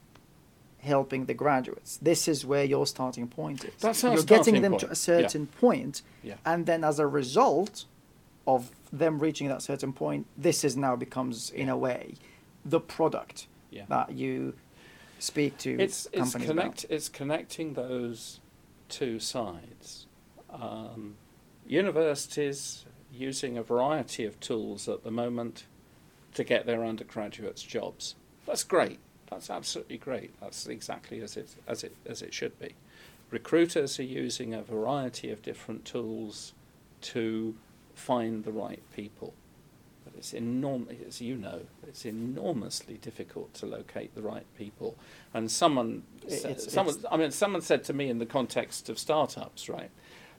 helping 0.79 1.25
the 1.25 1.35
graduates. 1.35 1.97
This 1.97 2.29
is 2.29 2.45
where 2.45 2.65
your 2.65 2.87
starting 2.87 3.27
point 3.27 3.65
is. 3.65 3.73
That's 3.81 4.05
our 4.05 4.15
You're 4.15 4.23
getting 4.25 4.61
them 4.61 4.73
point. 4.73 4.81
to 4.83 4.91
a 4.91 4.95
certain 4.95 5.47
point, 5.47 6.03
Yeah. 6.23 6.35
and 6.45 6.67
then 6.67 6.85
as 6.85 6.99
a 6.99 7.07
result 7.07 7.87
of 8.47 8.71
them 8.93 9.19
reaching 9.19 9.49
that 9.49 9.63
certain 9.63 9.93
point, 9.93 10.27
this 10.37 10.63
is 10.63 10.77
now 10.77 10.95
becomes 10.97 11.51
in 11.51 11.69
a 11.71 11.77
way 11.77 12.15
the 12.65 12.79
product 12.81 13.47
Yeah. 13.71 13.87
that 13.89 14.13
you 14.13 14.55
speak 15.19 15.57
to 15.57 15.71
it's 15.81 16.07
it's 16.13 16.35
connect 16.35 16.85
it's 16.91 17.09
connecting 17.09 17.73
those 17.75 18.41
two 18.91 19.19
sides. 19.19 20.07
Um, 20.51 21.17
universities 21.67 22.85
using 23.13 23.57
a 23.57 23.63
variety 23.63 24.25
of 24.25 24.39
tools 24.41 24.89
at 24.89 25.05
the 25.05 25.11
moment 25.11 25.65
to 26.35 26.45
get 26.45 26.67
their 26.67 26.85
undergraduates 26.85 27.63
jobs. 27.63 28.15
That's 28.47 28.65
great. 28.65 28.99
That's 29.31 29.51
absolutely 29.51 29.99
great. 29.99 30.39
That's 30.41 30.67
exactly 30.67 31.21
as 31.21 31.37
it 31.37 31.55
as 31.67 31.83
it 31.85 31.97
as 32.07 32.23
it 32.23 32.35
should 32.35 32.59
be. 32.59 32.75
Recruiters 33.31 33.99
are 33.99 34.03
using 34.05 34.53
a 34.55 34.63
variety 34.63 35.31
of 35.31 35.43
different 35.43 35.85
tools 35.85 36.53
to 37.03 37.55
find 37.95 38.45
the 38.45 38.53
right 38.53 38.83
people. 38.95 39.33
But 40.05 40.15
it's 40.19 40.33
enorm- 40.33 41.07
as 41.09 41.21
you 41.21 41.35
know, 41.37 41.63
it's 41.87 42.05
enormously 42.05 42.95
difficult 42.95 43.55
to 43.55 43.67
locate 43.67 44.15
the 44.15 44.23
right 44.23 44.45
people. 44.57 44.97
And 45.33 45.51
someone, 45.51 46.03
It- 46.27 46.33
sa- 46.33 46.49
it's- 46.49 46.73
someone, 46.73 46.95
it's- 46.97 47.13
I 47.13 47.17
mean, 47.17 47.31
someone 47.31 47.63
said 47.63 47.83
to 47.85 47.93
me 47.93 48.09
in 48.11 48.19
the 48.19 48.27
context 48.27 48.89
of 48.89 48.99
startups, 48.99 49.69
right, 49.69 49.91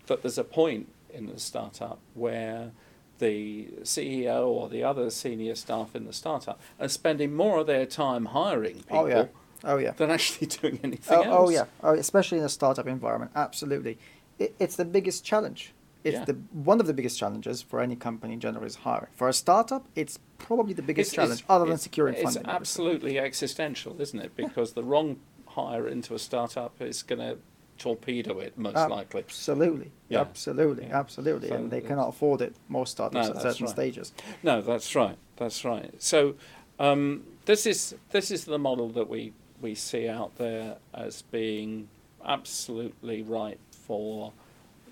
that 0.05 0.21
there's 0.21 0.37
a 0.37 0.43
point 0.43 0.87
in 1.15 1.27
the 1.27 1.39
startup 1.39 1.99
where 2.13 2.71
the 3.19 3.67
CEO 3.83 4.45
or 4.47 4.67
the 4.67 4.83
other 4.83 5.09
senior 5.09 5.55
staff 5.55 5.95
in 5.95 6.05
the 6.05 6.11
startup 6.13 6.59
are 6.79 6.89
spending 6.89 7.33
more 7.33 7.59
of 7.59 7.67
their 7.67 7.85
time 7.85 8.25
hiring 8.25 8.75
people 8.75 8.97
Oh 8.99 9.05
yeah. 9.07 9.25
Oh 9.63 9.77
yeah. 9.77 9.91
than 9.91 10.11
actually 10.11 10.47
doing 10.61 10.79
anything 10.83 11.17
Oh, 11.17 11.23
oh 11.23 11.31
else. 11.31 11.49
oh 11.49 11.49
yeah, 11.51 11.65
oh, 11.83 11.93
especially 11.93 12.39
in 12.39 12.43
a 12.43 12.49
startup 12.49 12.87
environment. 12.87 13.31
Absolutely, 13.35 13.97
it, 14.37 14.53
it's 14.59 14.75
the 14.75 14.85
biggest 14.85 15.23
challenge. 15.23 15.73
It's 16.03 16.15
Yeah. 16.19 16.25
the 16.25 16.33
one 16.51 16.79
of 16.81 16.87
the 16.87 16.93
biggest 16.93 17.17
challenges 17.17 17.61
for 17.61 17.79
any 17.79 17.95
company 17.95 18.33
in 18.33 18.39
general 18.41 18.65
is 18.65 18.75
hiring. 18.75 19.07
For 19.15 19.27
a 19.29 19.33
startup, 19.33 19.87
it's 19.95 20.19
probably 20.37 20.73
the 20.73 20.83
biggest 20.83 21.13
It's- 21.13 21.15
challenge, 21.15 21.39
it's- 21.41 21.49
other 21.49 21.65
than 21.65 21.77
securing 21.77 22.15
It's 22.15 22.23
funding. 22.23 22.45
obviously. 22.45 22.55
absolutely 22.85 23.19
existential, 23.19 23.99
isn't 23.99 24.19
it? 24.19 24.35
Because 24.35 24.73
the 24.73 24.83
wrong 24.83 25.17
hire 25.47 25.87
into 25.87 26.13
a 26.13 26.19
startup 26.19 26.79
is 26.81 27.01
going 27.01 27.19
to 27.19 27.37
torpedo 27.77 28.39
it 28.39 28.57
most 28.57 28.77
Ab- 28.77 28.89
likely. 28.91 29.21
Absolutely, 29.21 29.91
Yeah. 30.09 30.21
absolutely, 30.21 30.85
Yeah. 30.85 30.99
absolutely, 30.99 31.49
So 31.49 31.55
and 31.55 31.71
they 31.71 31.81
cannot 31.81 32.09
afford 32.09 32.41
it. 32.41 32.55
Most 32.69 32.91
startups 32.91 33.29
No, 33.29 33.35
at 33.35 33.41
certain 33.41 33.65
right. 33.65 33.75
stages. 33.75 34.13
No, 34.43 34.61
that's 34.61 34.95
right. 34.95 35.17
That's 35.37 35.65
right. 35.65 35.91
So 36.01 36.35
um, 36.79 37.23
this 37.45 37.65
is 37.65 37.95
this 38.11 38.31
is 38.31 38.45
the 38.45 38.57
model 38.59 38.89
that 38.89 39.09
we 39.09 39.33
we 39.61 39.75
see 39.75 40.07
out 40.07 40.35
there 40.37 40.77
as 40.93 41.21
being 41.23 41.87
absolutely 42.23 43.21
right 43.21 43.59
for 43.71 44.33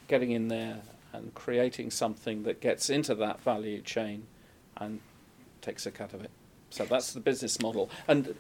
getting 0.08 0.32
in 0.32 0.48
there 0.48 0.82
and 1.12 1.34
creating 1.36 1.92
something 1.92 2.44
that 2.44 2.60
gets 2.62 2.90
into 2.90 3.14
that 3.16 3.40
value 3.42 3.82
chain 3.82 4.26
and 4.78 5.00
takes 5.62 5.86
a 5.86 5.92
cut 5.92 6.14
of 6.14 6.24
it. 6.24 6.32
So 6.70 6.86
that's 6.86 7.14
the 7.14 7.20
business 7.20 7.62
model, 7.62 7.90
and 8.08 8.36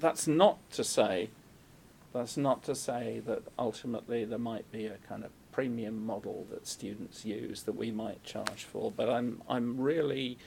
that's 0.00 0.26
not 0.26 0.58
to 0.72 0.82
say 0.84 1.30
that's 2.12 2.36
not 2.36 2.62
to 2.64 2.74
say 2.74 3.20
that 3.26 3.42
ultimately 3.58 4.24
there 4.24 4.38
might 4.38 4.70
be 4.70 4.86
a 4.86 4.98
kind 5.08 5.24
of 5.24 5.30
premium 5.50 6.04
model 6.04 6.46
that 6.50 6.66
students 6.66 7.24
use 7.24 7.62
that 7.62 7.76
we 7.76 7.90
might 7.90 8.24
charge 8.24 8.64
for, 8.64 8.90
but 8.90 9.08
I'm 9.08 9.42
I'm 9.48 9.80
really 9.80 10.38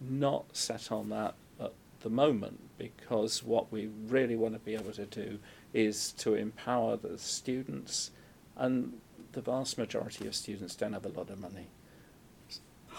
not 0.00 0.56
set 0.56 0.92
on 0.92 1.08
that 1.10 1.34
at 1.60 1.72
the 2.00 2.10
moment 2.10 2.60
because 2.78 3.42
what 3.42 3.72
we 3.72 3.88
really 4.06 4.36
want 4.36 4.54
to 4.54 4.60
be 4.60 4.74
able 4.74 4.92
to 4.92 5.06
do 5.06 5.38
is 5.72 6.12
to 6.12 6.34
empower 6.34 6.96
the 6.96 7.18
students 7.18 8.10
and 8.56 9.00
the 9.32 9.40
vast 9.40 9.78
majority 9.78 10.26
of 10.26 10.34
students 10.34 10.74
don't 10.74 10.92
have 10.92 11.04
a 11.04 11.08
lot 11.08 11.30
of 11.30 11.38
money. 11.38 11.66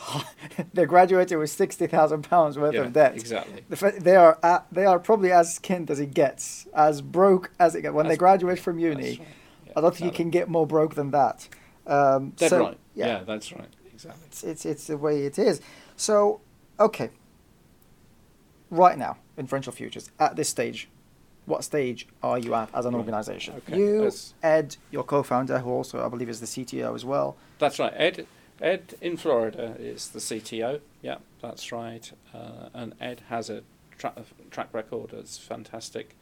they 0.73 0.85
graduated 0.85 1.37
with 1.37 1.49
sixty 1.49 1.87
thousand 1.87 2.23
pounds 2.23 2.57
worth 2.57 2.73
Yeah, 2.73 2.81
of 2.81 2.93
debt. 2.93 3.15
exactly. 3.15 3.63
They 3.99 4.15
are 4.15 4.37
at, 4.43 4.65
they 4.71 4.85
are 4.85 4.99
probably 4.99 5.31
as 5.31 5.59
skint 5.59 5.89
as 5.89 5.99
it 5.99 6.13
gets, 6.13 6.67
as 6.73 7.01
broke 7.01 7.51
as 7.59 7.75
it 7.75 7.81
gets. 7.81 7.93
When 7.93 8.07
they 8.07 8.17
graduate 8.17 8.59
from 8.59 8.79
uni, 8.79 9.01
right. 9.03 9.19
Yeah, 9.67 9.73
I 9.77 9.81
don't 9.81 9.95
think 9.95 10.11
you 10.11 10.15
can 10.15 10.29
get 10.29 10.47
more 10.49 10.65
broke 10.65 10.95
than 10.95 11.11
that. 11.11 11.47
Um, 11.85 12.29
Dead 12.31 12.49
so, 12.49 12.59
right. 12.59 12.77
Yeah. 12.95 13.23
that's 13.25 13.51
right. 13.53 13.67
Exactly. 13.93 14.23
it's, 14.27 14.43
it's 14.43 14.65
it's 14.65 14.87
the 14.87 14.97
way 14.97 15.25
it 15.25 15.37
is. 15.37 15.59
So, 15.97 16.41
okay. 16.79 17.09
Right 18.69 18.97
now, 18.97 19.17
Inferential 19.37 19.73
Futures, 19.73 20.11
at 20.19 20.35
this 20.35 20.47
stage, 20.47 20.89
what 21.45 21.63
stage 21.63 22.07
are 22.21 22.37
you 22.37 22.53
at 22.53 22.69
as 22.73 22.85
an 22.85 22.93
organization? 22.93 23.55
okay, 23.57 23.77
You, 23.77 23.93
that's- 23.97 24.35
Ed, 24.43 24.77
your 24.91 25.03
co-founder, 25.03 25.59
who 25.59 25.69
also 25.71 26.05
I 26.05 26.07
believe 26.09 26.29
is 26.29 26.39
the 26.39 26.45
CTO 26.45 26.93
as 26.93 27.03
well. 27.03 27.35
That's 27.57 27.79
right. 27.79 27.91
Ed, 27.95 28.27
Ed 28.61 28.95
in 29.01 29.17
Florida 29.17 29.75
is 29.79 30.09
the 30.09 30.19
CTO. 30.19 30.81
Yeah, 31.01 31.17
that's 31.41 31.71
right. 31.71 32.11
Uh, 32.33 32.69
and 32.73 32.93
Ed 32.99 33.21
has 33.29 33.49
a 33.49 33.63
tra- 33.97 34.13
track 34.51 34.69
record 34.73 35.13
as 35.13 35.37
fantastic 35.37 36.15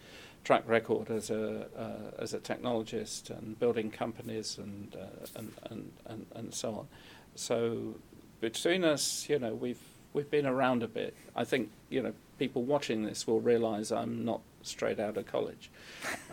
track 0.43 0.63
record 0.65 1.09
as 1.09 1.29
a 1.29 1.67
uh, 1.77 2.21
as 2.21 2.33
a 2.33 2.39
technologist 2.39 3.29
and 3.29 3.59
building 3.59 3.91
companies 3.91 4.57
and, 4.57 4.95
uh, 4.95 5.25
and, 5.35 5.51
and 5.69 5.91
and 6.05 6.25
and 6.35 6.53
so 6.53 6.69
on. 6.69 6.87
So 7.35 7.95
between 8.39 8.83
us, 8.83 9.27
you 9.27 9.39
know, 9.39 9.53
we've 9.53 9.81
we've 10.13 10.29
been 10.29 10.45
around 10.45 10.83
a 10.83 10.87
bit. 10.87 11.15
I 11.35 11.43
think 11.43 11.69
you 11.89 12.01
know 12.01 12.13
people 12.39 12.63
watching 12.63 13.03
this 13.03 13.27
will 13.27 13.41
realise 13.41 13.91
I'm 13.91 14.23
not 14.23 14.41
straight 14.61 14.99
out 14.99 15.17
of 15.17 15.25
college, 15.25 15.69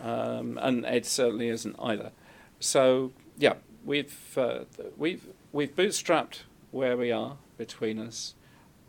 um, 0.01 0.59
and 0.61 0.85
Ed 0.85 1.05
certainly 1.05 1.49
isn't 1.49 1.75
either. 1.79 2.11
So 2.59 3.11
yeah, 3.37 3.55
we've 3.83 4.37
uh, 4.37 4.65
we've 4.97 5.27
we've 5.55 5.73
bootstrapped 5.73 6.39
where 6.71 6.97
we 6.97 7.11
are 7.11 7.37
between 7.57 7.97
us. 7.97 8.35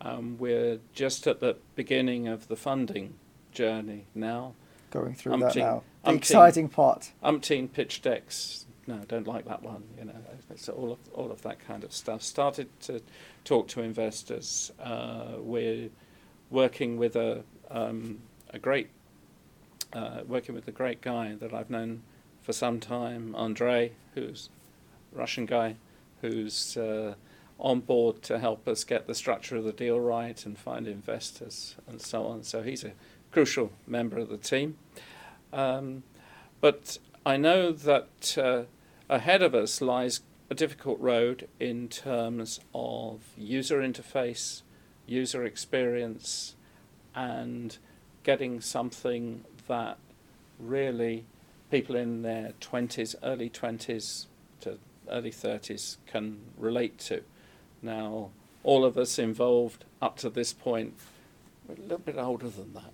Um, 0.01 0.37
we're 0.37 0.79
just 0.93 1.25
at 1.25 1.39
the 1.39 1.55
beginning 1.75 2.27
of 2.27 2.49
the 2.49 2.57
funding 2.57 3.15
journey 3.53 4.05
now. 4.13 4.53
Going 4.91 5.15
through 5.15 5.37
that 5.39 5.55
now. 5.55 5.83
The 6.03 6.11
umpteen- 6.11 6.17
exciting 6.17 6.69
part. 6.69 7.13
Umpteen 7.23 7.71
pitch 7.71 8.01
decks. 8.01 8.65
No, 8.85 8.99
don't 9.07 9.27
like 9.27 9.45
that 9.45 9.63
one. 9.63 9.83
You 9.97 10.05
know, 10.05 10.15
it's 10.49 10.69
all 10.69 10.91
of 10.93 10.99
all 11.13 11.31
of 11.31 11.41
that 11.41 11.59
kind 11.59 11.83
of 11.83 11.91
stuff. 11.91 12.21
Started 12.21 12.67
to 12.81 13.01
talk 13.43 13.67
to 13.69 13.81
investors. 13.81 14.71
Uh, 14.79 15.35
we're 15.39 15.89
working 16.49 16.97
with 16.97 17.15
a 17.15 17.43
um, 17.71 18.19
a 18.51 18.59
great 18.59 18.89
uh, 19.93 20.21
working 20.25 20.55
with 20.55 20.67
a 20.67 20.71
great 20.71 21.01
guy 21.01 21.35
that 21.39 21.53
I've 21.53 21.69
known 21.69 22.03
for 22.41 22.53
some 22.53 22.79
time, 22.79 23.35
Andre, 23.35 23.91
who's 24.15 24.49
a 25.13 25.17
Russian 25.17 25.45
guy, 25.45 25.75
who's 26.21 26.77
uh, 26.77 27.15
on 27.59 27.79
board 27.79 28.21
to 28.23 28.39
help 28.39 28.67
us 28.67 28.83
get 28.83 29.07
the 29.07 29.15
structure 29.15 29.55
of 29.57 29.63
the 29.63 29.71
deal 29.71 29.99
right 29.99 30.45
and 30.45 30.57
find 30.57 30.87
investors 30.87 31.75
and 31.87 32.01
so 32.01 32.25
on. 32.25 32.43
So 32.43 32.61
he's 32.61 32.83
a 32.83 32.91
crucial 33.31 33.71
member 33.85 34.17
of 34.17 34.29
the 34.29 34.37
team. 34.37 34.77
Um, 35.51 36.03
but 36.61 36.97
I 37.25 37.37
know 37.37 37.71
that 37.71 38.37
uh, 38.37 38.63
ahead 39.09 39.41
of 39.41 39.55
us 39.55 39.81
lies 39.81 40.21
a 40.49 40.55
difficult 40.55 40.99
road 40.99 41.47
in 41.59 41.87
terms 41.89 42.59
of 42.73 43.21
user 43.37 43.79
interface, 43.79 44.61
user 45.05 45.43
experience, 45.43 46.55
and 47.15 47.77
getting 48.23 48.61
something 48.61 49.43
that 49.67 49.97
really 50.59 51.25
people 51.69 51.95
in 51.95 52.21
their 52.21 52.53
20s, 52.61 53.15
early 53.23 53.49
20s 53.49 54.27
to 54.27 54.27
early 55.09 55.31
30s 55.31 55.97
can 56.05 56.39
relate 56.57 56.97
to. 56.99 57.23
Now, 57.81 58.31
all 58.63 58.83
of 58.83 58.97
us 58.97 59.19
involved 59.19 59.85
up 60.01 60.17
to 60.17 60.29
this 60.29 60.53
point, 60.53 60.93
we're 61.67 61.75
a 61.75 61.79
little 61.79 61.97
bit 61.99 62.17
older 62.17 62.49
than 62.49 62.73
that. 62.73 62.93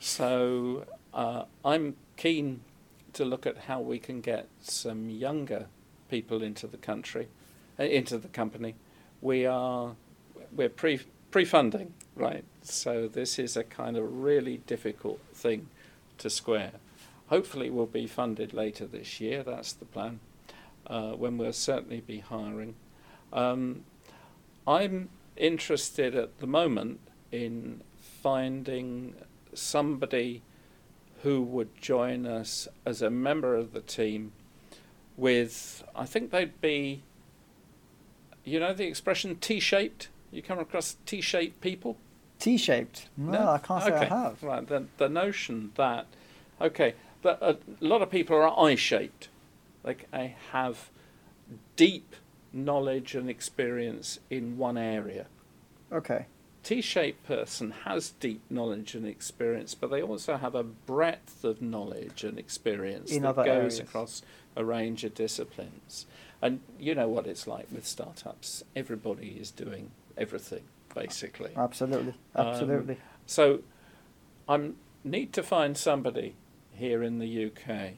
So 0.00 0.86
uh, 1.12 1.44
I'm 1.64 1.96
keen 2.16 2.60
to 3.14 3.24
look 3.24 3.46
at 3.46 3.56
how 3.56 3.80
we 3.80 3.98
can 3.98 4.20
get 4.20 4.48
some 4.60 5.08
younger 5.08 5.66
people 6.10 6.42
into 6.42 6.66
the 6.66 6.76
country, 6.76 7.28
uh, 7.78 7.84
into 7.84 8.18
the 8.18 8.28
company. 8.28 8.74
We 9.20 9.46
are 9.46 9.94
we're 10.54 10.68
pre 10.68 11.00
pre-funding, 11.30 11.92
right? 12.14 12.44
So 12.62 13.08
this 13.08 13.38
is 13.38 13.56
a 13.56 13.64
kind 13.64 13.96
of 13.96 14.22
really 14.22 14.58
difficult 14.66 15.20
thing 15.34 15.68
to 16.18 16.30
square. 16.30 16.72
Hopefully, 17.28 17.70
we'll 17.70 17.86
be 17.86 18.06
funded 18.06 18.54
later 18.54 18.86
this 18.86 19.20
year. 19.20 19.42
That's 19.42 19.72
the 19.72 19.84
plan. 19.84 20.20
Uh, 20.88 21.12
when 21.12 21.36
we'll 21.36 21.52
certainly 21.52 22.00
be 22.00 22.20
hiring. 22.20 22.76
Um, 23.32 23.84
I'm 24.68 25.08
interested 25.36 26.14
at 26.14 26.38
the 26.38 26.46
moment 26.46 27.00
in 27.32 27.82
finding 28.22 29.14
somebody 29.52 30.42
who 31.22 31.42
would 31.42 31.80
join 31.80 32.24
us 32.24 32.68
as 32.84 33.02
a 33.02 33.10
member 33.10 33.56
of 33.56 33.72
the 33.72 33.80
team 33.80 34.32
with, 35.16 35.82
I 35.94 36.04
think 36.04 36.30
they'd 36.30 36.60
be, 36.60 37.02
you 38.44 38.60
know, 38.60 38.72
the 38.72 38.86
expression 38.86 39.36
T 39.36 39.58
shaped? 39.58 40.08
You 40.30 40.40
come 40.40 40.60
across 40.60 40.96
T 41.04 41.20
shaped 41.20 41.60
people? 41.60 41.96
T 42.38 42.56
shaped? 42.56 43.08
No, 43.16 43.32
no, 43.32 43.48
I 43.50 43.58
can't 43.58 43.82
say 43.82 43.92
okay. 43.92 44.06
I 44.06 44.22
have. 44.22 44.42
Right, 44.42 44.66
the, 44.66 44.84
the 44.98 45.08
notion 45.08 45.72
that, 45.74 46.06
okay, 46.60 46.94
that 47.22 47.38
a 47.42 47.56
lot 47.80 48.02
of 48.02 48.10
people 48.10 48.36
are 48.36 48.56
I 48.56 48.76
shaped. 48.76 49.30
Like, 49.86 50.08
I 50.12 50.34
have 50.50 50.90
deep 51.76 52.16
knowledge 52.52 53.14
and 53.14 53.30
experience 53.30 54.18
in 54.28 54.58
one 54.58 54.76
area. 54.76 55.26
Okay. 55.92 56.26
T-shaped 56.62 57.24
person 57.24 57.70
has 57.84 58.10
deep 58.10 58.42
knowledge 58.50 58.96
and 58.96 59.06
experience, 59.06 59.76
but 59.76 59.90
they 59.90 60.02
also 60.02 60.36
have 60.36 60.56
a 60.56 60.64
breadth 60.64 61.44
of 61.44 61.62
knowledge 61.62 62.24
and 62.24 62.38
experience 62.38 63.12
in 63.12 63.22
that 63.22 63.36
goes 63.36 63.46
areas. 63.46 63.78
across 63.78 64.22
a 64.56 64.64
range 64.64 65.04
of 65.04 65.14
disciplines. 65.14 66.06
And 66.42 66.60
you 66.78 66.94
know 66.96 67.08
what 67.08 67.28
it's 67.28 67.46
like 67.46 67.68
with 67.70 67.86
startups. 67.86 68.64
Everybody 68.74 69.36
is 69.40 69.52
doing 69.52 69.92
everything, 70.18 70.64
basically. 70.92 71.52
Absolutely. 71.56 72.14
Absolutely. 72.34 72.94
Um, 72.94 73.00
so 73.26 73.60
I 74.48 74.70
need 75.04 75.32
to 75.34 75.44
find 75.44 75.76
somebody 75.76 76.34
here 76.72 77.02
in 77.02 77.20
the 77.20 77.46
UK 77.46 77.92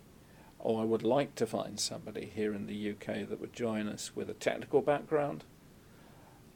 or 0.59 0.83
I 0.83 0.85
would 0.85 1.03
like 1.03 1.35
to 1.37 1.47
find 1.47 1.79
somebody 1.79 2.31
here 2.35 2.53
in 2.53 2.67
the 2.67 2.91
UK 2.91 3.29
that 3.29 3.41
would 3.41 3.53
join 3.53 3.89
us 3.89 4.13
with 4.15 4.29
a 4.29 4.35
technical 4.35 4.81
background, 4.81 5.45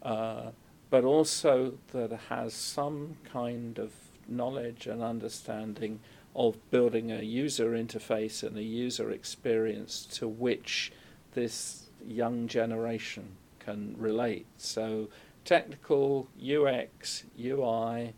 uh, 0.03 0.50
but 0.90 1.05
also 1.05 1.74
that 1.92 2.12
has 2.28 2.53
some 2.53 3.16
kind 3.24 3.78
of 3.78 3.92
knowledge 4.28 4.86
and 4.86 5.03
understanding 5.03 6.00
of 6.34 6.57
building 6.70 7.12
a 7.12 7.22
user 7.22 7.70
interface 7.70 8.42
and 8.42 8.57
a 8.57 8.62
user 8.62 9.11
experience 9.11 10.07
to 10.07 10.26
which 10.26 10.92
this 11.34 11.88
young 12.07 12.48
generation 12.48 13.36
can 13.59 13.94
relate. 13.98 14.46
So, 14.57 15.09
technical, 15.44 16.28
UX, 16.40 17.24
UI, 17.38 18.14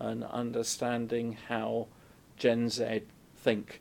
and 0.00 0.24
understanding 0.24 1.36
how 1.48 1.88
Gen 2.36 2.68
Z 2.68 3.02
think 3.36 3.80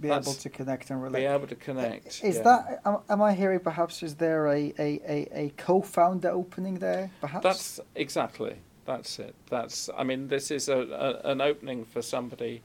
be 0.00 0.08
able 0.08 0.32
to 0.32 0.48
connect 0.48 0.90
and 0.90 1.02
relate. 1.02 1.20
Be 1.20 1.26
able 1.26 1.46
to 1.46 1.54
connect. 1.54 2.22
Is 2.24 2.36
yeah. 2.36 2.42
that 2.42 2.80
am, 2.84 2.98
am, 3.08 3.22
I 3.22 3.34
hearing? 3.34 3.60
Perhaps 3.60 4.02
is 4.02 4.14
there 4.14 4.46
a, 4.46 4.72
a, 4.78 5.00
a, 5.06 5.28
a 5.32 5.52
co-founder 5.56 6.30
opening 6.30 6.76
there? 6.76 7.10
Perhaps 7.20 7.42
that's 7.42 7.80
exactly 7.94 8.56
that's 8.86 9.18
it. 9.18 9.34
That's 9.50 9.90
I 9.96 10.04
mean 10.04 10.28
this 10.28 10.50
is 10.50 10.68
a, 10.68 10.78
a 10.78 11.30
an 11.30 11.40
opening 11.40 11.84
for 11.84 12.02
somebody 12.02 12.62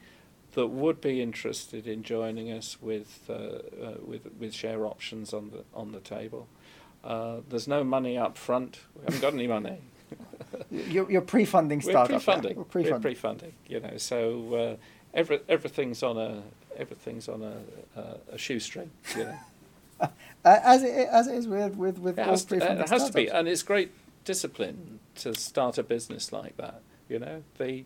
that 0.53 0.67
would 0.67 1.01
be 1.01 1.21
interested 1.21 1.88
in 1.88 2.03
joining 2.03 2.51
us 2.51 2.77
with 2.81 3.21
uh, 3.29 3.34
uh, 3.34 3.95
with 4.05 4.27
with 4.39 4.53
share 4.53 4.86
options 4.86 5.34
on 5.34 5.49
the 5.49 5.63
on 5.73 5.91
the 5.91 5.99
table. 5.99 6.47
Uh, 7.03 7.41
there's 7.49 7.67
no 7.67 7.84
money 7.84 8.17
up 8.17 8.38
front. 8.38 8.79
We 8.95 9.05
haven't 9.05 9.21
got 9.21 9.34
any 9.34 9.47
money. 9.47 9.79
you're, 10.71 11.11
you're 11.11 11.21
pre-funding 11.21 11.81
startup. 11.81 12.11
We're 12.11 12.17
pre-funding. 12.17 12.51
Yeah. 12.51 12.57
We're 12.57 12.63
pre-funding. 12.63 12.93
We're 12.93 12.99
pre-funding. 12.99 13.53
You 13.67 13.79
know, 13.81 13.97
so 13.97 14.55
uh, 14.55 14.75
every, 15.13 15.39
everything's 15.49 16.01
on 16.03 16.17
a 16.17 16.43
everything's 16.78 17.28
on 17.28 17.41
a, 17.41 17.99
a, 17.99 18.17
a 18.34 18.38
shoestring, 18.38 18.91
you 19.15 19.26
know. 19.26 19.38
as 20.45 20.84
it 20.84 21.07
as 21.09 21.28
it 21.28 21.36
is 21.36 21.47
with 21.47 21.76
with 21.76 21.99
with 21.99 22.19
it 22.19 22.26
has, 22.26 22.43
to, 22.45 22.55
it 22.55 22.89
has 22.89 23.07
to 23.07 23.13
be, 23.13 23.28
and 23.28 23.47
it's 23.47 23.63
great 23.63 23.91
discipline 24.26 24.99
to 25.15 25.34
start 25.36 25.78
a 25.78 25.84
business 25.84 26.32
like 26.32 26.57
that. 26.57 26.82
You 27.07 27.19
know, 27.19 27.43
the 27.57 27.86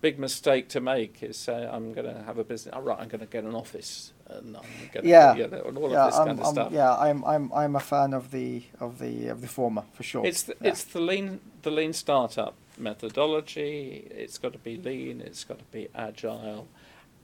big 0.00 0.18
mistake 0.18 0.68
to 0.68 0.80
make 0.80 1.22
is 1.22 1.36
say 1.36 1.66
I'm 1.66 1.94
going 1.94 2.06
to 2.06 2.22
have 2.24 2.36
a 2.36 2.44
business. 2.44 2.74
All 2.74 2.82
right, 2.82 2.98
I'm 3.00 3.08
going 3.08 3.20
to 3.20 3.26
get 3.26 3.44
an 3.44 3.54
office, 3.54 4.12
and 4.28 4.56
I'm 4.56 4.62
to 4.92 5.08
yeah, 5.08 5.34
you 5.34 5.48
know, 5.48 5.62
and 5.62 5.78
all 5.78 5.90
yeah, 5.90 6.04
of 6.04 6.10
this 6.10 6.18
I'm, 6.18 6.26
kind 6.26 6.40
of 6.40 6.46
I'm, 6.46 6.52
stuff. 6.52 6.72
Yeah, 6.72 6.94
I'm 6.94 7.24
I'm 7.24 7.52
I'm 7.52 7.76
a 7.76 7.80
fan 7.80 8.12
of 8.12 8.30
the 8.30 8.64
of 8.80 8.98
the 8.98 9.28
of 9.28 9.40
the 9.40 9.48
former 9.48 9.84
for 9.92 10.02
sure. 10.02 10.26
It's 10.26 10.42
the, 10.42 10.56
yeah. 10.60 10.70
it's 10.70 10.84
the 10.84 11.00
lean 11.00 11.40
the 11.62 11.70
lean 11.70 11.92
startup 11.92 12.54
methodology. 12.76 14.08
It's 14.10 14.38
got 14.38 14.52
to 14.52 14.58
be 14.58 14.76
lean. 14.76 15.20
It's 15.20 15.44
got 15.44 15.58
to 15.58 15.64
be 15.72 15.88
agile 15.94 16.68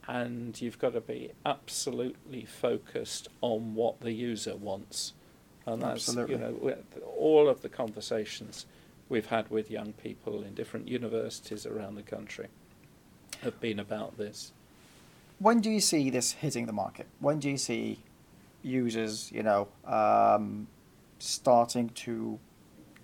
and 0.07 0.59
you've 0.59 0.79
got 0.79 0.93
to 0.93 1.01
be 1.01 1.31
absolutely 1.45 2.45
focused 2.45 3.27
on 3.41 3.75
what 3.75 4.01
the 4.01 4.11
user 4.11 4.55
wants. 4.55 5.13
And 5.65 5.81
that's 5.81 6.09
absolutely. 6.09 6.35
you 6.35 6.41
know 6.41 6.75
all 7.17 7.47
of 7.47 7.61
the 7.61 7.69
conversations 7.69 8.65
we've 9.09 9.27
had 9.27 9.49
with 9.51 9.69
young 9.69 9.93
people 9.93 10.41
in 10.41 10.55
different 10.55 10.87
universities 10.87 11.65
around 11.65 11.95
the 11.95 12.01
country 12.01 12.47
have 13.41 13.59
been 13.59 13.79
about 13.79 14.17
this. 14.17 14.53
When 15.39 15.59
do 15.59 15.69
you 15.69 15.79
see 15.79 16.09
this 16.09 16.33
hitting 16.33 16.65
the 16.65 16.73
market? 16.73 17.07
When 17.19 17.39
do 17.39 17.49
you 17.49 17.57
see 17.57 17.99
users, 18.61 19.31
you 19.31 19.43
know, 19.43 19.67
um, 19.85 20.67
starting 21.19 21.89
to 21.89 22.39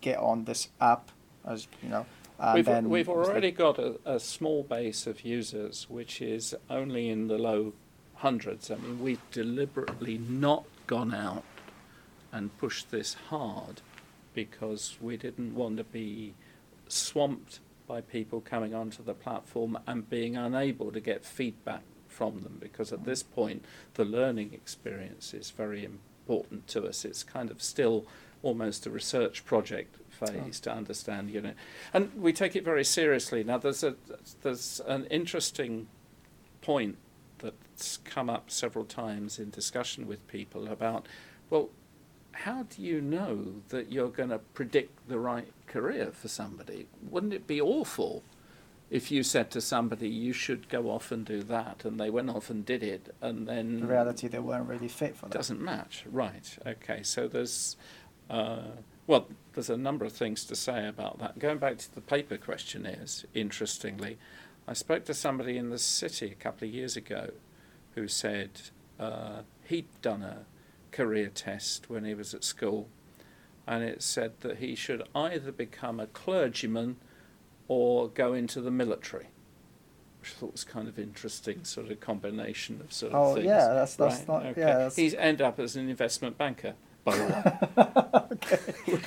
get 0.02 0.18
on 0.20 0.46
this 0.46 0.70
app, 0.80 1.12
as 1.46 1.68
you 1.82 1.90
know? 1.90 2.06
We've, 2.54 2.68
we've 2.86 3.10
already 3.10 3.52
got 3.52 3.80
a, 3.80 4.00
a, 4.06 4.20
small 4.20 4.64
base 4.64 5.08
of 5.08 5.26
users, 5.26 5.88
which 5.90 6.22
is 6.22 6.56
only 6.70 7.10
in 7.10 7.28
the 7.28 7.38
low 7.38 7.74
hundreds. 8.16 8.70
I 8.70 8.76
mean, 8.76 9.02
we've 9.02 9.32
deliberately 9.32 10.18
not 10.18 10.66
gone 10.86 11.14
out 11.14 11.44
and 12.32 12.56
pushed 12.58 12.92
this 12.92 13.16
hard 13.30 13.82
because 14.34 14.98
we 15.02 15.18
didn't 15.18 15.56
want 15.56 15.78
to 15.78 15.84
be 15.84 16.34
swamped 16.88 17.60
by 17.88 18.02
people 18.02 18.42
coming 18.42 18.74
onto 18.74 19.04
the 19.04 19.14
platform 19.14 19.78
and 19.88 20.10
being 20.10 20.36
unable 20.36 20.92
to 20.92 21.00
get 21.00 21.26
feedback 21.26 21.82
from 22.08 22.42
them 22.42 22.58
because 22.60 22.92
at 22.92 23.06
this 23.06 23.24
point 23.24 23.64
the 23.94 24.06
learning 24.06 24.52
experience 24.54 25.34
is 25.34 25.52
very 25.52 25.86
important 25.86 26.68
to 26.68 26.86
us. 26.86 27.06
It's 27.06 27.24
kind 27.24 27.50
of 27.50 27.62
still 27.62 28.06
almost 28.44 28.86
a 28.86 28.90
research 28.90 29.46
project 29.46 29.98
phase 30.10 30.62
oh. 30.64 30.64
to 30.64 30.72
understand, 30.72 31.30
you 31.30 31.42
know, 31.42 31.54
and 31.94 32.12
we 32.16 32.34
take 32.34 32.56
it 32.56 32.64
very 32.64 32.84
seriously. 32.84 33.44
Now, 33.44 33.58
there's 33.58 33.84
a 33.84 33.96
there's 34.42 34.82
an 34.88 35.06
interesting 35.06 35.88
point 36.62 36.98
that's 37.40 37.98
come 37.98 38.30
up 38.30 38.50
several 38.50 38.86
times 38.86 39.40
in 39.40 39.50
discussion 39.50 40.08
with 40.08 40.28
people 40.28 40.68
about, 40.68 41.08
well, 41.50 41.70
how 42.32 42.64
do 42.64 42.82
you 42.82 43.02
know 43.02 43.62
that 43.70 43.92
you're 43.92 44.10
going 44.10 44.30
to 44.30 44.40
predict 44.40 45.08
the 45.08 45.20
right 45.20 45.52
career 45.68 46.12
for 46.12 46.28
somebody? 46.28 46.88
Wouldn't 47.10 47.34
it 47.34 47.48
be 47.48 47.62
awful 47.62 48.24
if 48.90 49.12
you 49.12 49.24
said 49.24 49.52
to 49.52 49.62
somebody 49.62 50.08
you 50.08 50.34
should 50.34 50.70
go 50.70 50.90
off 50.90 51.12
and 51.12 51.26
do 51.26 51.44
that 51.44 51.84
and 51.84 52.00
they 52.00 52.10
went 52.10 52.30
off 52.30 52.50
and 52.50 52.66
did 52.66 52.84
it 52.84 53.14
and 53.22 53.48
then 53.48 53.82
the 53.82 53.88
reality 53.88 54.28
they 54.28 54.40
weren't 54.40 54.68
really 54.68 54.88
fit 54.88 55.16
for 55.16 55.26
that 55.26 55.36
It 55.36 55.38
doesn't 55.38 55.62
match 55.62 56.06
right 56.10 56.58
okay 56.66 57.04
so 57.04 57.28
there's 57.28 57.76
uh, 58.30 58.62
well, 59.08 59.28
there's 59.54 59.70
a 59.70 59.78
number 59.78 60.06
of 60.06 60.12
things 60.12 60.44
to 60.46 60.56
say 60.56 60.88
about 60.88 61.20
that. 61.20 61.40
Going 61.40 61.58
back 61.58 61.78
to 61.78 61.96
the 61.96 62.02
paper 62.02 62.38
questionnaires, 62.38 63.26
interestingly, 63.34 64.18
I 64.68 64.74
spoke 64.74 65.06
to 65.06 65.14
somebody 65.14 65.58
in 65.58 65.70
the 65.70 65.80
city 65.80 66.28
a 66.28 66.36
couple 66.36 66.68
of 66.68 66.74
years 66.74 66.98
ago 66.98 67.32
who 67.96 68.08
said 68.08 68.50
uh, 69.00 69.42
he'd 69.66 69.88
done 70.02 70.22
a 70.22 70.46
career 70.92 71.32
test 71.34 71.90
when 71.90 72.04
he 72.04 72.14
was 72.14 72.34
at 72.34 72.44
school, 72.44 72.90
and 73.66 73.84
it 73.84 74.04
said 74.04 74.34
that 74.42 74.58
he 74.58 74.76
should 74.76 75.04
either 75.16 75.52
become 75.52 76.00
a 76.00 76.08
clergyman 76.08 76.98
or 77.68 78.10
go 78.10 78.34
into 78.34 78.60
the 78.60 78.72
military. 78.72 79.28
Which 80.20 80.32
I 80.32 80.40
thought 80.40 80.52
was 80.52 80.64
kind 80.66 80.88
of 80.88 81.00
interesting, 81.00 81.64
sort 81.64 81.90
of 81.90 82.00
combination 82.02 82.82
of 82.82 82.92
sort 82.92 83.14
of 83.14 83.20
oh, 83.20 83.34
things. 83.36 83.46
yeah, 83.46 83.74
that's 83.74 83.96
that's 83.96 84.20
right? 84.20 84.28
not 84.28 84.46
okay. 84.48 84.62
yeah. 84.62 84.78
That's... 84.80 84.96
He's 84.98 85.14
end 85.14 85.42
up 85.42 85.60
as 85.60 85.78
an 85.78 85.90
investment 85.90 86.38
banker 86.38 86.74
by 87.08 87.16
the 87.16 87.24
way. 87.24 89.00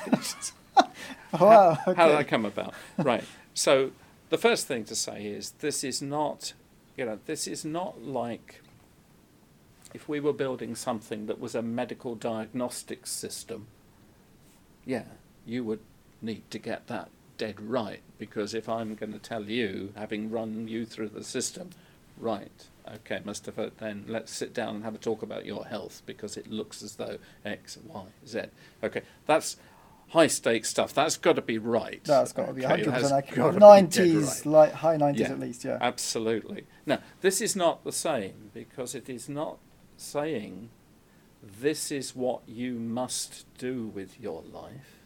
wow. 1.38 1.74
How, 1.74 1.94
how 1.94 2.08
did 2.08 2.18
that 2.18 2.28
come 2.28 2.46
about? 2.46 2.72
Right. 2.96 3.24
So 3.52 3.92
the 4.30 4.38
first 4.38 4.66
thing 4.66 4.84
to 4.84 4.94
say 4.94 5.26
is 5.26 5.50
this 5.58 5.84
is 5.84 6.00
not, 6.00 6.54
you 6.96 7.04
know, 7.04 7.18
this 7.26 7.46
is 7.46 7.62
not 7.62 8.02
like 8.02 8.62
if 9.92 10.08
we 10.08 10.18
were 10.18 10.32
building 10.32 10.74
something 10.74 11.26
that 11.26 11.38
was 11.38 11.54
a 11.54 11.60
medical 11.60 12.14
diagnostics 12.14 13.10
system, 13.10 13.66
yeah, 14.86 15.04
you 15.44 15.62
would 15.64 15.80
need 16.22 16.50
to 16.50 16.58
get 16.58 16.86
that 16.86 17.10
dead 17.36 17.60
right 17.60 18.00
because 18.18 18.54
if 18.54 18.66
I'm 18.66 18.94
going 18.94 19.12
to 19.12 19.18
tell 19.18 19.44
you, 19.44 19.92
having 19.94 20.30
run 20.30 20.68
you 20.68 20.86
through 20.86 21.10
the 21.10 21.24
system, 21.24 21.70
right, 22.16 22.68
okay, 22.88 23.20
Mustafa, 23.24 23.72
then 23.78 24.04
let's 24.08 24.32
sit 24.32 24.52
down 24.54 24.76
and 24.76 24.84
have 24.84 24.94
a 24.94 24.98
talk 24.98 25.22
about 25.22 25.46
your 25.46 25.66
health 25.66 26.02
because 26.06 26.36
it 26.36 26.50
looks 26.50 26.82
as 26.82 26.96
though 26.96 27.18
X, 27.44 27.78
Y, 27.86 28.04
Z. 28.26 28.42
Okay, 28.82 29.02
that's 29.26 29.56
high 30.10 30.26
stakes 30.26 30.68
stuff. 30.68 30.92
That's 30.92 31.16
got 31.16 31.36
to 31.36 31.42
be 31.42 31.58
right. 31.58 32.02
That's 32.04 32.32
got 32.32 32.46
to 32.46 32.52
be 32.52 32.64
Okay, 32.66 32.82
100% 32.82 32.84
that's 32.86 33.12
accurate. 33.12 33.36
gotta 33.58 33.82
be 33.82 33.86
dead 33.88 33.90
90s, 33.92 34.26
right. 34.28 34.46
like 34.46 34.72
high 34.72 34.96
90s 34.96 35.18
Yeah. 35.18 35.30
at 35.30 35.40
least, 35.40 35.64
yeah. 35.64 35.78
Absolutely. 35.80 36.66
Now, 36.86 36.98
this 37.20 37.40
is 37.40 37.54
not 37.54 37.84
the 37.84 37.92
same 37.92 38.50
because 38.52 38.94
it 38.94 39.08
is 39.08 39.28
not 39.28 39.58
saying 39.96 40.70
this 41.42 41.90
is 41.90 42.14
what 42.16 42.40
you 42.46 42.74
must 42.74 43.46
do 43.56 43.86
with 43.86 44.20
your 44.20 44.42
life. 44.52 44.98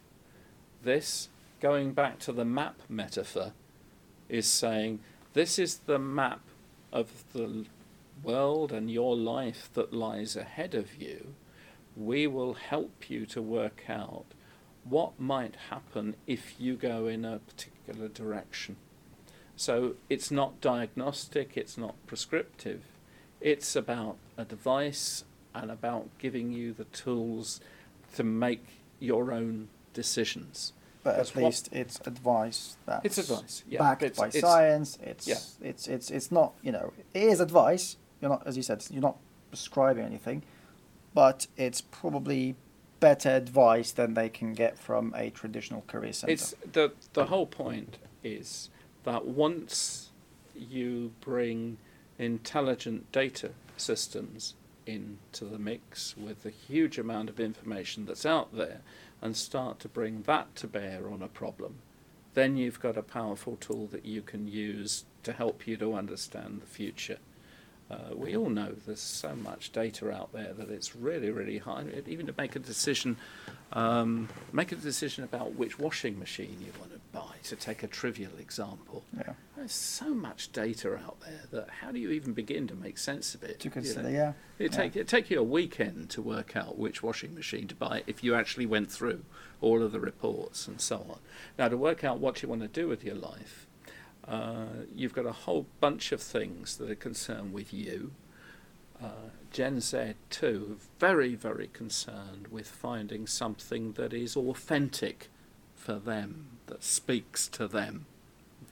This, 0.82 1.28
going 1.60 1.92
back 1.92 2.18
to 2.20 2.32
the 2.32 2.44
map 2.44 2.76
metaphor, 2.88 3.52
is 4.28 4.46
saying 4.46 5.00
this 5.34 5.58
is 5.58 5.78
the 5.78 5.98
map 5.98 6.40
of 6.94 7.24
the 7.34 7.66
world 8.22 8.72
and 8.72 8.90
your 8.90 9.16
life 9.16 9.68
that 9.74 9.92
lies 9.92 10.36
ahead 10.36 10.74
of 10.74 10.94
you. 10.94 11.34
We 11.96 12.26
will 12.26 12.54
help 12.54 13.10
you 13.10 13.26
to 13.26 13.42
work 13.42 13.82
out 13.88 14.24
what 14.84 15.18
might 15.18 15.56
happen 15.70 16.14
if 16.26 16.54
you 16.58 16.76
go 16.76 17.06
in 17.06 17.24
a 17.24 17.38
particular 17.38 18.08
direction. 18.08 18.76
So 19.56 19.94
it's 20.08 20.30
not 20.30 20.60
diagnostic, 20.60 21.56
it's 21.56 21.76
not 21.76 21.94
prescriptive. 22.06 22.82
It's 23.40 23.76
about 23.76 24.16
advice 24.38 25.24
and 25.54 25.70
about 25.70 26.08
giving 26.18 26.52
you 26.52 26.72
the 26.72 26.84
tools 26.84 27.60
to 28.14 28.24
make 28.24 28.66
your 28.98 29.32
own 29.32 29.68
decisions. 29.92 30.72
But 31.04 31.16
That's 31.18 31.30
at 31.30 31.36
what- 31.36 31.44
least 31.44 31.68
it's 31.70 32.00
advice 32.06 32.76
that's 32.86 33.04
It's 33.04 33.18
advice, 33.30 33.62
yeah, 33.68 33.78
backed 33.78 34.02
it's- 34.02 34.18
by 34.18 34.28
it's- 34.28 34.40
science. 34.40 34.98
It's, 35.02 35.26
yeah. 35.28 35.36
it's 35.68 35.86
it's 35.86 36.10
it's 36.10 36.32
not 36.32 36.54
you 36.62 36.72
know 36.72 36.92
it 37.12 37.22
is 37.22 37.40
advice. 37.40 37.96
You're 38.20 38.30
not 38.30 38.46
as 38.46 38.56
you 38.56 38.62
said 38.64 38.82
you're 38.90 39.02
not 39.02 39.18
prescribing 39.50 40.02
anything, 40.04 40.42
but 41.12 41.46
it's 41.58 41.80
probably 41.82 42.56
better 43.00 43.28
advice 43.30 43.92
than 43.92 44.14
they 44.14 44.30
can 44.30 44.54
get 44.54 44.78
from 44.78 45.12
a 45.14 45.28
traditional 45.28 45.82
career 45.86 46.12
center. 46.14 46.32
It's 46.32 46.54
the 46.72 46.92
the 47.12 47.26
whole 47.26 47.46
point 47.46 47.98
is 48.24 48.70
that 49.04 49.26
once 49.26 50.10
you 50.56 51.12
bring 51.20 51.76
intelligent 52.18 53.12
data 53.12 53.50
systems 53.76 54.54
into 54.86 55.44
the 55.44 55.58
mix 55.58 56.16
with 56.16 56.42
the 56.44 56.50
huge 56.50 56.98
amount 56.98 57.28
of 57.28 57.38
information 57.40 58.06
that's 58.06 58.24
out 58.24 58.54
there 58.56 58.80
and 59.24 59.36
start 59.36 59.80
to 59.80 59.88
bring 59.88 60.22
that 60.22 60.54
to 60.54 60.66
bear 60.66 61.08
on 61.10 61.22
a 61.22 61.28
problem, 61.28 61.76
then 62.34 62.58
you've 62.58 62.78
got 62.78 62.98
a 62.98 63.02
powerful 63.02 63.56
tool 63.56 63.86
that 63.86 64.04
you 64.04 64.20
can 64.20 64.46
use 64.46 65.04
to 65.22 65.32
help 65.32 65.66
you 65.66 65.78
to 65.78 65.94
understand 65.94 66.60
the 66.60 66.66
future. 66.66 67.18
Uh, 67.90 68.14
we 68.14 68.36
all 68.36 68.50
know 68.50 68.74
there's 68.86 69.00
so 69.00 69.34
much 69.34 69.72
data 69.72 70.10
out 70.10 70.32
there 70.32 70.52
that 70.52 70.68
it's 70.70 70.94
really, 70.94 71.30
really 71.30 71.58
hard. 71.58 72.06
Even 72.06 72.26
to 72.26 72.34
make 72.36 72.54
a 72.54 72.58
decision, 72.58 73.16
um, 73.74 74.28
make 74.52 74.70
a 74.70 74.76
decision 74.76 75.24
about 75.24 75.54
which 75.54 75.78
washing 75.78 76.18
machine 76.18 76.56
you 76.60 76.72
want 76.78 76.92
to 76.92 77.00
buy. 77.12 77.22
To 77.44 77.56
take 77.56 77.82
a 77.82 77.86
trivial 77.86 78.30
example, 78.38 79.04
yeah. 79.16 79.34
there's 79.56 79.72
so 79.72 80.14
much 80.14 80.52
data 80.52 80.96
out 80.96 81.20
there 81.20 81.42
that 81.50 81.68
how 81.80 81.90
do 81.90 81.98
you 81.98 82.10
even 82.10 82.32
begin 82.32 82.66
to 82.68 82.74
make 82.74 82.96
sense 82.96 83.34
of 83.34 83.42
it? 83.42 83.60
To 83.60 83.64
you 83.66 83.70
consider, 83.70 84.04
know? 84.04 84.08
yeah. 84.08 84.32
It 84.58 84.72
yeah. 84.72 84.78
take 84.78 84.96
it 84.96 85.08
take 85.08 85.30
you 85.30 85.40
a 85.40 85.44
weekend 85.44 86.08
to 86.10 86.22
work 86.22 86.56
out 86.56 86.78
which 86.78 87.02
washing 87.02 87.34
machine 87.34 87.68
to 87.68 87.74
buy 87.74 88.02
if 88.06 88.24
you 88.24 88.34
actually 88.34 88.66
went 88.66 88.90
through 88.90 89.24
all 89.60 89.82
of 89.82 89.92
the 89.92 90.00
reports 90.00 90.66
and 90.66 90.80
so 90.80 90.98
on. 91.10 91.18
Now 91.58 91.68
to 91.68 91.76
work 91.76 92.04
out 92.04 92.18
what 92.18 92.42
you 92.42 92.48
want 92.48 92.62
to 92.62 92.68
do 92.68 92.88
with 92.88 93.04
your 93.04 93.16
life, 93.16 93.66
uh, 94.26 94.66
you've 94.94 95.14
got 95.14 95.26
a 95.26 95.32
whole 95.32 95.66
bunch 95.80 96.12
of 96.12 96.22
things 96.22 96.76
that 96.76 96.90
are 96.90 96.94
concerned 96.94 97.52
with 97.52 97.74
you. 97.74 98.12
Uh, 99.02 99.30
Gen 99.54 99.80
Z 99.80 100.14
too, 100.30 100.78
very 100.98 101.34
very 101.34 101.68
concerned 101.68 102.48
with 102.50 102.68
finding 102.68 103.26
something 103.26 103.92
that 103.92 104.12
is 104.12 104.36
authentic 104.36 105.28
for 105.76 105.94
them, 105.94 106.58
that 106.66 106.82
speaks 106.82 107.46
to 107.48 107.68
them. 107.68 108.06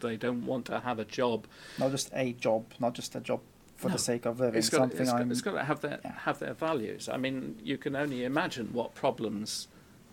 They 0.00 0.16
don't 0.16 0.44
want 0.44 0.66
to 0.66 0.80
have 0.80 0.98
a 0.98 1.04
job 1.04 1.46
Not 1.78 1.92
just 1.92 2.10
a 2.12 2.32
job, 2.32 2.64
not 2.80 2.94
just 2.94 3.14
a 3.14 3.20
job 3.20 3.40
for 3.76 3.88
No. 3.88 3.92
the 3.94 3.98
sake 4.00 4.26
of 4.26 4.40
living. 4.40 4.58
it's 4.58 4.68
got, 4.70 4.78
something 4.78 5.00
it's 5.02 5.12
got, 5.12 5.30
it's 5.30 5.40
got 5.40 5.52
to 5.52 5.64
have 5.64 5.80
their 5.82 6.00
yeah. 6.04 6.12
have 6.26 6.38
their 6.40 6.54
values. 6.54 7.08
I 7.08 7.16
mean, 7.16 7.58
you 7.62 7.78
can 7.78 7.94
only 7.94 8.24
imagine 8.24 8.70
what 8.72 8.94
problems 8.96 9.68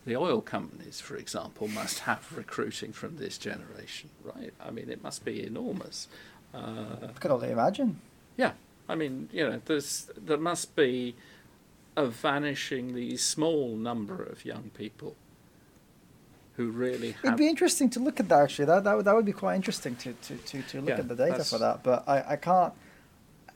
the 0.05 0.15
oil 0.15 0.41
companies, 0.41 1.01
for 1.01 1.15
example, 1.17 1.67
must 1.67 1.99
have 1.99 2.32
recruiting 2.38 2.93
from 2.93 3.17
this 3.17 3.38
generation, 3.38 4.09
right? 4.24 4.53
I 4.63 4.70
mean, 4.72 4.89
it 4.89 5.03
must 5.03 5.26
be 5.26 5.43
enormous. 5.45 6.07
Uh, 6.53 7.07
I 7.15 7.20
could 7.20 7.32
only 7.32 7.51
imagine. 7.51 7.99
yeah, 8.38 8.53
I 8.90 8.96
mean, 8.96 9.30
you 9.32 9.48
know, 9.48 9.62
there's 9.66 10.10
there 10.18 10.38
must 10.38 10.76
be 10.76 11.16
a 11.96 12.04
vanishingly 12.08 13.18
small 13.20 13.76
number 13.76 14.22
of 14.24 14.44
young 14.44 14.72
people 14.74 15.16
who 16.56 16.72
really 16.72 17.16
It'd 17.24 17.38
be 17.38 17.48
interesting 17.48 17.90
to 17.92 18.00
look 18.00 18.20
at 18.20 18.28
that 18.30 18.42
actually. 18.42 18.66
That 18.66 18.84
that 18.84 18.96
would, 18.98 19.06
that 19.06 19.16
would 19.16 19.26
be 19.26 19.32
quite 19.32 19.56
interesting 19.56 19.96
to, 19.98 20.14
to, 20.14 20.36
to, 20.38 20.62
to 20.64 20.78
look 20.82 20.90
Yeah, 20.90 21.00
at 21.00 21.08
the 21.08 21.16
data 21.16 21.32
that's- 21.32 21.50
for 21.52 21.60
that. 21.60 21.84
But 21.84 22.04
I, 22.08 22.34
I 22.34 22.36
can't. 22.36 22.74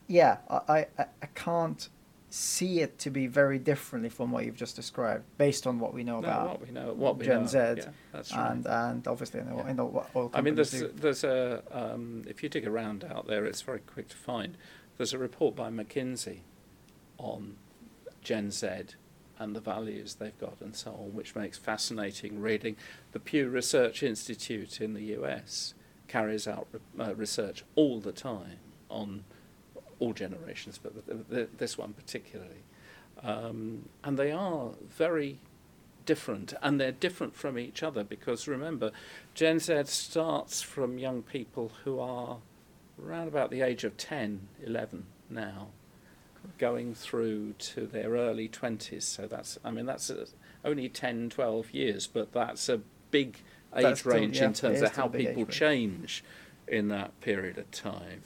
Yeah, 0.08 0.38
I, 0.50 0.86
I 1.00 1.06
I 1.22 1.26
can't 1.34 1.90
see 2.30 2.80
it 2.80 2.98
to 3.00 3.10
be 3.12 3.28
very 3.28 3.60
differently 3.60 4.10
from 4.10 4.32
what 4.32 4.44
you've 4.44 4.56
just 4.58 4.76
described, 4.76 5.24
based 5.38 5.68
on 5.68 5.80
what 5.80 5.94
we 5.94 6.04
know 6.04 6.20
no, 6.20 6.28
about 6.28 6.50
what 6.50 6.62
we 6.68 6.72
know, 6.74 6.94
what 6.94 7.18
we 7.18 7.26
Gen 7.26 7.42
know. 7.42 7.48
Z 7.48 7.58
yeah, 7.58 7.86
that's 8.12 8.32
right. 8.36 8.52
and 8.52 8.66
and 8.68 9.08
obviously 9.08 9.40
in 9.40 9.50
the, 9.50 9.56
Yeah. 9.56 9.70
in 9.70 9.76
the 9.78 9.86
what 9.86 10.10
oil 10.16 10.30
I 10.34 10.42
mean, 10.42 10.56
there's 10.56 10.72
do. 10.72 10.92
there's 10.96 11.24
a 11.24 11.64
um, 11.72 12.24
if 12.28 12.44
you 12.44 12.50
dig 12.50 12.68
around 12.68 13.04
out 13.04 13.28
there, 13.28 13.46
it's 13.46 13.62
very 13.62 13.80
quick 13.80 14.10
to 14.10 14.18
find. 14.18 14.58
There's 14.98 15.14
a 15.14 15.18
report 15.18 15.56
by 15.56 15.70
McKinsey 15.70 16.40
on 17.18 17.56
Gen 18.22 18.52
Z 18.52 18.68
and 19.40 19.56
the 19.56 19.60
values 19.60 20.16
they've 20.16 20.38
got 20.40 20.62
and 20.62 20.76
so 20.76 20.92
on, 20.92 21.14
which 21.14 21.36
makes 21.36 21.58
fascinating 21.58 22.40
reading. 22.40 22.76
The 23.12 23.20
Pew 23.20 23.50
Research 23.50 24.04
Institute 24.04 24.80
in 24.80 24.94
the 24.94 25.04
US 25.18 25.74
carries 26.08 26.48
out 26.48 26.68
uh, 27.00 27.16
research 27.16 27.64
all 27.76 28.00
the 28.00 28.12
time 28.12 28.60
on 28.90 29.24
all 30.00 30.14
generations, 30.14 30.80
but 30.82 30.94
th 31.08 31.18
th 31.30 31.50
this 31.58 31.78
one 31.78 31.94
particularly. 31.94 32.64
Um, 33.22 33.90
and 34.04 34.18
they 34.18 34.32
are 34.32 34.72
very 34.88 35.40
different, 36.06 36.54
and 36.62 36.80
they're 36.80 36.92
different 36.92 37.36
from 37.36 37.58
each 37.58 37.82
other 37.82 38.04
because 38.04 38.48
remember, 38.48 38.92
Gen 39.34 39.60
Z 39.60 39.84
starts 39.86 40.62
from 40.62 40.98
young 40.98 41.22
people 41.24 41.72
who 41.84 42.00
are 42.00 42.38
around 43.02 43.28
about 43.28 43.50
the 43.52 43.62
age 43.62 43.84
of 43.84 43.98
10, 43.98 44.48
11 44.66 45.06
now, 45.30 45.68
going 46.58 46.94
through 46.94 47.54
to 47.54 47.86
their 47.86 48.12
early 48.12 48.48
20s. 48.50 49.04
So 49.04 49.28
that's, 49.28 49.58
I 49.64 49.72
mean, 49.72 49.86
that's 49.86 50.10
uh 50.10 50.26
only 50.66 50.88
10, 50.88 51.30
12 51.30 51.72
years, 51.72 52.08
but 52.08 52.32
that's 52.32 52.70
a 52.70 52.80
big 53.12 53.38
age 53.76 53.84
That's 53.84 54.00
still- 54.00 54.14
range 54.14 54.38
yeah, 54.38 54.46
in 54.46 54.54
terms 54.54 54.82
of 54.82 54.96
how 54.96 55.06
a 55.08 55.10
people 55.10 55.46
change 55.46 56.24
in 56.68 56.88
that 56.90 57.20
period 57.22 57.58
of 57.58 57.70
time. 57.72 58.22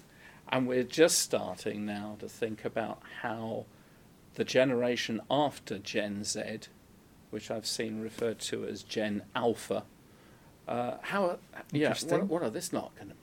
And 0.50 0.68
we're 0.68 0.84
just 0.84 1.18
starting 1.20 1.86
now 1.86 2.16
to 2.20 2.30
think 2.30 2.64
about 2.64 3.02
how 3.22 3.66
the 4.36 4.44
generation 4.44 5.20
after 5.32 5.78
Gen 5.80 6.24
Z, 6.24 6.42
which 7.32 7.50
I've 7.52 7.66
seen 7.66 8.02
referred 8.02 8.40
to 8.42 8.66
as 8.66 8.84
Gen 8.84 9.24
Alpha, 9.36 9.84
uh, 10.68 10.98
how 11.02 11.40
yeah, 11.72 11.94
what, 12.08 12.24
what 12.26 12.44
are 12.44 12.50
this 12.50 12.72
not 12.72 12.96
going 12.96 13.10
to? 13.10 13.16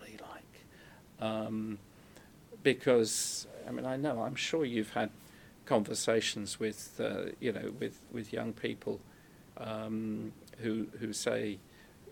Um, 1.24 1.78
because 2.62 3.46
I 3.66 3.70
mean, 3.70 3.86
I 3.86 3.96
know 3.96 4.22
I'm 4.22 4.34
sure 4.34 4.64
you've 4.64 4.90
had 4.90 5.10
conversations 5.66 6.60
with 6.60 7.00
uh, 7.00 7.32
you 7.40 7.52
know 7.52 7.72
with 7.78 8.00
with 8.12 8.32
young 8.32 8.52
people 8.52 9.00
um, 9.58 10.32
who 10.58 10.86
who 11.00 11.12
say, 11.12 11.58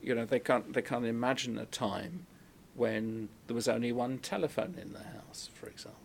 you 0.03 0.15
know, 0.15 0.25
they 0.25 0.39
can't 0.39 0.73
they 0.73 0.83
can't 0.83 1.05
imagine 1.05 1.59
a 1.59 1.67
time 1.67 2.27
when 2.75 3.29
there 3.47 3.55
was 3.55 3.69
only 3.69 3.93
one 3.93 4.19
telephone 4.19 4.75
in 4.81 4.93
the 4.93 5.01
house, 5.01 5.51
for 5.55 5.69
example. 5.69 5.99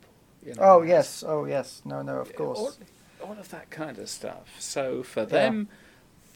You 0.46 0.54
know, 0.54 0.62
oh 0.62 0.82
yes, 0.82 1.24
oh 1.26 1.46
yes, 1.46 1.82
no 1.86 2.02
no 2.02 2.18
of 2.18 2.36
course. 2.36 2.60
All, 2.60 2.74
all 3.30 3.40
of 3.40 3.50
that 3.50 3.70
kind 3.70 3.98
of 3.98 4.10
stuff. 4.10 4.56
So 4.60 5.04
for 5.04 5.26
them, 5.26 5.70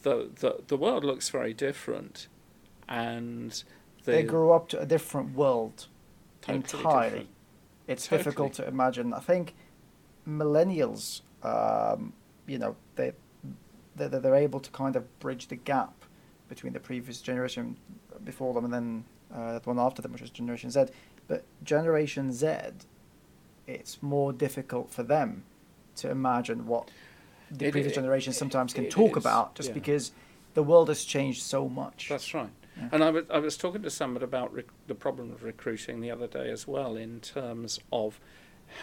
the, 0.02 0.28
the 0.40 0.62
the 0.66 0.76
world 0.76 1.04
looks 1.04 1.28
very 1.28 1.54
different, 1.54 2.28
and 2.88 3.62
they 4.04 4.22
grew 4.22 4.52
up 4.52 4.68
to 4.68 4.80
a 4.80 4.86
different 4.86 5.34
world 5.34 5.86
Totally 6.42 6.56
entirely. 6.58 7.08
different. 7.10 7.28
It's 7.88 8.04
Totally. 8.06 8.18
difficult 8.24 8.52
to 8.54 8.68
imagine. 8.68 9.12
I 9.14 9.20
think 9.20 9.54
millennials, 10.28 11.22
um, 11.42 12.12
you 12.46 12.58
know, 12.58 12.76
they 12.96 13.12
they 13.96 14.08
they're 14.08 14.34
able 14.34 14.60
to 14.60 14.70
kind 14.70 14.96
of 14.96 15.18
bridge 15.20 15.48
the 15.48 15.56
gap 15.56 15.92
between 16.48 16.72
the 16.72 16.80
previous 16.80 17.20
generation 17.20 17.76
before 18.24 18.54
them 18.54 18.64
and 18.64 18.72
then 18.72 19.04
uh, 19.34 19.58
the 19.58 19.68
one 19.68 19.78
after 19.78 20.02
them, 20.02 20.12
which 20.12 20.20
was 20.20 20.30
Generation 20.30 20.70
Z. 20.70 20.86
But 21.28 21.44
Generation 21.64 22.32
Z, 22.32 22.48
it's 23.66 24.02
more 24.02 24.32
difficult 24.32 24.90
for 24.90 25.02
them 25.02 25.44
to 25.96 26.10
imagine 26.10 26.66
what 26.66 26.90
the 27.50 27.66
It- 27.66 27.72
previous 27.72 27.92
it- 27.92 27.96
generation 27.96 28.32
sometimes 28.32 28.72
can 28.74 28.84
it 28.84 28.90
talk 28.90 29.12
is, 29.12 29.16
about, 29.24 29.54
just 29.54 29.68
yeah. 29.70 29.74
because 29.74 30.12
the 30.54 30.62
world 30.62 30.88
has 30.88 31.04
changed 31.04 31.42
so 31.42 31.68
much. 31.68 32.08
That's 32.08 32.32
right. 32.34 32.50
Yeah. 32.82 32.88
And 32.92 33.04
I 33.04 33.10
was, 33.10 33.24
I 33.30 33.38
was 33.38 33.56
talking 33.56 33.82
to 33.82 33.90
someone 33.90 34.22
about 34.22 34.52
rec- 34.52 34.66
the 34.86 34.94
problem 34.94 35.30
of 35.30 35.44
recruiting 35.44 36.00
the 36.00 36.10
other 36.10 36.26
day 36.26 36.50
as 36.50 36.66
well, 36.66 36.96
in 36.96 37.20
terms 37.20 37.78
of 37.92 38.18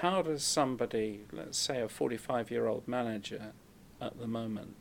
how 0.01 0.21
does 0.21 0.43
somebody, 0.43 1.21
let's 1.31 1.57
say 1.57 1.81
a 1.81 1.89
45 1.89 2.51
year 2.51 2.67
old 2.67 2.87
manager 2.87 3.53
at 3.99 4.19
the 4.19 4.27
moment, 4.27 4.75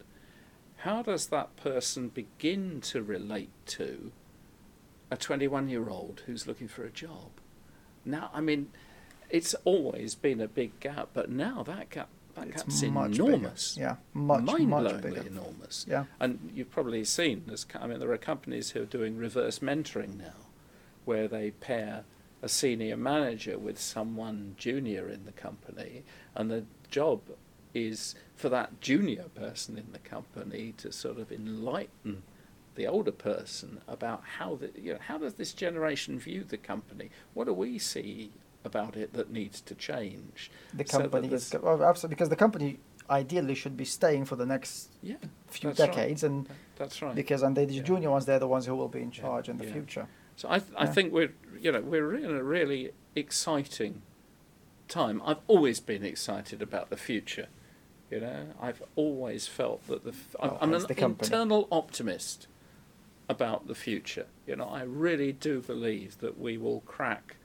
how 0.78 1.02
does 1.02 1.26
that 1.26 1.56
person 1.56 2.08
begin 2.08 2.80
to 2.82 3.02
relate 3.02 3.50
to 3.66 4.12
a 5.10 5.16
21 5.16 5.68
year 5.68 5.88
old 5.88 6.22
who's 6.26 6.46
looking 6.46 6.68
for 6.68 6.84
a 6.84 6.90
job? 6.90 7.30
Now, 8.04 8.30
I 8.32 8.40
mean, 8.40 8.70
it's 9.30 9.54
always 9.64 10.14
been 10.14 10.40
a 10.40 10.48
big 10.48 10.78
gap, 10.80 11.08
but 11.12 11.30
now 11.30 11.62
that 11.64 11.90
gap 11.90 12.08
that 12.38 12.48
It's 12.48 12.62
gap's 12.62 12.82
much 12.84 13.10
bigger. 13.12 13.24
enormous. 13.24 13.76
Yeah, 13.78 13.96
much, 14.14 14.42
much 14.42 14.60
mind-blowingly 14.60 15.02
bigger. 15.14 15.26
enormous. 15.26 15.86
Yeah. 15.88 16.04
And 16.20 16.50
you've 16.54 16.70
probably 16.70 17.04
seen, 17.04 17.44
there's, 17.46 17.66
I 17.80 17.86
mean, 17.86 17.98
there 18.00 18.10
are 18.12 18.18
companies 18.18 18.70
who 18.70 18.82
are 18.82 18.86
doing 18.86 19.16
reverse 19.16 19.58
mentoring 19.60 20.16
now, 20.18 20.34
where 21.04 21.28
they 21.28 21.50
pair 21.52 22.04
a 22.42 22.48
senior 22.48 22.96
manager 22.96 23.58
with 23.58 23.80
someone 23.80 24.54
junior 24.58 25.08
in 25.08 25.24
the 25.24 25.32
company, 25.32 26.04
and 26.34 26.50
the 26.50 26.64
job 26.90 27.20
is 27.74 28.14
for 28.34 28.48
that 28.48 28.80
junior 28.80 29.24
person 29.34 29.76
in 29.76 29.92
the 29.92 29.98
company 29.98 30.72
to 30.78 30.90
sort 30.92 31.18
of 31.18 31.30
enlighten 31.30 32.22
the 32.76 32.86
older 32.86 33.12
person 33.12 33.80
about 33.88 34.22
how 34.38 34.54
the, 34.54 34.70
you 34.80 34.92
know, 34.92 34.98
how 35.00 35.18
does 35.18 35.34
this 35.34 35.52
generation 35.52 36.18
view 36.18 36.44
the 36.44 36.56
company? 36.56 37.10
What 37.34 37.46
do 37.46 37.52
we 37.52 37.78
see 37.78 38.30
about 38.68 38.96
it 38.96 39.12
that 39.14 39.30
needs 39.30 39.60
to 39.62 39.74
change? 39.74 40.50
The 40.74 40.86
So 40.86 40.98
company 41.00 41.28
is 41.32 41.50
this- 41.50 41.60
well, 41.62 41.82
oh, 41.82 41.84
absolutely 41.88 42.14
because 42.16 42.28
the 42.28 42.36
company 42.46 42.78
ideally 43.10 43.54
should 43.54 43.76
be 43.76 43.84
staying 43.86 44.24
for 44.26 44.36
the 44.36 44.46
next 44.54 44.90
Yeah, 45.02 45.16
few 45.48 45.70
That's 45.70 45.80
right. 45.80 45.88
decades, 45.90 46.22
and 46.22 46.48
that's 46.76 47.00
right. 47.02 47.14
because 47.14 47.42
and 47.42 47.56
the 47.56 47.64
Yeah. 47.64 47.82
junior 47.82 48.10
ones, 48.10 48.26
they're 48.26 48.38
the 48.46 48.52
ones 48.56 48.66
who 48.66 48.76
will 48.76 48.88
be 48.98 49.00
in 49.00 49.10
Yeah, 49.10 49.20
charge 49.22 49.48
in 49.48 49.56
the 49.58 49.64
yeah. 49.66 49.72
future. 49.72 50.06
So 50.36 50.48
I, 50.48 50.58
th- 50.60 50.72
I 50.76 50.86
think 50.86 51.12
we're, 51.12 51.32
you 51.58 51.72
know, 51.72 51.80
we're 51.80 52.14
in 52.14 52.30
a 52.30 52.44
really 52.44 52.92
exciting 53.16 54.02
time. 54.86 55.20
I've 55.24 55.40
always 55.48 55.80
been 55.80 56.04
excited 56.04 56.62
about 56.62 56.90
the 56.90 56.96
future. 56.96 57.48
You 58.10 58.20
know, 58.20 58.40
I've 58.60 58.82
always 58.96 59.46
felt 59.48 59.86
that 59.88 60.04
the, 60.04 60.10
f- 60.10 60.36
I'm, 60.40 60.50
oh, 60.50 60.58
I'm 60.60 60.74
an 60.74 60.84
internal 60.98 61.66
optimist 61.70 62.46
about 63.28 63.66
the 63.66 63.74
future. 63.74 64.26
You 64.46 64.56
know, 64.56 64.68
I 64.80 64.82
really 64.82 65.32
do 65.32 65.60
believe 65.60 66.18
that 66.18 66.38
we 66.38 66.56
will 66.56 66.80
crack 66.82 67.36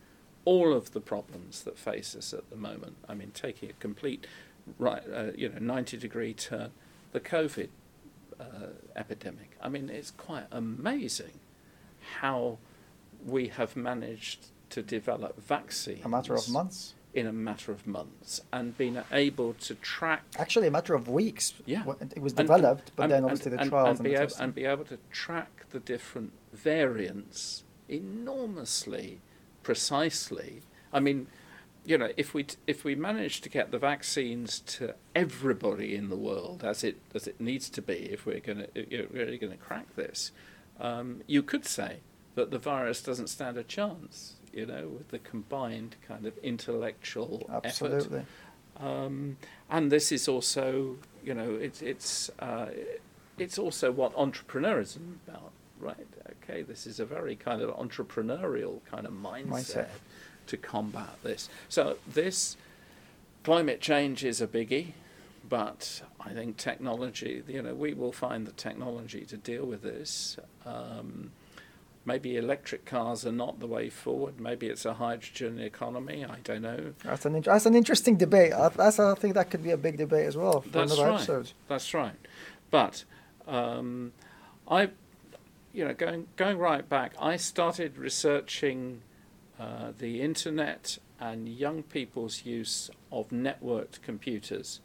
all 0.46 0.74
of 0.74 0.92
the 0.92 1.00
problems 1.02 1.64
that 1.64 1.78
face 1.78 2.16
us 2.16 2.34
at 2.34 2.50
the 2.50 2.56
moment. 2.56 2.96
I 3.08 3.14
mean, 3.14 3.32
taking 3.34 3.70
a 3.70 3.74
complete, 3.74 4.28
right, 4.78 5.04
uh, 5.14 5.32
you 5.36 5.50
know, 5.50 5.60
90 5.60 5.98
degree 5.98 6.34
turn, 6.34 6.72
the 7.12 7.20
COVID 7.20 7.70
uh, 8.40 8.44
epidemic. 8.96 9.58
I 9.62 9.70
mean, 9.70 9.90
it's 9.90 10.12
quite 10.12 10.46
amazing 10.52 11.40
how 12.20 12.58
we 13.26 13.48
have 13.50 13.76
managed 13.76 14.48
to 14.72 14.82
develop 14.82 15.40
vaccines 15.42 16.04
A 16.04 16.10
matter 16.10 16.34
of 16.34 16.50
months, 16.50 16.96
in 17.14 17.28
a 17.28 17.32
matter 17.32 17.72
of 17.72 17.86
months 17.86 18.42
and 18.52 18.76
been 18.78 19.02
able 19.12 19.54
to 19.54 19.76
track 19.76 20.24
actually, 20.40 20.68
a 20.68 20.72
matter 20.72 20.96
of 20.96 21.08
weeks. 21.08 21.54
Yeah. 21.66 21.84
It 22.16 22.22
was 22.22 22.34
and- 22.34 22.48
developed, 22.48 22.92
but 22.96 23.04
and- 23.04 23.12
then 23.12 23.18
and- 23.20 23.26
obviously 23.28 23.52
the 23.52 23.60
and- 23.62 23.70
trials 23.70 24.00
and, 24.00 24.00
and, 24.00 24.04
be 24.04 24.16
the 24.18 24.22
able, 24.24 24.36
and 24.40 24.56
be 24.56 24.66
able 24.66 24.86
to 24.86 24.98
track 25.12 25.66
the 25.70 25.80
different 25.80 26.34
variants 26.52 27.64
enormously 27.88 29.22
precisely. 29.64 30.62
I 30.92 31.00
mean, 31.00 31.28
you 31.86 31.98
know, 31.98 32.10
if 32.16 32.34
we 32.34 32.44
t- 32.44 32.58
if 32.68 32.84
we 32.84 32.96
manage 32.96 33.42
to 33.42 33.50
get 33.50 33.72
the 33.72 33.78
vaccines 33.78 34.60
to 34.60 34.96
everybody 35.16 35.96
in 35.96 36.10
the 36.10 36.16
world 36.16 36.64
as 36.64 36.84
it 36.84 36.98
as 37.14 37.28
it 37.28 37.42
needs 37.42 37.70
to 37.72 37.82
be, 37.82 38.10
if 38.12 38.26
we're 38.26 38.40
going 38.40 38.66
to 38.74 39.08
really 39.12 39.38
going 39.38 39.52
to 39.52 39.58
crack 39.58 39.96
this, 39.96 40.32
um, 40.80 41.22
you 41.28 41.44
could 41.44 41.66
say 41.66 41.98
that 42.36 42.52
the 42.52 42.60
virus 42.60 43.02
doesn't 43.02 43.28
stand 43.28 43.58
a 43.58 43.64
chance. 43.64 44.36
You 44.54 44.68
know, 44.68 44.88
with 44.88 45.10
the 45.10 45.20
combined 45.20 45.96
kind 46.08 46.28
of 46.28 46.38
intellectual 46.44 47.50
effort 47.50 47.66
Absolutely. 47.66 48.26
um, 48.80 49.38
and 49.68 49.92
this 49.92 50.12
is 50.12 50.28
also, 50.28 50.98
you 51.26 51.34
know, 51.34 51.56
it's 51.56 51.82
it's 51.82 52.30
uh, 52.40 52.68
it's 53.38 53.58
also 53.58 53.92
what 53.92 54.16
entrepreneurism 54.16 55.16
is 55.16 55.28
about, 55.28 55.52
right? 55.80 56.08
Okay, 56.44 56.62
this 56.62 56.86
is 56.86 57.00
a 57.00 57.06
very 57.06 57.36
kind 57.36 57.62
of 57.62 57.70
entrepreneurial 57.78 58.80
kind 58.90 59.06
of 59.06 59.14
mindset, 59.14 59.48
Mindset. 59.48 59.88
to 60.48 60.58
combat 60.58 61.16
this. 61.24 61.50
So 61.70 61.98
this 62.08 62.58
climate 63.44 63.80
change 63.82 64.24
is 64.26 64.42
a 64.42 64.48
biggie, 64.48 64.94
but 65.48 66.02
I 66.20 66.32
think 66.32 66.58
technology, 66.58 67.44
you 67.48 67.62
know, 67.62 67.74
we 67.74 67.94
will 67.94 68.12
find 68.12 68.46
the 68.48 68.52
technology 68.54 69.26
to 69.26 69.38
deal 69.38 69.66
with 69.66 69.82
this. 69.84 70.38
Um, 70.66 71.32
maybe 72.06 72.36
electric 72.36 72.86
cars 72.86 73.26
are 73.26 73.32
not 73.32 73.60
the 73.62 73.68
way 73.68 73.90
forward. 73.90 74.40
Maybe 74.40 74.68
it's 74.68 74.86
a 74.86 74.96
hydrogen 74.96 75.60
economy. 75.60 76.26
I 76.26 76.40
don't 76.44 76.62
know. 76.62 76.94
That's 77.04 77.26
an 77.26 77.36
in- 77.36 77.42
that's 77.44 77.66
an 77.66 77.76
interesting 77.76 78.18
debate. 78.18 78.52
I, 78.54 78.68
that's, 78.70 79.00
I 79.00 79.16
think 79.16 79.34
that 79.36 79.50
could 79.50 79.64
be 79.64 79.72
a 79.72 79.78
big 79.78 79.98
debate 79.98 80.26
as 80.26 80.36
well 80.36 80.60
for 80.62 80.70
That's 80.70 80.92
another 80.92 81.10
right. 81.10 81.16
episode. 81.16 81.52
That's 81.70 81.94
right. 81.94 82.16
But 82.72 83.04
um, 83.48 84.12
I, 84.68 84.90
you 85.74 85.84
know, 85.84 85.94
going 85.94 86.28
going 86.36 86.60
right 86.60 86.88
back, 86.88 87.16
I 87.20 87.36
started 87.36 87.98
researching 87.98 89.02
uh, 89.60 89.92
the 89.98 90.22
internet 90.22 91.00
and 91.20 91.50
young 91.50 91.84
people's 91.84 92.46
use 92.46 92.92
of 93.12 93.30
networked 93.30 94.02
computers 94.02 94.80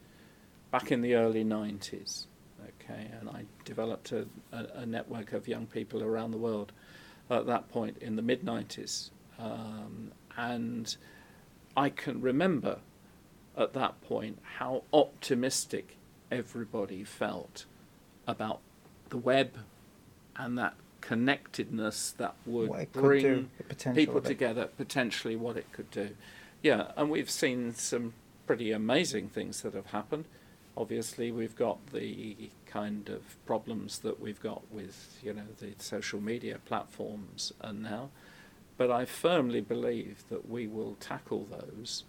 back 0.70 0.91
in 0.91 1.03
the 1.03 1.14
early 1.14 1.45
'90s. 1.45 2.24
Okay, 2.62 3.11
and 3.20 3.28
I 3.28 3.45
developed 3.64 4.12
a, 4.12 4.26
a, 4.51 4.64
a 4.76 4.86
network 4.86 5.34
of 5.34 5.47
young 5.47 5.66
people 5.66 6.03
around 6.03 6.30
the 6.30 6.39
world 6.39 6.72
at 7.30 7.47
that 7.47 7.68
point 7.68 7.99
in 8.01 8.16
the 8.16 8.22
mid 8.22 8.43
'90s, 8.43 9.11
um, 9.39 10.12
and 10.39 10.97
I 11.76 11.91
can 11.91 12.22
remember 12.22 12.78
at 13.59 13.74
that 13.74 14.01
point 14.01 14.39
how 14.57 14.84
optimistic 14.93 15.99
everybody 16.30 17.05
felt 17.05 17.66
about 18.26 18.61
the 19.11 19.18
web 19.18 19.53
and 20.39 20.57
that 20.57 20.74
connectedness 21.01 22.12
that 22.12 22.34
would 22.47 22.70
What 22.70 22.80
it 22.80 22.93
could 22.93 23.03
bring 23.03 23.22
do, 23.22 23.93
people 23.95 24.20
together, 24.20 24.66
potentially 24.76 25.36
what 25.36 25.57
it 25.57 25.70
could 25.72 25.91
do. 25.91 26.11
Yeah, 26.62 26.93
and 26.97 27.11
we've 27.11 27.30
seen 27.30 27.74
some 27.74 28.14
pretty 28.47 28.72
amazing 28.72 29.28
things 29.28 29.62
that 29.62 29.74
have 29.74 29.86
happened. 29.86 30.24
Obviously, 30.76 31.32
we've 31.32 31.57
got 31.57 31.78
the 31.93 32.51
kind 32.66 33.09
of 33.09 33.45
problems 33.47 33.99
that 34.01 34.20
we've 34.20 34.41
got 34.41 34.62
with, 34.72 35.18
you 35.22 35.32
know, 35.32 35.43
the 35.59 35.74
social 35.78 36.20
media 36.20 36.59
platforms 36.64 37.53
and 37.61 37.82
now. 37.82 38.11
But 38.76 38.91
I 38.91 39.05
firmly 39.05 39.61
believe 39.61 40.22
that 40.30 40.49
we 40.49 40.68
will 40.68 40.97
tackle 41.01 41.47
those 41.51 42.05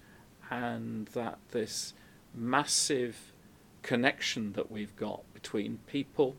and 0.52 1.08
that 1.08 1.40
this 1.50 1.94
massive 2.36 3.34
connection 3.82 4.54
that 4.54 4.72
we've 4.72 4.96
got 4.96 5.22
between 5.34 5.80
people 5.88 6.36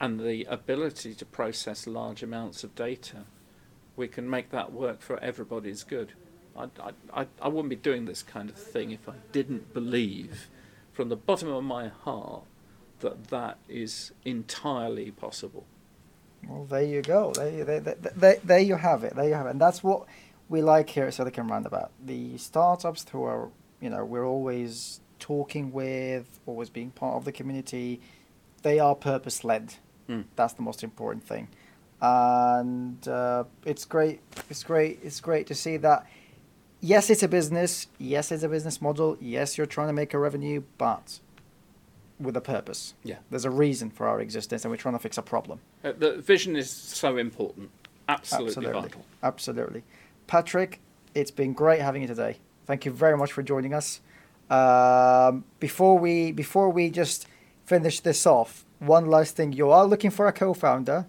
and 0.00 0.20
the 0.20 0.44
ability 0.44 1.14
to 1.14 1.24
process 1.24 1.86
large 1.86 2.22
amounts 2.22 2.64
of 2.64 2.74
data, 2.74 3.24
we 3.96 4.08
can 4.08 4.28
make 4.28 4.50
that 4.50 4.72
work 4.72 5.00
for 5.00 5.18
everybody's 5.20 5.82
good. 5.84 6.12
I, 6.56 6.68
I, 7.12 7.26
I, 7.40 7.48
wouldn't 7.48 7.68
be 7.68 7.76
doing 7.76 8.06
this 8.06 8.22
kind 8.22 8.48
of 8.48 8.56
thing 8.56 8.90
if 8.90 9.08
I 9.08 9.14
didn't 9.32 9.74
believe 9.74 10.48
from 10.92 11.10
the 11.10 11.16
bottom 11.16 11.48
of 11.50 11.64
my 11.64 11.88
heart 11.88 12.44
that 13.00 13.28
that 13.28 13.58
is 13.68 14.12
entirely 14.24 15.10
possible. 15.10 15.66
Well, 16.48 16.64
there 16.64 16.82
you 16.82 17.02
go. 17.02 17.32
There, 17.32 17.50
you- 17.50 17.64
there, 17.64 17.80
there, 17.80 17.96
there, 18.14 18.36
there 18.42 18.58
you 18.58 18.76
have 18.76 19.04
it. 19.04 19.14
There 19.14 19.28
you 19.28 19.34
have 19.34 19.46
it. 19.46 19.50
And 19.50 19.60
that's 19.60 19.82
what 19.82 20.06
we 20.48 20.62
like 20.62 20.88
here 20.88 21.04
at 21.04 21.14
Silicon 21.14 21.48
Roundabout. 21.48 21.90
The 22.04 22.38
startups 22.38 23.04
who 23.10 23.22
are, 23.24 23.50
you 23.80 23.90
know, 23.90 24.04
we're 24.04 24.26
always 24.26 25.00
talking 25.18 25.72
with, 25.72 26.40
always 26.46 26.70
being 26.70 26.90
part 26.90 27.16
of 27.16 27.24
the 27.24 27.32
community, 27.32 28.00
they 28.62 28.78
are 28.78 28.94
purpose 28.94 29.44
led. 29.44 29.74
Mm. 30.08 30.24
That's 30.36 30.54
the 30.54 30.62
most 30.62 30.82
important 30.84 31.24
thing. 31.24 31.48
And 32.00 33.06
uh, 33.08 33.44
it's 33.64 33.84
great. 33.84 34.20
It's 34.50 34.62
great. 34.62 35.00
It's 35.02 35.20
great 35.20 35.46
to 35.48 35.54
see 35.54 35.76
that. 35.78 36.06
Yes, 36.80 37.08
it's 37.10 37.22
a 37.22 37.28
business. 37.28 37.86
Yes, 37.98 38.30
it's 38.30 38.42
a 38.42 38.48
business 38.48 38.82
model. 38.82 39.16
Yes, 39.20 39.56
you're 39.56 39.66
trying 39.66 39.88
to 39.88 39.92
make 39.94 40.12
a 40.14 40.18
revenue, 40.18 40.62
but 40.76 41.20
with 42.20 42.36
a 42.36 42.40
purpose. 42.40 42.94
Yeah. 43.02 43.16
There's 43.30 43.44
a 43.44 43.50
reason 43.50 43.90
for 43.90 44.06
our 44.08 44.20
existence, 44.20 44.64
and 44.64 44.70
we're 44.70 44.76
trying 44.76 44.94
to 44.94 44.98
fix 45.00 45.18
a 45.18 45.22
problem. 45.22 45.60
Uh, 45.82 45.92
the 45.98 46.16
vision 46.16 46.54
is 46.54 46.70
so 46.70 47.16
important, 47.16 47.70
absolutely, 48.08 48.48
Absolutely. 48.48 48.82
vital. 48.82 49.04
Absolutely. 49.22 49.82
Patrick, 50.26 50.80
it's 51.14 51.30
been 51.30 51.52
great 51.54 51.80
having 51.80 52.02
you 52.02 52.08
today. 52.08 52.36
Thank 52.66 52.84
you 52.84 52.92
very 52.92 53.16
much 53.16 53.32
for 53.32 53.42
joining 53.42 53.72
us. 53.72 54.00
Um, 54.50 55.44
before 55.60 55.98
we 55.98 56.30
before 56.30 56.68
we 56.70 56.90
just 56.90 57.26
finish 57.64 58.00
this 58.00 58.26
off, 58.26 58.64
one 58.86 59.06
last 59.06 59.36
thing. 59.36 59.52
You 59.52 59.70
are 59.70 59.84
looking 59.84 60.10
for 60.10 60.26
a 60.26 60.32
co-founder. 60.32 61.06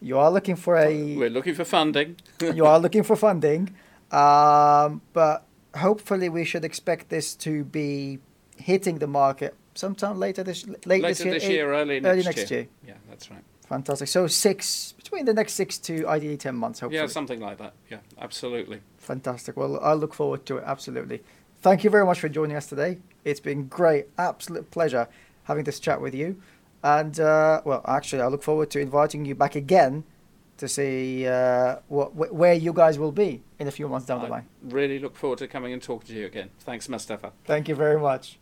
You 0.00 0.18
are 0.18 0.30
looking 0.30 0.56
for 0.56 0.76
a 0.76 1.16
We're 1.16 1.30
looking 1.30 1.54
for 1.54 1.64
funding. 1.64 2.16
you 2.40 2.66
are 2.66 2.78
looking 2.78 3.02
for 3.02 3.16
funding. 3.16 3.74
Um, 4.10 5.00
but 5.12 5.46
hopefully 5.76 6.28
we 6.28 6.44
should 6.44 6.64
expect 6.64 7.08
this 7.08 7.34
to 7.36 7.64
be 7.64 8.18
hitting 8.56 8.98
the 8.98 9.06
market 9.06 9.54
sometime 9.74 10.18
later 10.18 10.42
this 10.42 10.66
late 10.84 11.02
Later 11.02 11.08
this 11.08 11.24
year, 11.24 11.34
this 11.34 11.48
year, 11.48 11.72
early 11.72 12.00
next, 12.00 12.12
early 12.12 12.22
next 12.24 12.50
year. 12.50 12.60
year. 12.60 12.68
Yeah, 12.88 12.94
that's 13.08 13.30
right. 13.30 13.42
Fantastic. 13.68 14.08
So 14.08 14.26
six 14.26 14.92
between 14.92 15.24
the 15.24 15.32
next 15.32 15.54
six 15.54 15.78
to 15.78 16.06
ideally 16.06 16.36
ten 16.36 16.56
months, 16.56 16.80
hopefully. 16.80 17.00
Yeah, 17.00 17.06
something 17.06 17.40
like 17.40 17.58
that. 17.58 17.74
Yeah, 17.90 17.98
absolutely. 18.20 18.80
Fantastic. 18.98 19.56
Well, 19.56 19.80
I 19.80 19.94
look 19.94 20.14
forward 20.14 20.44
to 20.46 20.58
it 20.58 20.64
absolutely. 20.66 21.22
Thank 21.62 21.84
you 21.84 21.90
very 21.90 22.04
much 22.04 22.20
for 22.20 22.28
joining 22.28 22.56
us 22.56 22.66
today. 22.66 22.98
It's 23.24 23.40
been 23.40 23.68
great, 23.68 24.06
absolute 24.18 24.70
pleasure 24.70 25.08
having 25.44 25.64
this 25.64 25.80
chat 25.80 26.00
with 26.00 26.14
you. 26.14 26.40
And 26.82 27.18
uh, 27.20 27.62
well, 27.64 27.82
actually, 27.86 28.22
I 28.22 28.26
look 28.28 28.42
forward 28.42 28.70
to 28.70 28.80
inviting 28.80 29.24
you 29.24 29.34
back 29.34 29.54
again 29.54 30.04
to 30.58 30.68
see 30.68 31.26
uh, 31.26 31.76
what 31.88 32.08
wh- 32.10 32.32
where 32.34 32.54
you 32.54 32.72
guys 32.72 32.98
will 32.98 33.12
be 33.12 33.42
in 33.58 33.68
a 33.68 33.70
few 33.70 33.88
months 33.88 34.06
down 34.06 34.22
the 34.22 34.28
line. 34.28 34.46
really 34.62 34.98
look 34.98 35.16
forward 35.16 35.38
to 35.38 35.48
coming 35.48 35.72
and 35.72 35.82
talking 35.82 36.08
to 36.08 36.20
you 36.20 36.26
again. 36.26 36.50
Thanks, 36.60 36.88
Mustafa. 36.88 37.32
Thank 37.44 37.68
you 37.68 37.74
very 37.74 38.00
much. 38.00 38.38